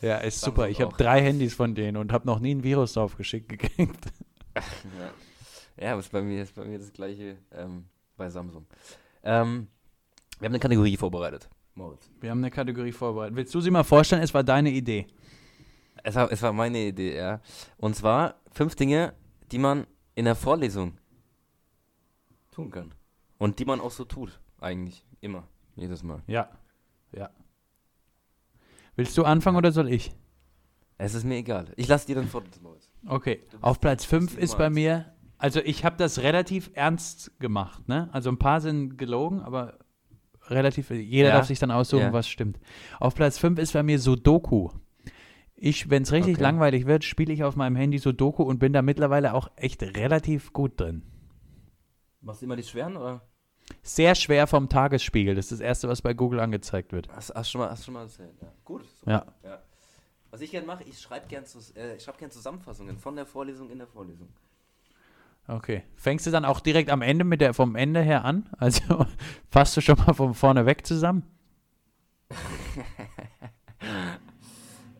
Ja, 0.00 0.18
ist 0.18 0.40
Samsung 0.40 0.56
super. 0.56 0.68
Ich 0.68 0.80
habe 0.80 0.96
drei 0.96 1.22
Handys 1.22 1.54
von 1.54 1.74
denen 1.74 1.96
und 1.96 2.12
habe 2.12 2.26
noch 2.26 2.40
nie 2.40 2.54
ein 2.54 2.64
Virus 2.64 2.94
drauf 2.94 3.16
geschickt 3.16 3.48
gekriegt. 3.48 4.06
ja, 5.78 5.86
ja 5.86 5.98
ist, 5.98 6.10
bei 6.10 6.22
mir, 6.22 6.42
ist 6.42 6.54
bei 6.54 6.64
mir 6.64 6.78
das 6.78 6.92
gleiche 6.92 7.38
ähm, 7.52 7.84
bei 8.16 8.28
Samsung. 8.28 8.66
Ähm, 9.22 9.68
wir 10.40 10.46
haben 10.46 10.52
eine 10.52 10.60
Kategorie 10.60 10.96
vorbereitet, 10.96 11.48
Moritz. 11.74 12.10
Wir 12.20 12.30
haben 12.30 12.38
eine 12.38 12.50
Kategorie 12.50 12.92
vorbereitet. 12.92 13.36
Willst 13.36 13.54
du 13.54 13.60
sie 13.60 13.70
mal 13.70 13.84
vorstellen? 13.84 14.22
Es 14.22 14.34
war 14.34 14.42
deine 14.42 14.70
Idee. 14.70 15.06
Es 16.02 16.16
war, 16.16 16.30
es 16.30 16.42
war 16.42 16.52
meine 16.52 16.78
Idee, 16.78 17.16
ja. 17.16 17.40
Und 17.78 17.94
zwar 17.96 18.34
fünf 18.54 18.74
Dinge, 18.76 19.12
die 19.52 19.58
man 19.58 19.86
in 20.14 20.24
der 20.24 20.34
Vorlesung 20.34 20.98
tun 22.50 22.70
kann. 22.70 22.94
Und 23.38 23.58
die 23.58 23.64
man 23.64 23.80
auch 23.80 23.90
so 23.90 24.04
tut, 24.04 24.40
eigentlich. 24.60 25.04
Immer. 25.20 25.48
Jedes 25.76 26.02
Mal. 26.02 26.22
Ja. 26.26 26.48
Ja. 27.12 27.30
Willst 28.96 29.18
du 29.18 29.24
anfangen 29.24 29.56
oder 29.56 29.72
soll 29.72 29.90
ich? 29.90 30.14
Es 30.98 31.14
ist 31.14 31.24
mir 31.24 31.36
egal. 31.36 31.72
Ich 31.76 31.88
lasse 31.88 32.06
dir 32.06 32.14
dann 32.14 32.28
vor. 32.28 32.42
Okay. 33.06 33.40
Auf 33.60 33.80
Platz 33.80 34.04
5 34.04 34.38
ist 34.38 34.56
bei 34.56 34.70
mir, 34.70 35.12
also 35.38 35.60
ich 35.60 35.84
habe 35.84 35.96
das 35.96 36.20
relativ 36.20 36.70
ernst 36.74 37.38
gemacht, 37.40 37.88
ne? 37.88 38.08
Also 38.12 38.30
ein 38.30 38.38
paar 38.38 38.60
sind 38.60 38.96
gelogen, 38.96 39.40
aber 39.40 39.78
relativ, 40.46 40.90
jeder 40.90 41.28
ja. 41.28 41.34
darf 41.34 41.46
sich 41.46 41.58
dann 41.58 41.70
aussuchen, 41.70 42.02
ja. 42.02 42.12
was 42.12 42.28
stimmt. 42.28 42.60
Auf 43.00 43.14
Platz 43.14 43.38
5 43.38 43.58
ist 43.58 43.72
bei 43.72 43.82
mir 43.82 43.98
Sudoku. 43.98 44.70
Ich, 45.64 45.88
wenn 45.88 46.02
es 46.02 46.12
richtig 46.12 46.34
okay. 46.34 46.42
langweilig 46.42 46.84
wird, 46.84 47.04
spiele 47.04 47.32
ich 47.32 47.42
auf 47.42 47.56
meinem 47.56 47.74
Handy 47.74 47.96
Sudoku 47.96 48.42
und 48.42 48.58
bin 48.58 48.74
da 48.74 48.82
mittlerweile 48.82 49.32
auch 49.32 49.50
echt 49.56 49.82
relativ 49.82 50.52
gut 50.52 50.78
drin. 50.78 51.02
Machst 52.20 52.42
du 52.42 52.44
immer 52.44 52.56
die 52.56 52.62
schweren 52.62 52.98
oder? 52.98 53.22
Sehr 53.82 54.14
schwer 54.14 54.46
vom 54.46 54.68
Tagesspiegel. 54.68 55.34
Das 55.34 55.46
ist 55.46 55.52
das 55.52 55.60
erste, 55.60 55.88
was 55.88 56.02
bei 56.02 56.12
Google 56.12 56.40
angezeigt 56.40 56.92
wird. 56.92 57.08
Hast, 57.08 57.34
hast 57.34 57.50
schon 57.50 57.62
mal, 57.62 57.70
hast 57.70 57.86
schon 57.86 57.94
mal 57.94 58.02
erzählt. 58.02 58.34
Ja. 58.42 58.48
Gut. 58.62 58.84
Super. 59.00 59.10
Ja. 59.10 59.26
ja. 59.42 59.62
Was 60.30 60.42
ich 60.42 60.50
gerne 60.50 60.66
mache, 60.66 60.84
ich 60.84 61.00
schreibe 61.00 61.28
gerne 61.28 61.46
äh, 61.76 61.98
schreib 61.98 62.18
gern 62.18 62.30
Zusammenfassungen 62.30 62.98
von 62.98 63.16
der 63.16 63.24
Vorlesung 63.24 63.70
in 63.70 63.78
der 63.78 63.86
Vorlesung. 63.86 64.28
Okay. 65.48 65.82
Fängst 65.96 66.26
du 66.26 66.30
dann 66.30 66.44
auch 66.44 66.60
direkt 66.60 66.90
am 66.90 67.00
Ende 67.00 67.24
mit 67.24 67.40
der 67.40 67.54
vom 67.54 67.74
Ende 67.74 68.02
her 68.02 68.26
an? 68.26 68.50
Also 68.58 69.06
fasst 69.50 69.78
du 69.78 69.80
schon 69.80 69.96
mal 69.96 70.12
von 70.12 70.34
vorne 70.34 70.66
weg 70.66 70.86
zusammen? 70.86 71.22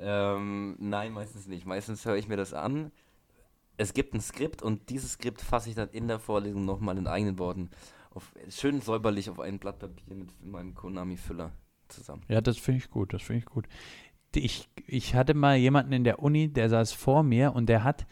ähm, 0.05 0.77
nein, 0.79 1.13
meistens 1.13 1.47
nicht. 1.47 1.67
Meistens 1.67 2.05
höre 2.05 2.17
ich 2.17 2.29
mir 2.29 2.37
das 2.37 2.53
an. 2.55 2.93
Es 3.77 3.95
gibt 3.95 4.15
ein 4.15 4.21
Skript 4.21 4.63
und 4.63 4.91
dieses 4.91 5.13
Skript 5.13 5.41
fasse 5.41 5.69
ich 5.69 5.75
dann 5.75 5.89
in 5.89 6.07
der 6.07 6.19
Vorlesung 6.19 6.65
nochmal 6.65 6.97
in 6.97 7.07
eigenen 7.07 7.39
Worten 7.39 7.71
auf, 8.11 8.33
schön 8.49 8.81
säuberlich 8.81 9.29
auf 9.31 9.41
ein 9.41 9.59
Blatt 9.59 9.81
Papier 9.81 10.15
mit 10.15 10.45
meinem 10.45 10.75
Konami-Füller 10.75 11.53
zusammen. 11.89 12.23
Ja, 12.29 12.41
das 12.41 12.59
finde 12.59 12.79
ich 12.79 12.91
gut, 12.91 13.13
das 13.13 13.23
finde 13.23 13.41
ich 13.41 13.47
gut. 13.47 13.67
Ich, 14.35 14.69
ich 14.87 15.15
hatte 15.15 15.35
mal 15.35 15.57
jemanden 15.57 15.93
in 15.93 16.05
der 16.05 16.21
Uni, 16.21 16.53
der 16.53 16.69
saß 16.69 16.93
vor 16.93 17.23
mir 17.23 17.55
und 17.55 17.69
der 17.69 17.83
hat 17.83 18.07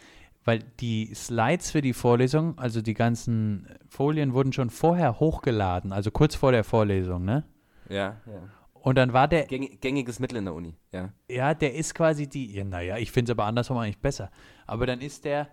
weil 0.45 0.61
die 0.81 1.15
Slides 1.15 1.71
für 1.71 1.83
die 1.83 1.93
Vorlesung, 1.93 2.59
also 2.59 2.83
die 2.83 2.95
ganzen 2.95 3.69
Folien 3.89 4.33
wurden 4.33 4.53
schon 4.53 4.71
vorher 4.71 5.21
hochgeladen, 5.21 5.93
also 5.93 6.11
kurz 6.11 6.35
vor 6.35 6.53
der 6.53 6.65
Vorlesung, 6.65 7.25
ne? 7.25 7.45
Ja, 7.89 8.17
ja. 8.27 8.43
Und 8.83 8.97
dann 8.99 9.13
war 9.13 9.29
der. 9.29 9.47
gängiges 9.47 10.19
Mittel 10.19 10.39
in 10.39 10.45
der 10.45 10.55
Uni, 10.55 10.75
ja. 10.91 11.13
Ja, 11.29 11.55
der 11.55 11.75
ist 11.75 11.95
quasi 11.95 12.29
die. 12.29 12.53
Ja, 12.53 12.65
naja, 12.65 12.99
ich 12.99 13.13
finde 13.13 13.31
es 13.31 13.39
aber 13.39 13.45
andersrum 13.45 13.79
eigentlich 13.79 14.01
besser. 14.01 14.31
Aber 14.67 14.87
dann 14.87 15.01
ist 15.01 15.25
der 15.25 15.49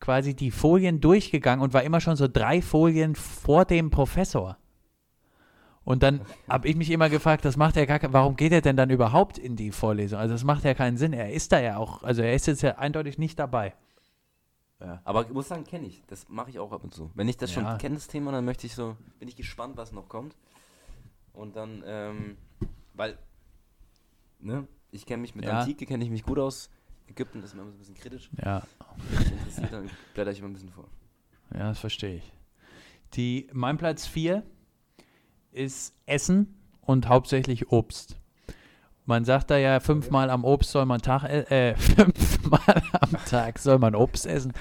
quasi 0.00 0.34
die 0.34 0.50
Folien 0.50 1.00
durchgegangen 1.00 1.62
und 1.62 1.72
war 1.72 1.84
immer 1.84 2.00
schon 2.00 2.16
so 2.16 2.26
drei 2.28 2.60
Folien 2.60 3.14
vor 3.14 3.64
dem 3.64 3.90
Professor. 3.90 4.58
Und 5.84 6.02
dann 6.02 6.22
habe 6.48 6.66
ich 6.66 6.74
mich 6.74 6.90
immer 6.90 7.08
gefragt, 7.08 7.44
das 7.44 7.56
macht 7.56 7.76
er 7.76 7.86
gar 7.86 8.12
warum 8.12 8.34
geht 8.34 8.50
er 8.50 8.60
denn 8.60 8.76
dann 8.76 8.90
überhaupt 8.90 9.38
in 9.38 9.54
die 9.54 9.70
Vorlesung? 9.70 10.18
Also 10.18 10.34
das 10.34 10.42
macht 10.42 10.64
ja 10.64 10.74
keinen 10.74 10.96
Sinn. 10.96 11.12
Er 11.12 11.32
ist 11.32 11.52
da 11.52 11.60
ja 11.60 11.76
auch, 11.76 12.02
also 12.02 12.22
er 12.22 12.34
ist 12.34 12.48
jetzt 12.48 12.62
ja 12.62 12.76
eindeutig 12.78 13.18
nicht 13.18 13.38
dabei. 13.38 13.74
Ja. 14.80 15.00
Aber 15.04 15.22
ich 15.22 15.30
muss 15.32 15.46
sagen, 15.46 15.62
kenne 15.62 15.86
ich. 15.86 16.02
Das 16.08 16.28
mache 16.28 16.50
ich 16.50 16.58
auch 16.58 16.72
ab 16.72 16.82
und 16.82 16.92
zu. 16.92 17.12
Wenn 17.14 17.28
ich 17.28 17.36
das 17.36 17.54
ja. 17.54 17.62
schon 17.62 17.78
kenne, 17.78 17.94
das 17.94 18.08
Thema, 18.08 18.32
dann 18.32 18.44
möchte 18.44 18.66
ich 18.66 18.74
so, 18.74 18.96
bin 19.20 19.28
ich 19.28 19.36
gespannt, 19.36 19.76
was 19.76 19.92
noch 19.92 20.08
kommt. 20.08 20.36
Und 21.32 21.54
dann, 21.54 21.84
ähm, 21.86 22.36
weil, 22.96 23.18
ne, 24.40 24.66
ich 24.90 25.06
kenne 25.06 25.20
mich 25.20 25.34
mit 25.34 25.44
ja. 25.44 25.60
Antike, 25.60 25.86
kenne 25.86 26.04
ich 26.04 26.10
mich 26.10 26.24
gut 26.24 26.38
aus. 26.38 26.70
Ägypten 27.08 27.42
ist 27.42 27.54
immer 27.54 27.64
so 27.64 27.70
ein 27.70 27.78
bisschen 27.78 27.94
kritisch. 27.94 28.30
Ja. 28.44 28.62
Wenn 28.96 29.18
mich 29.18 29.32
interessiert, 29.32 29.72
dann 29.72 29.90
blätter 30.14 30.30
ich 30.32 30.38
immer 30.40 30.48
ein 30.48 30.54
bisschen 30.54 30.72
vor. 30.72 30.88
Ja, 31.52 31.68
das 31.68 31.78
verstehe 31.78 32.16
ich. 32.16 32.32
Die, 33.14 33.48
mein 33.52 33.78
Platz 33.78 34.06
4 34.06 34.42
ist 35.52 35.94
Essen 36.06 36.56
und 36.80 37.08
hauptsächlich 37.08 37.70
Obst. 37.70 38.18
Man 39.04 39.24
sagt 39.24 39.50
da 39.50 39.56
ja, 39.56 39.78
fünfmal 39.78 40.30
am 40.30 40.44
Obst 40.44 40.72
soll 40.72 40.84
man 40.84 41.00
Tag, 41.00 41.24
äh, 41.24 41.70
äh 41.70 41.76
fünfmal 41.76 42.82
am 43.00 43.12
Tag 43.26 43.58
soll 43.60 43.78
man 43.78 43.94
Obst 43.94 44.26
essen. 44.26 44.52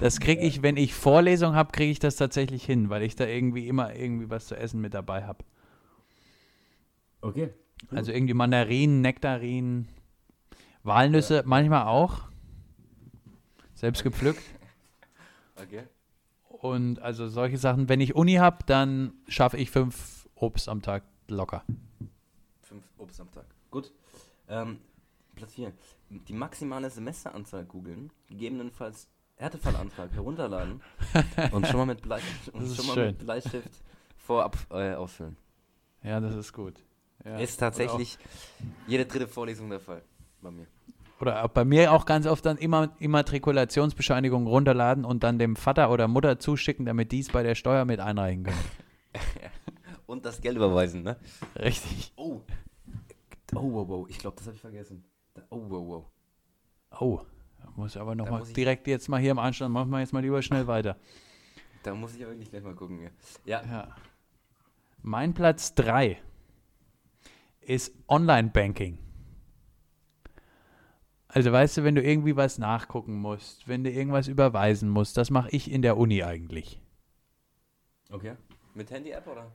Das 0.00 0.18
kriege 0.18 0.42
ich, 0.42 0.62
wenn 0.62 0.76
ich 0.76 0.94
Vorlesung 0.94 1.54
habe, 1.54 1.70
kriege 1.70 1.92
ich 1.92 2.00
das 2.00 2.16
tatsächlich 2.16 2.64
hin, 2.64 2.90
weil 2.90 3.02
ich 3.02 3.14
da 3.14 3.26
irgendwie 3.26 3.68
immer 3.68 3.94
irgendwie 3.94 4.28
was 4.28 4.46
zu 4.48 4.56
essen 4.56 4.80
mit 4.80 4.92
dabei 4.94 5.24
habe. 5.24 5.44
Okay. 7.20 7.54
Also 7.90 8.12
irgendwie 8.12 8.34
Mandarinen, 8.34 9.00
Nektarinen, 9.00 9.88
Walnüsse, 10.82 11.36
ja. 11.36 11.42
manchmal 11.44 11.86
auch. 11.86 12.22
Selbst 13.74 14.02
gepflückt. 14.02 14.42
Okay. 15.56 15.84
Und 16.48 17.00
also 17.00 17.28
solche 17.28 17.58
Sachen, 17.58 17.88
wenn 17.88 18.00
ich 18.00 18.16
Uni 18.16 18.34
habe, 18.34 18.58
dann 18.66 19.12
schaffe 19.28 19.56
ich 19.56 19.70
fünf 19.70 20.28
Obst 20.34 20.68
am 20.68 20.82
Tag 20.82 21.04
locker. 21.28 21.62
Fünf 22.62 22.82
Obst 22.98 23.20
am 23.20 23.30
Tag. 23.30 23.46
Gut. 23.70 23.92
Ähm, 24.48 24.78
Platz 25.34 25.54
4. 25.54 25.72
Die 26.10 26.32
maximale 26.32 26.90
Semesteranzahl 26.90 27.64
googeln, 27.64 28.10
gegebenenfalls 28.28 29.08
Härtefallantrag 29.36 30.12
herunterladen 30.12 30.80
und 31.52 31.66
schon 31.66 31.76
mal 31.76 31.86
mit, 31.86 32.02
Blei 32.02 32.20
und 32.52 32.74
schon 32.74 32.86
mal 32.86 33.06
mit 33.06 33.18
Bleistift 33.18 33.70
vorab 34.16 34.56
äh, 34.70 34.94
ausfüllen. 34.94 35.36
Ja, 36.02 36.20
das 36.20 36.34
ist 36.34 36.52
gut. 36.52 36.74
Ja. 37.24 37.38
Ist 37.38 37.56
tatsächlich 37.56 38.18
jede 38.86 39.06
dritte 39.06 39.26
Vorlesung 39.26 39.70
der 39.70 39.80
Fall 39.80 40.02
bei 40.42 40.50
mir. 40.50 40.66
Oder 41.20 41.48
bei 41.48 41.64
mir 41.64 41.92
auch 41.92 42.04
ganz 42.06 42.26
oft 42.26 42.44
dann 42.44 42.58
immer 42.58 42.94
Immatrikulationsbescheinigung 42.98 44.46
runterladen 44.46 45.04
und 45.04 45.22
dann 45.22 45.38
dem 45.38 45.56
Vater 45.56 45.90
oder 45.90 46.08
Mutter 46.08 46.38
zuschicken, 46.38 46.84
damit 46.84 47.12
die 47.12 47.20
es 47.20 47.28
bei 47.30 47.42
der 47.42 47.54
Steuer 47.54 47.84
mit 47.84 48.00
einreichen 48.00 48.44
können. 48.44 48.64
und 50.06 50.26
das 50.26 50.40
Geld 50.40 50.56
überweisen, 50.56 51.02
ne? 51.02 51.16
Richtig. 51.56 52.12
Oh, 52.16 52.42
Oh, 53.54 53.72
wow, 53.72 53.88
wow. 53.88 54.06
Ich 54.08 54.18
glaube, 54.18 54.36
das 54.36 54.46
habe 54.46 54.56
ich 54.56 54.60
vergessen. 54.60 55.04
Oh, 55.50 55.62
wow, 55.68 55.86
wow. 55.86 56.04
Oh, 57.00 57.20
da 57.60 57.70
muss 57.76 57.94
ich 57.94 58.00
aber 58.00 58.14
nochmal 58.14 58.42
direkt 58.44 58.86
jetzt 58.86 59.08
mal 59.08 59.20
hier 59.20 59.32
im 59.32 59.38
Anstand, 59.38 59.72
machen 59.72 59.90
wir 59.90 60.00
jetzt 60.00 60.12
mal 60.12 60.20
lieber 60.20 60.42
schnell 60.42 60.66
weiter. 60.66 60.96
Da 61.82 61.94
muss 61.94 62.14
ich 62.14 62.22
aber 62.22 62.32
wirklich 62.32 62.50
gleich 62.50 62.62
mal 62.62 62.74
gucken. 62.74 63.10
Ja. 63.44 63.62
ja. 63.62 63.96
Mein 65.02 65.34
Platz 65.34 65.74
3 65.74 66.18
ist 67.66 67.92
Online-Banking. 68.08 68.98
Also 71.28 71.50
weißt 71.50 71.78
du, 71.78 71.84
wenn 71.84 71.96
du 71.96 72.02
irgendwie 72.02 72.36
was 72.36 72.58
nachgucken 72.58 73.16
musst, 73.16 73.66
wenn 73.66 73.82
du 73.82 73.90
irgendwas 73.90 74.28
überweisen 74.28 74.88
musst, 74.88 75.16
das 75.16 75.30
mache 75.30 75.48
ich 75.50 75.70
in 75.70 75.82
der 75.82 75.96
Uni 75.96 76.22
eigentlich. 76.22 76.80
Okay. 78.10 78.34
Mit 78.74 78.90
Handy-App 78.90 79.26
oder? 79.26 79.50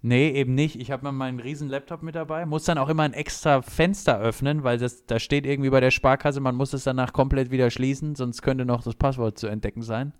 Nee, 0.00 0.30
eben 0.30 0.54
nicht. 0.54 0.78
Ich 0.78 0.90
habe 0.90 1.04
mal 1.04 1.12
meinen 1.12 1.40
riesen 1.40 1.68
Laptop 1.68 2.02
mit 2.02 2.14
dabei, 2.14 2.46
muss 2.46 2.64
dann 2.64 2.78
auch 2.78 2.88
immer 2.88 3.02
ein 3.02 3.14
extra 3.14 3.62
Fenster 3.62 4.20
öffnen, 4.20 4.62
weil 4.62 4.78
das, 4.78 5.06
da 5.06 5.18
steht 5.18 5.44
irgendwie 5.44 5.70
bei 5.70 5.80
der 5.80 5.90
Sparkasse, 5.90 6.40
man 6.40 6.54
muss 6.54 6.72
es 6.72 6.84
danach 6.84 7.12
komplett 7.12 7.50
wieder 7.50 7.70
schließen, 7.70 8.14
sonst 8.14 8.42
könnte 8.42 8.64
noch 8.64 8.82
das 8.82 8.94
Passwort 8.94 9.38
zu 9.38 9.48
entdecken 9.48 9.82
sein. 9.82 10.12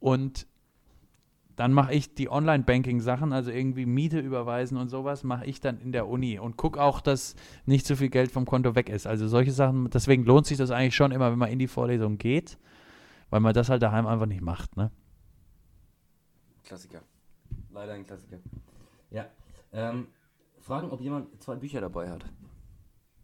Und 0.00 0.46
dann 1.56 1.72
mache 1.72 1.94
ich 1.94 2.14
die 2.14 2.30
Online-Banking-Sachen, 2.30 3.32
also 3.32 3.50
irgendwie 3.50 3.86
Miete 3.86 4.18
überweisen 4.18 4.76
und 4.76 4.88
sowas, 4.88 5.22
mache 5.22 5.44
ich 5.46 5.60
dann 5.60 5.78
in 5.78 5.92
der 5.92 6.08
Uni 6.08 6.38
und 6.38 6.56
gucke 6.56 6.82
auch, 6.82 7.00
dass 7.00 7.36
nicht 7.64 7.86
so 7.86 7.96
viel 7.96 8.08
Geld 8.08 8.32
vom 8.32 8.44
Konto 8.44 8.74
weg 8.74 8.88
ist. 8.88 9.06
Also 9.06 9.28
solche 9.28 9.52
Sachen, 9.52 9.88
deswegen 9.90 10.24
lohnt 10.24 10.46
sich 10.46 10.58
das 10.58 10.70
eigentlich 10.70 10.96
schon 10.96 11.12
immer, 11.12 11.30
wenn 11.30 11.38
man 11.38 11.50
in 11.50 11.58
die 11.58 11.68
Vorlesung 11.68 12.18
geht, 12.18 12.58
weil 13.30 13.40
man 13.40 13.54
das 13.54 13.68
halt 13.68 13.82
daheim 13.82 14.06
einfach 14.06 14.26
nicht 14.26 14.42
macht, 14.42 14.76
ne? 14.76 14.90
Klassiker. 16.64 17.02
Leider 17.70 17.92
ein 17.92 18.06
Klassiker. 18.06 18.38
Ja. 19.10 19.26
Ähm, 19.72 20.08
fragen, 20.60 20.90
ob 20.90 21.00
jemand 21.00 21.42
zwei 21.42 21.56
Bücher 21.56 21.80
dabei 21.80 22.10
hat. 22.10 22.24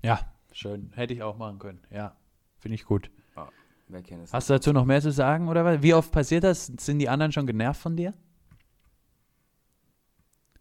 Ja, 0.02 0.20
schön. 0.52 0.92
Hätte 0.94 1.14
ich 1.14 1.22
auch 1.22 1.36
machen 1.36 1.58
können. 1.58 1.80
Ja, 1.90 2.16
finde 2.58 2.74
ich 2.74 2.84
gut. 2.84 3.10
Ah, 3.34 3.48
wer 3.90 4.02
kennt 4.02 4.24
es? 4.24 4.32
Hast 4.32 4.48
du 4.48 4.54
dazu 4.54 4.72
noch 4.72 4.84
mehr 4.84 5.00
zu 5.00 5.12
sagen 5.12 5.48
oder 5.48 5.82
Wie 5.82 5.94
oft 5.94 6.12
passiert 6.12 6.44
das? 6.44 6.66
Sind 6.66 6.98
die 6.98 7.08
anderen 7.08 7.32
schon 7.32 7.46
genervt 7.46 7.80
von 7.80 7.96
dir? 7.96 8.14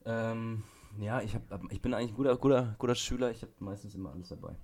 Ähm, 0.06 0.64
ja, 1.00 1.22
ich, 1.22 1.36
hab, 1.36 1.44
ich 1.72 1.82
bin 1.82 1.94
eigentlich 1.94 2.12
ein 2.12 2.16
guter, 2.16 2.36
guter, 2.38 2.76
guter 2.78 2.96
Schüler. 2.96 3.32
Ich 3.32 3.42
habe 3.42 3.52
meistens 3.60 3.96
immer 3.96 4.12
alles 4.12 4.30
dabei. 4.30 4.56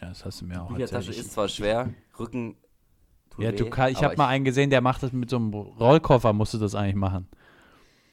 Ja, 0.00 0.08
das 0.08 0.24
hast 0.24 0.40
du 0.40 0.46
mir 0.46 0.62
auch 0.62 0.76
Die 0.76 0.84
Tasche 0.84 1.10
ist 1.10 1.32
zwar 1.32 1.48
schwer, 1.48 1.92
Rücken 2.18 2.56
tut 3.30 3.44
Ja, 3.44 3.52
du 3.52 3.68
kann, 3.68 3.90
ich 3.90 4.02
habe 4.02 4.16
mal 4.16 4.28
einen 4.28 4.44
gesehen, 4.44 4.70
der 4.70 4.80
macht 4.80 5.02
das 5.02 5.12
mit 5.12 5.30
so 5.30 5.36
einem 5.36 5.52
Rollkoffer, 5.52 6.32
musst 6.32 6.54
du 6.54 6.58
das 6.58 6.74
eigentlich 6.74 6.96
machen. 6.96 7.28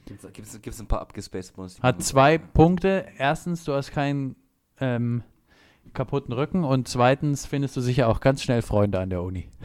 Gibt 0.05 0.67
es 0.67 0.79
ein 0.79 0.87
paar 0.87 1.01
abgespaced 1.01 1.55
Bonus? 1.55 1.79
Hat 1.81 2.01
zwei 2.01 2.39
Punkte. 2.39 3.05
Erstens, 3.17 3.63
du 3.63 3.73
hast 3.73 3.91
keinen 3.91 4.35
ähm, 4.79 5.23
kaputten 5.93 6.33
Rücken 6.33 6.63
und 6.63 6.87
zweitens 6.87 7.45
findest 7.45 7.77
du 7.77 7.81
sicher 7.81 8.07
auch 8.07 8.19
ganz 8.19 8.41
schnell 8.41 8.61
Freunde 8.61 8.99
an 8.99 9.09
der 9.09 9.23
Uni. 9.23 9.49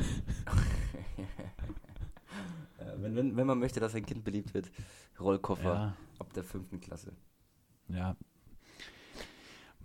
wenn, 2.97 3.17
wenn, 3.17 3.37
wenn 3.37 3.47
man 3.47 3.59
möchte, 3.59 3.81
dass 3.81 3.95
ein 3.95 4.07
Kind 4.07 4.25
beliebt 4.25 4.55
wird, 4.55 4.71
Rollkoffer 5.21 5.75
ja. 5.75 5.97
ab 6.19 6.33
der 6.33 6.45
fünften 6.45 6.81
Klasse. 6.81 7.13
Ja. 7.89 8.17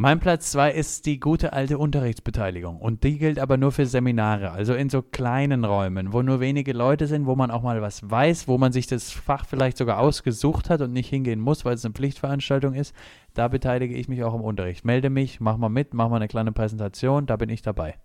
Mein 0.01 0.21
Platz 0.21 0.51
2 0.51 0.71
ist 0.71 1.05
die 1.07 1.19
gute 1.19 1.51
alte 1.51 1.77
Unterrichtsbeteiligung. 1.77 2.79
Und 2.79 3.03
die 3.03 3.17
gilt 3.17 3.37
aber 3.37 3.57
nur 3.57 3.73
für 3.73 3.85
Seminare, 3.85 4.51
also 4.51 4.73
in 4.73 4.89
so 4.89 5.01
kleinen 5.01 5.65
Räumen, 5.65 6.13
wo 6.13 6.21
nur 6.21 6.39
wenige 6.39 6.71
Leute 6.71 7.05
sind, 7.05 7.25
wo 7.25 7.35
man 7.35 7.51
auch 7.51 7.63
mal 7.63 7.81
was 7.81 8.09
weiß, 8.09 8.47
wo 8.47 8.57
man 8.57 8.71
sich 8.71 8.87
das 8.87 9.11
Fach 9.11 9.45
vielleicht 9.45 9.75
sogar 9.75 9.99
ausgesucht 9.99 10.69
hat 10.69 10.79
und 10.79 10.93
nicht 10.93 11.09
hingehen 11.09 11.41
muss, 11.41 11.65
weil 11.65 11.73
es 11.73 11.83
eine 11.83 11.93
Pflichtveranstaltung 11.93 12.75
ist. 12.75 12.95
Da 13.33 13.49
beteilige 13.49 13.93
ich 13.93 14.07
mich 14.07 14.23
auch 14.23 14.33
im 14.33 14.39
Unterricht. 14.39 14.85
Melde 14.85 15.09
mich, 15.09 15.41
mach 15.41 15.57
mal 15.57 15.67
mit, 15.67 15.93
mach 15.93 16.07
mal 16.07 16.15
eine 16.15 16.29
kleine 16.29 16.53
Präsentation, 16.53 17.25
da 17.25 17.35
bin 17.35 17.49
ich 17.49 17.61
dabei. 17.61 17.99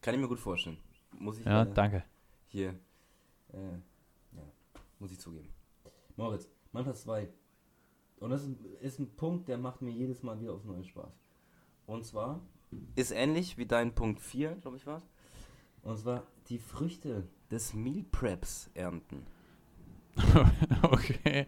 Kann 0.00 0.14
ich 0.14 0.20
mir 0.22 0.28
gut 0.28 0.40
vorstellen. 0.40 0.78
Muss 1.18 1.38
ich 1.38 1.44
ja, 1.44 1.66
danke. 1.66 2.02
Hier, 2.46 2.70
äh, 3.52 3.58
ja, 4.32 4.42
muss 5.00 5.12
ich 5.12 5.20
zugeben. 5.20 5.50
Moritz, 6.16 6.48
mein 6.72 6.84
Platz 6.84 7.02
2 7.02 7.28
und 8.18 8.30
das 8.30 8.48
ist 8.80 8.98
ein 8.98 9.14
Punkt, 9.16 9.48
der 9.48 9.58
macht 9.58 9.82
mir 9.82 9.90
jedes 9.90 10.22
Mal 10.22 10.40
wieder 10.40 10.54
aufs 10.54 10.64
neue 10.64 10.84
Spaß. 10.84 11.12
Und 11.86 12.04
zwar 12.04 12.40
ist 12.94 13.12
ähnlich 13.12 13.58
wie 13.58 13.66
dein 13.66 13.94
Punkt 13.94 14.20
4, 14.20 14.56
glaube 14.56 14.76
ich, 14.76 14.86
war 14.86 15.02
Und 15.82 15.98
zwar 15.98 16.22
die 16.48 16.58
Früchte 16.58 17.28
des 17.50 17.74
Meal 17.74 18.04
Preps 18.10 18.70
ernten. 18.74 19.26
okay. 20.82 21.46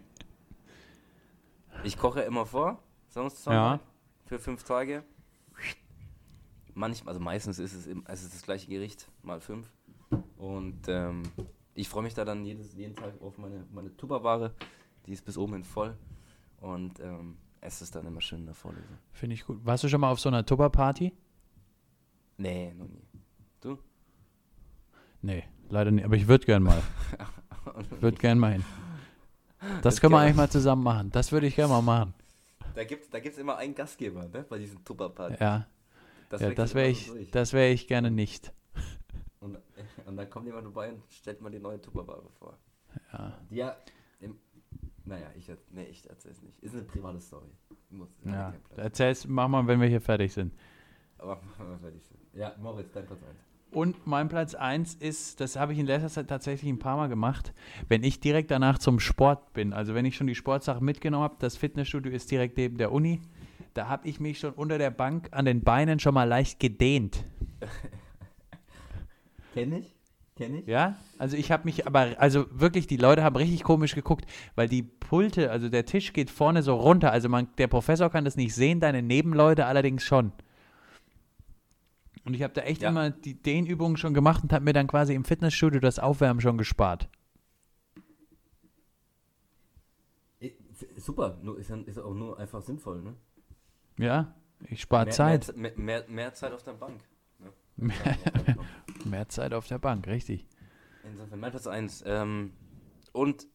Ich 1.85 1.97
koche 1.97 2.23
immer 2.23 2.45
vor, 2.45 2.83
sonst 3.09 3.47
ja. 3.47 3.81
für 4.27 4.39
fünf 4.39 4.65
Tage. 4.65 5.05
Manchmal, 6.75 7.15
also 7.15 7.21
meistens 7.21 7.59
ist 7.59 7.73
es, 7.73 7.87
im, 7.87 8.05
es 8.07 8.23
ist 8.23 8.35
das 8.35 8.43
gleiche 8.43 8.69
Gericht, 8.69 9.11
mal 9.23 9.41
fünf. 9.41 9.73
Und 10.37 10.87
ähm, 10.87 11.23
ich 11.75 11.89
freue 11.89 12.03
mich 12.03 12.15
da 12.15 12.25
dann 12.25 12.45
jedes, 12.45 12.75
jeden 12.75 12.95
Tag 12.95 13.21
auf 13.21 13.39
meine, 13.39 13.67
meine 13.73 13.97
Tupperware. 13.97 14.55
Die 15.07 15.13
ist 15.13 15.25
bis 15.25 15.39
oben 15.39 15.55
hin 15.55 15.65
voll. 15.65 15.97
Und 16.61 17.01
ähm, 17.01 17.37
es 17.61 17.83
ist 17.83 17.95
dann 17.95 18.07
immer 18.07 18.21
schön 18.21 18.41
in 18.41 18.47
der 18.47 18.55
Vorlesung. 18.55 18.99
Finde 19.13 19.35
ich 19.35 19.45
gut. 19.45 19.65
Warst 19.65 19.85
du 19.85 19.89
schon 19.89 20.01
mal 20.01 20.11
auf 20.11 20.21
so 20.21 20.29
einer 20.29 20.45
Tupper-Party? 20.45 21.13
Nee, 22.37 22.73
noch 22.75 22.89
nie. 22.89 23.03
Du? 23.61 23.79
Nee, 25.23 25.45
leider 25.69 25.91
nicht. 25.91 26.05
Aber 26.05 26.17
ich 26.17 26.29
würde 26.29 26.47
gern 26.47 26.63
mal. 26.63 26.83
ich 27.81 28.03
würde 28.03 28.19
gern 28.19 28.39
mal 28.39 28.53
hin. 28.53 28.65
Das, 29.61 29.83
das 29.83 30.01
können 30.01 30.13
wir 30.13 30.21
eigentlich 30.21 30.37
mal 30.37 30.51
zusammen 30.51 30.85
machen. 30.85 31.11
Das 31.11 31.33
würde 31.33 31.49
ich 31.49 31.57
gerne 31.57 31.73
mal 31.73 31.83
machen. 31.83 32.15
Da 32.75 32.85
gibt 32.85 33.05
es 33.05 33.11
da 33.11 33.19
gibt's 33.19 33.39
immer 33.39 33.57
einen 33.57 33.75
Gastgeber, 33.75 34.29
ne? 34.29 34.45
Bei 34.49 34.59
diesen 34.59 34.85
Tupper-Partys. 34.85 35.41
Ja. 35.41 35.67
Das, 36.29 36.43
ja, 36.43 36.51
das 36.51 36.75
wäre 36.75 36.89
ich, 36.89 37.11
wär 37.33 37.73
ich 37.73 37.89
gerne 37.89 38.11
nicht. 38.11 38.53
Und, 39.41 39.59
und, 40.07 40.17
dann 40.17 40.31
kommt 40.31 40.47
jemand 40.47 40.65
vorbei 40.65 40.93
und 40.93 41.03
stellt 41.11 41.41
mal 41.41 41.51
die 41.51 41.59
neue 41.59 41.81
Tupperware 41.81 42.29
vor. 42.39 42.59
Ja. 43.13 43.39
Die 43.51 43.57
ja 43.57 43.77
naja, 45.09 45.27
ich, 45.37 45.51
nee, 45.71 45.85
ich 45.85 46.09
erzähl's 46.09 46.43
nicht. 46.43 46.63
Ist 46.63 46.75
eine 46.75 46.85
private 46.85 47.21
Story. 47.21 47.49
Muss, 47.91 48.09
ja, 48.25 48.53
erzähl's, 48.77 49.27
mach 49.27 49.49
mal, 49.49 49.67
wenn 49.67 49.81
wir 49.81 49.89
hier 49.89 50.01
fertig 50.01 50.33
sind. 50.33 50.53
Aber 51.17 51.41
wenn 51.59 51.71
wir 51.71 51.79
fertig 51.79 52.05
sind. 52.05 52.21
Ja, 52.35 52.55
Moritz, 52.61 52.93
dein 52.93 53.07
Platz 53.07 53.23
1. 53.23 53.31
Und 53.71 54.07
mein 54.07 54.29
Platz 54.29 54.55
1 54.55 54.95
ist, 54.95 55.41
das 55.41 55.57
habe 55.57 55.73
ich 55.73 55.79
in 55.79 55.87
letzter 55.87 56.09
Zeit 56.09 56.29
tatsächlich 56.29 56.71
ein 56.71 56.79
paar 56.79 56.97
Mal 56.97 57.09
gemacht, 57.09 57.53
wenn 57.89 58.03
ich 58.03 58.21
direkt 58.21 58.51
danach 58.51 58.79
zum 58.79 58.99
Sport 58.99 59.53
bin. 59.53 59.73
Also 59.73 59.95
wenn 59.95 60.07
ich 60.07 60.17
schon 60.17 60.27
die 60.27 60.35
Sportsachen 60.35 60.85
mitgenommen 60.85 61.25
habe, 61.25 61.37
das 61.39 61.57
Fitnessstudio 61.57 62.13
ist 62.13 62.31
direkt 62.31 62.57
neben 62.57 62.79
der 62.79 62.93
Uni, 62.93 63.21
da 63.75 63.89
habe 63.89 64.09
ich 64.09 64.21
mich 64.21 64.39
schon 64.39 64.55
unter 64.55 64.79
der 64.79 64.91
Bank 64.91 65.29
an 65.33 65.45
den 65.45 65.63
Beinen 65.63 65.99
schon 66.01 66.15
mal 66.15 66.25
leicht 66.25 66.61
gedehnt. 66.61 67.25
Kenn 69.55 69.73
ich? 69.73 69.98
Kenne 70.39 70.61
ich. 70.61 70.67
Ja, 70.69 70.97
also 71.19 71.37
ich 71.37 71.51
habe 71.51 71.65
mich, 71.65 71.89
aber, 71.89 72.15
also 72.19 72.47
wirklich, 72.53 72.87
die 72.87 72.97
Leute 72.97 73.25
haben 73.25 73.35
richtig 73.35 73.65
komisch 73.65 73.97
geguckt, 73.97 74.25
weil 74.55 74.69
die 74.69 74.85
Pulte, 74.85 75.51
also 75.51 75.69
der 75.69 75.85
Tisch 75.85 76.13
geht 76.13 76.31
vorne 76.31 76.63
so 76.63 76.77
runter. 76.77 77.11
Also 77.11 77.29
man, 77.29 77.49
der 77.59 77.67
Professor 77.67 78.09
kann 78.09 78.25
das 78.25 78.37
nicht 78.37 78.55
sehen, 78.55 78.79
deine 78.79 79.03
Nebenleute 79.03 79.67
allerdings 79.67 80.05
schon. 80.05 80.33
Und 82.25 82.35
ich 82.35 82.43
habe 82.45 82.55
da 82.55 82.61
echt 82.61 82.83
ja. 82.83 82.91
immer 82.91 83.11
die 83.11 83.35
Dehnübungen 83.35 83.97
schon 83.97 84.15
gemacht 84.15 84.45
und 84.45 84.53
habe 84.53 84.65
mir 84.65 84.73
dann 84.73 84.87
quasi 84.87 85.13
im 85.13 85.25
Fitnessstudio 85.25 85.81
das 85.81 85.99
Aufwärmen 85.99 86.41
schon 86.41 86.57
gespart. 86.57 87.09
Super, 90.97 91.41
ist, 91.59 91.71
ist 91.71 91.99
auch 91.99 92.15
nur 92.15 92.39
einfach 92.39 92.63
sinnvoll, 92.63 93.03
ne? 93.03 93.15
Ja, 93.99 94.35
ich 94.69 94.83
spare 94.83 95.09
Zeit. 95.09 95.57
Mehr, 95.57 95.73
mehr, 95.77 96.05
mehr, 96.09 96.33
Zeit 96.35 96.53
auf 96.53 96.63
der 96.63 96.75
Bank. 96.75 97.01
Ne? 97.41 97.51
Mehr, 97.77 97.97
mehr 99.07 99.29
Zeit 99.29 99.53
auf 99.53 99.67
der 99.67 99.79
Bank, 99.79 100.07
richtig. 100.07 100.47
Insofern 101.05 101.41
mein 101.41 101.51
Platz 101.51 101.67
1. 101.67 102.05
Ähm, 102.07 102.53
und 103.13 103.47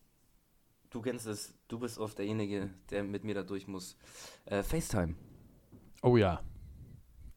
du 0.90 1.02
kennst 1.02 1.28
es, 1.28 1.54
du 1.68 1.80
bist 1.80 1.98
oft 1.98 2.18
derjenige, 2.18 2.70
der 2.90 3.04
mit 3.04 3.24
mir 3.24 3.36
da 3.36 3.44
durch 3.44 3.68
muss. 3.68 3.98
Äh, 4.46 4.64
FaceTime. 4.64 5.16
Oh 6.02 6.18
ja. 6.18 6.42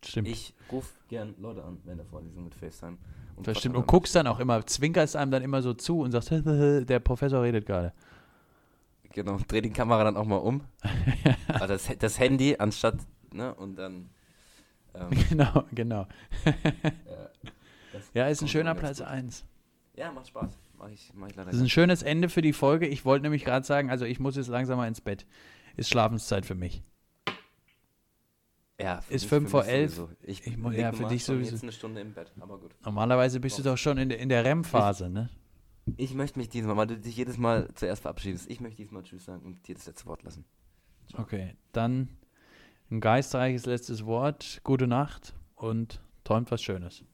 Stimmt. 0.05 0.29
Ich 0.29 0.55
rufe 0.71 0.93
gern 1.09 1.35
Leute 1.39 1.65
an 1.65 1.81
während 1.85 2.01
der 2.01 2.07
Vorlesung 2.07 2.45
mit 2.45 2.55
FaceTime. 2.55 2.99
Und 3.37 3.47
das 3.47 3.59
stimmt. 3.59 3.77
Und 3.77 3.87
guckst 3.87 4.15
dann 4.15 4.27
auch 4.27 4.39
immer, 4.39 4.65
zwinkerst 4.65 5.17
einem 5.17 5.31
dann 5.31 5.43
immer 5.43 5.63
so 5.63 5.75
zu 5.75 6.01
und 6.01 6.13
sagst, 6.13 6.31
der 6.47 7.01
Professor 7.01 7.43
redet 7.43 7.67
gerade. 7.67 7.93
Genau, 9.13 9.39
dreh 9.49 9.61
die 9.61 9.71
Kamera 9.71 10.05
dann 10.05 10.17
auch 10.17 10.27
mal 10.27 10.37
um. 10.37 10.63
also 11.49 11.67
das, 11.67 11.91
das 11.99 12.19
Handy 12.19 12.57
anstatt, 12.59 12.97
ne, 13.33 13.55
und 13.55 13.77
dann. 13.77 14.11
Ähm, 14.95 15.11
genau, 15.29 15.65
genau. 15.73 16.07
ja, 16.45 17.31
ja, 18.15 18.29
ist 18.29 18.43
ein 18.43 18.49
schöner 18.49 18.75
Platz 18.75 19.01
1. 19.01 19.45
Ja, 19.95 20.13
macht 20.13 20.29
Spaß. 20.29 20.59
Mach 20.79 20.89
ich, 20.89 21.11
mach 21.15 21.29
ich 21.29 21.35
das 21.37 21.55
ist 21.55 21.61
ein 21.61 21.69
schönes 21.71 22.03
Ende 22.03 22.29
für 22.29 22.43
die 22.43 22.53
Folge. 22.53 22.87
Ich 22.87 23.05
wollte 23.05 23.23
nämlich 23.23 23.45
gerade 23.45 23.65
sagen, 23.65 23.91
also 23.91 24.05
ich 24.05 24.21
muss 24.21 24.37
jetzt 24.37 24.49
langsam 24.49 24.77
mal 24.77 24.89
ins 24.89 25.01
Bett. 25.01 25.27
Ist 25.77 25.91
Schlafenszeit 25.91 26.45
für 26.45 26.55
mich. 26.55 26.83
Ja, 28.79 29.01
ist 29.09 29.25
5 29.25 29.51
vor 29.51 29.65
11. 29.65 30.03
Ich, 30.23 30.47
ich 30.47 30.57
ja, 30.73 30.93
für 30.93 31.07
dich 31.07 31.25
sowieso. 31.25 31.53
jetzt 31.53 31.63
eine 31.63 31.73
Stunde 31.73 32.03
im 32.03 32.13
Bett, 32.13 32.31
aber 32.39 32.59
gut. 32.59 32.75
Normalerweise 32.85 33.41
bist 33.41 33.59
du 33.59 33.63
doch 33.63 33.79
schon 33.79 33.97
in 33.97 34.11
der, 34.11 34.19
in 34.19 34.29
der 34.29 34.45
REM-Phase, 34.45 35.09
ne? 35.09 35.31
Ich 35.97 36.13
möchte 36.15 36.39
mich 36.39 36.49
diesmal, 36.51 36.77
weil 36.77 36.89
du 36.89 36.99
dich 36.99 37.17
jedes 37.17 37.39
Mal 37.39 37.69
zuerst 37.75 38.03
verabschiedest, 38.03 38.51
ich 38.51 38.61
möchte 38.61 38.83
diesmal 38.83 39.03
Tschüss 39.03 39.25
sagen 39.25 39.43
und 39.47 39.67
dir 39.67 39.77
das 39.77 39.87
letzte 39.87 40.07
Wort 40.07 40.25
lassen. 40.25 40.45
Ciao. 41.09 41.23
Okay, 41.23 41.55
dann 41.73 42.09
ein 42.91 43.01
geistreiches 43.01 43.67
letztes 43.67 44.05
Wort. 44.05 44.61
Gute 44.63 44.87
Nacht 44.87 45.35
und 45.55 46.03
träumt 46.25 46.51
was 46.51 46.63
Schönes. 46.63 47.05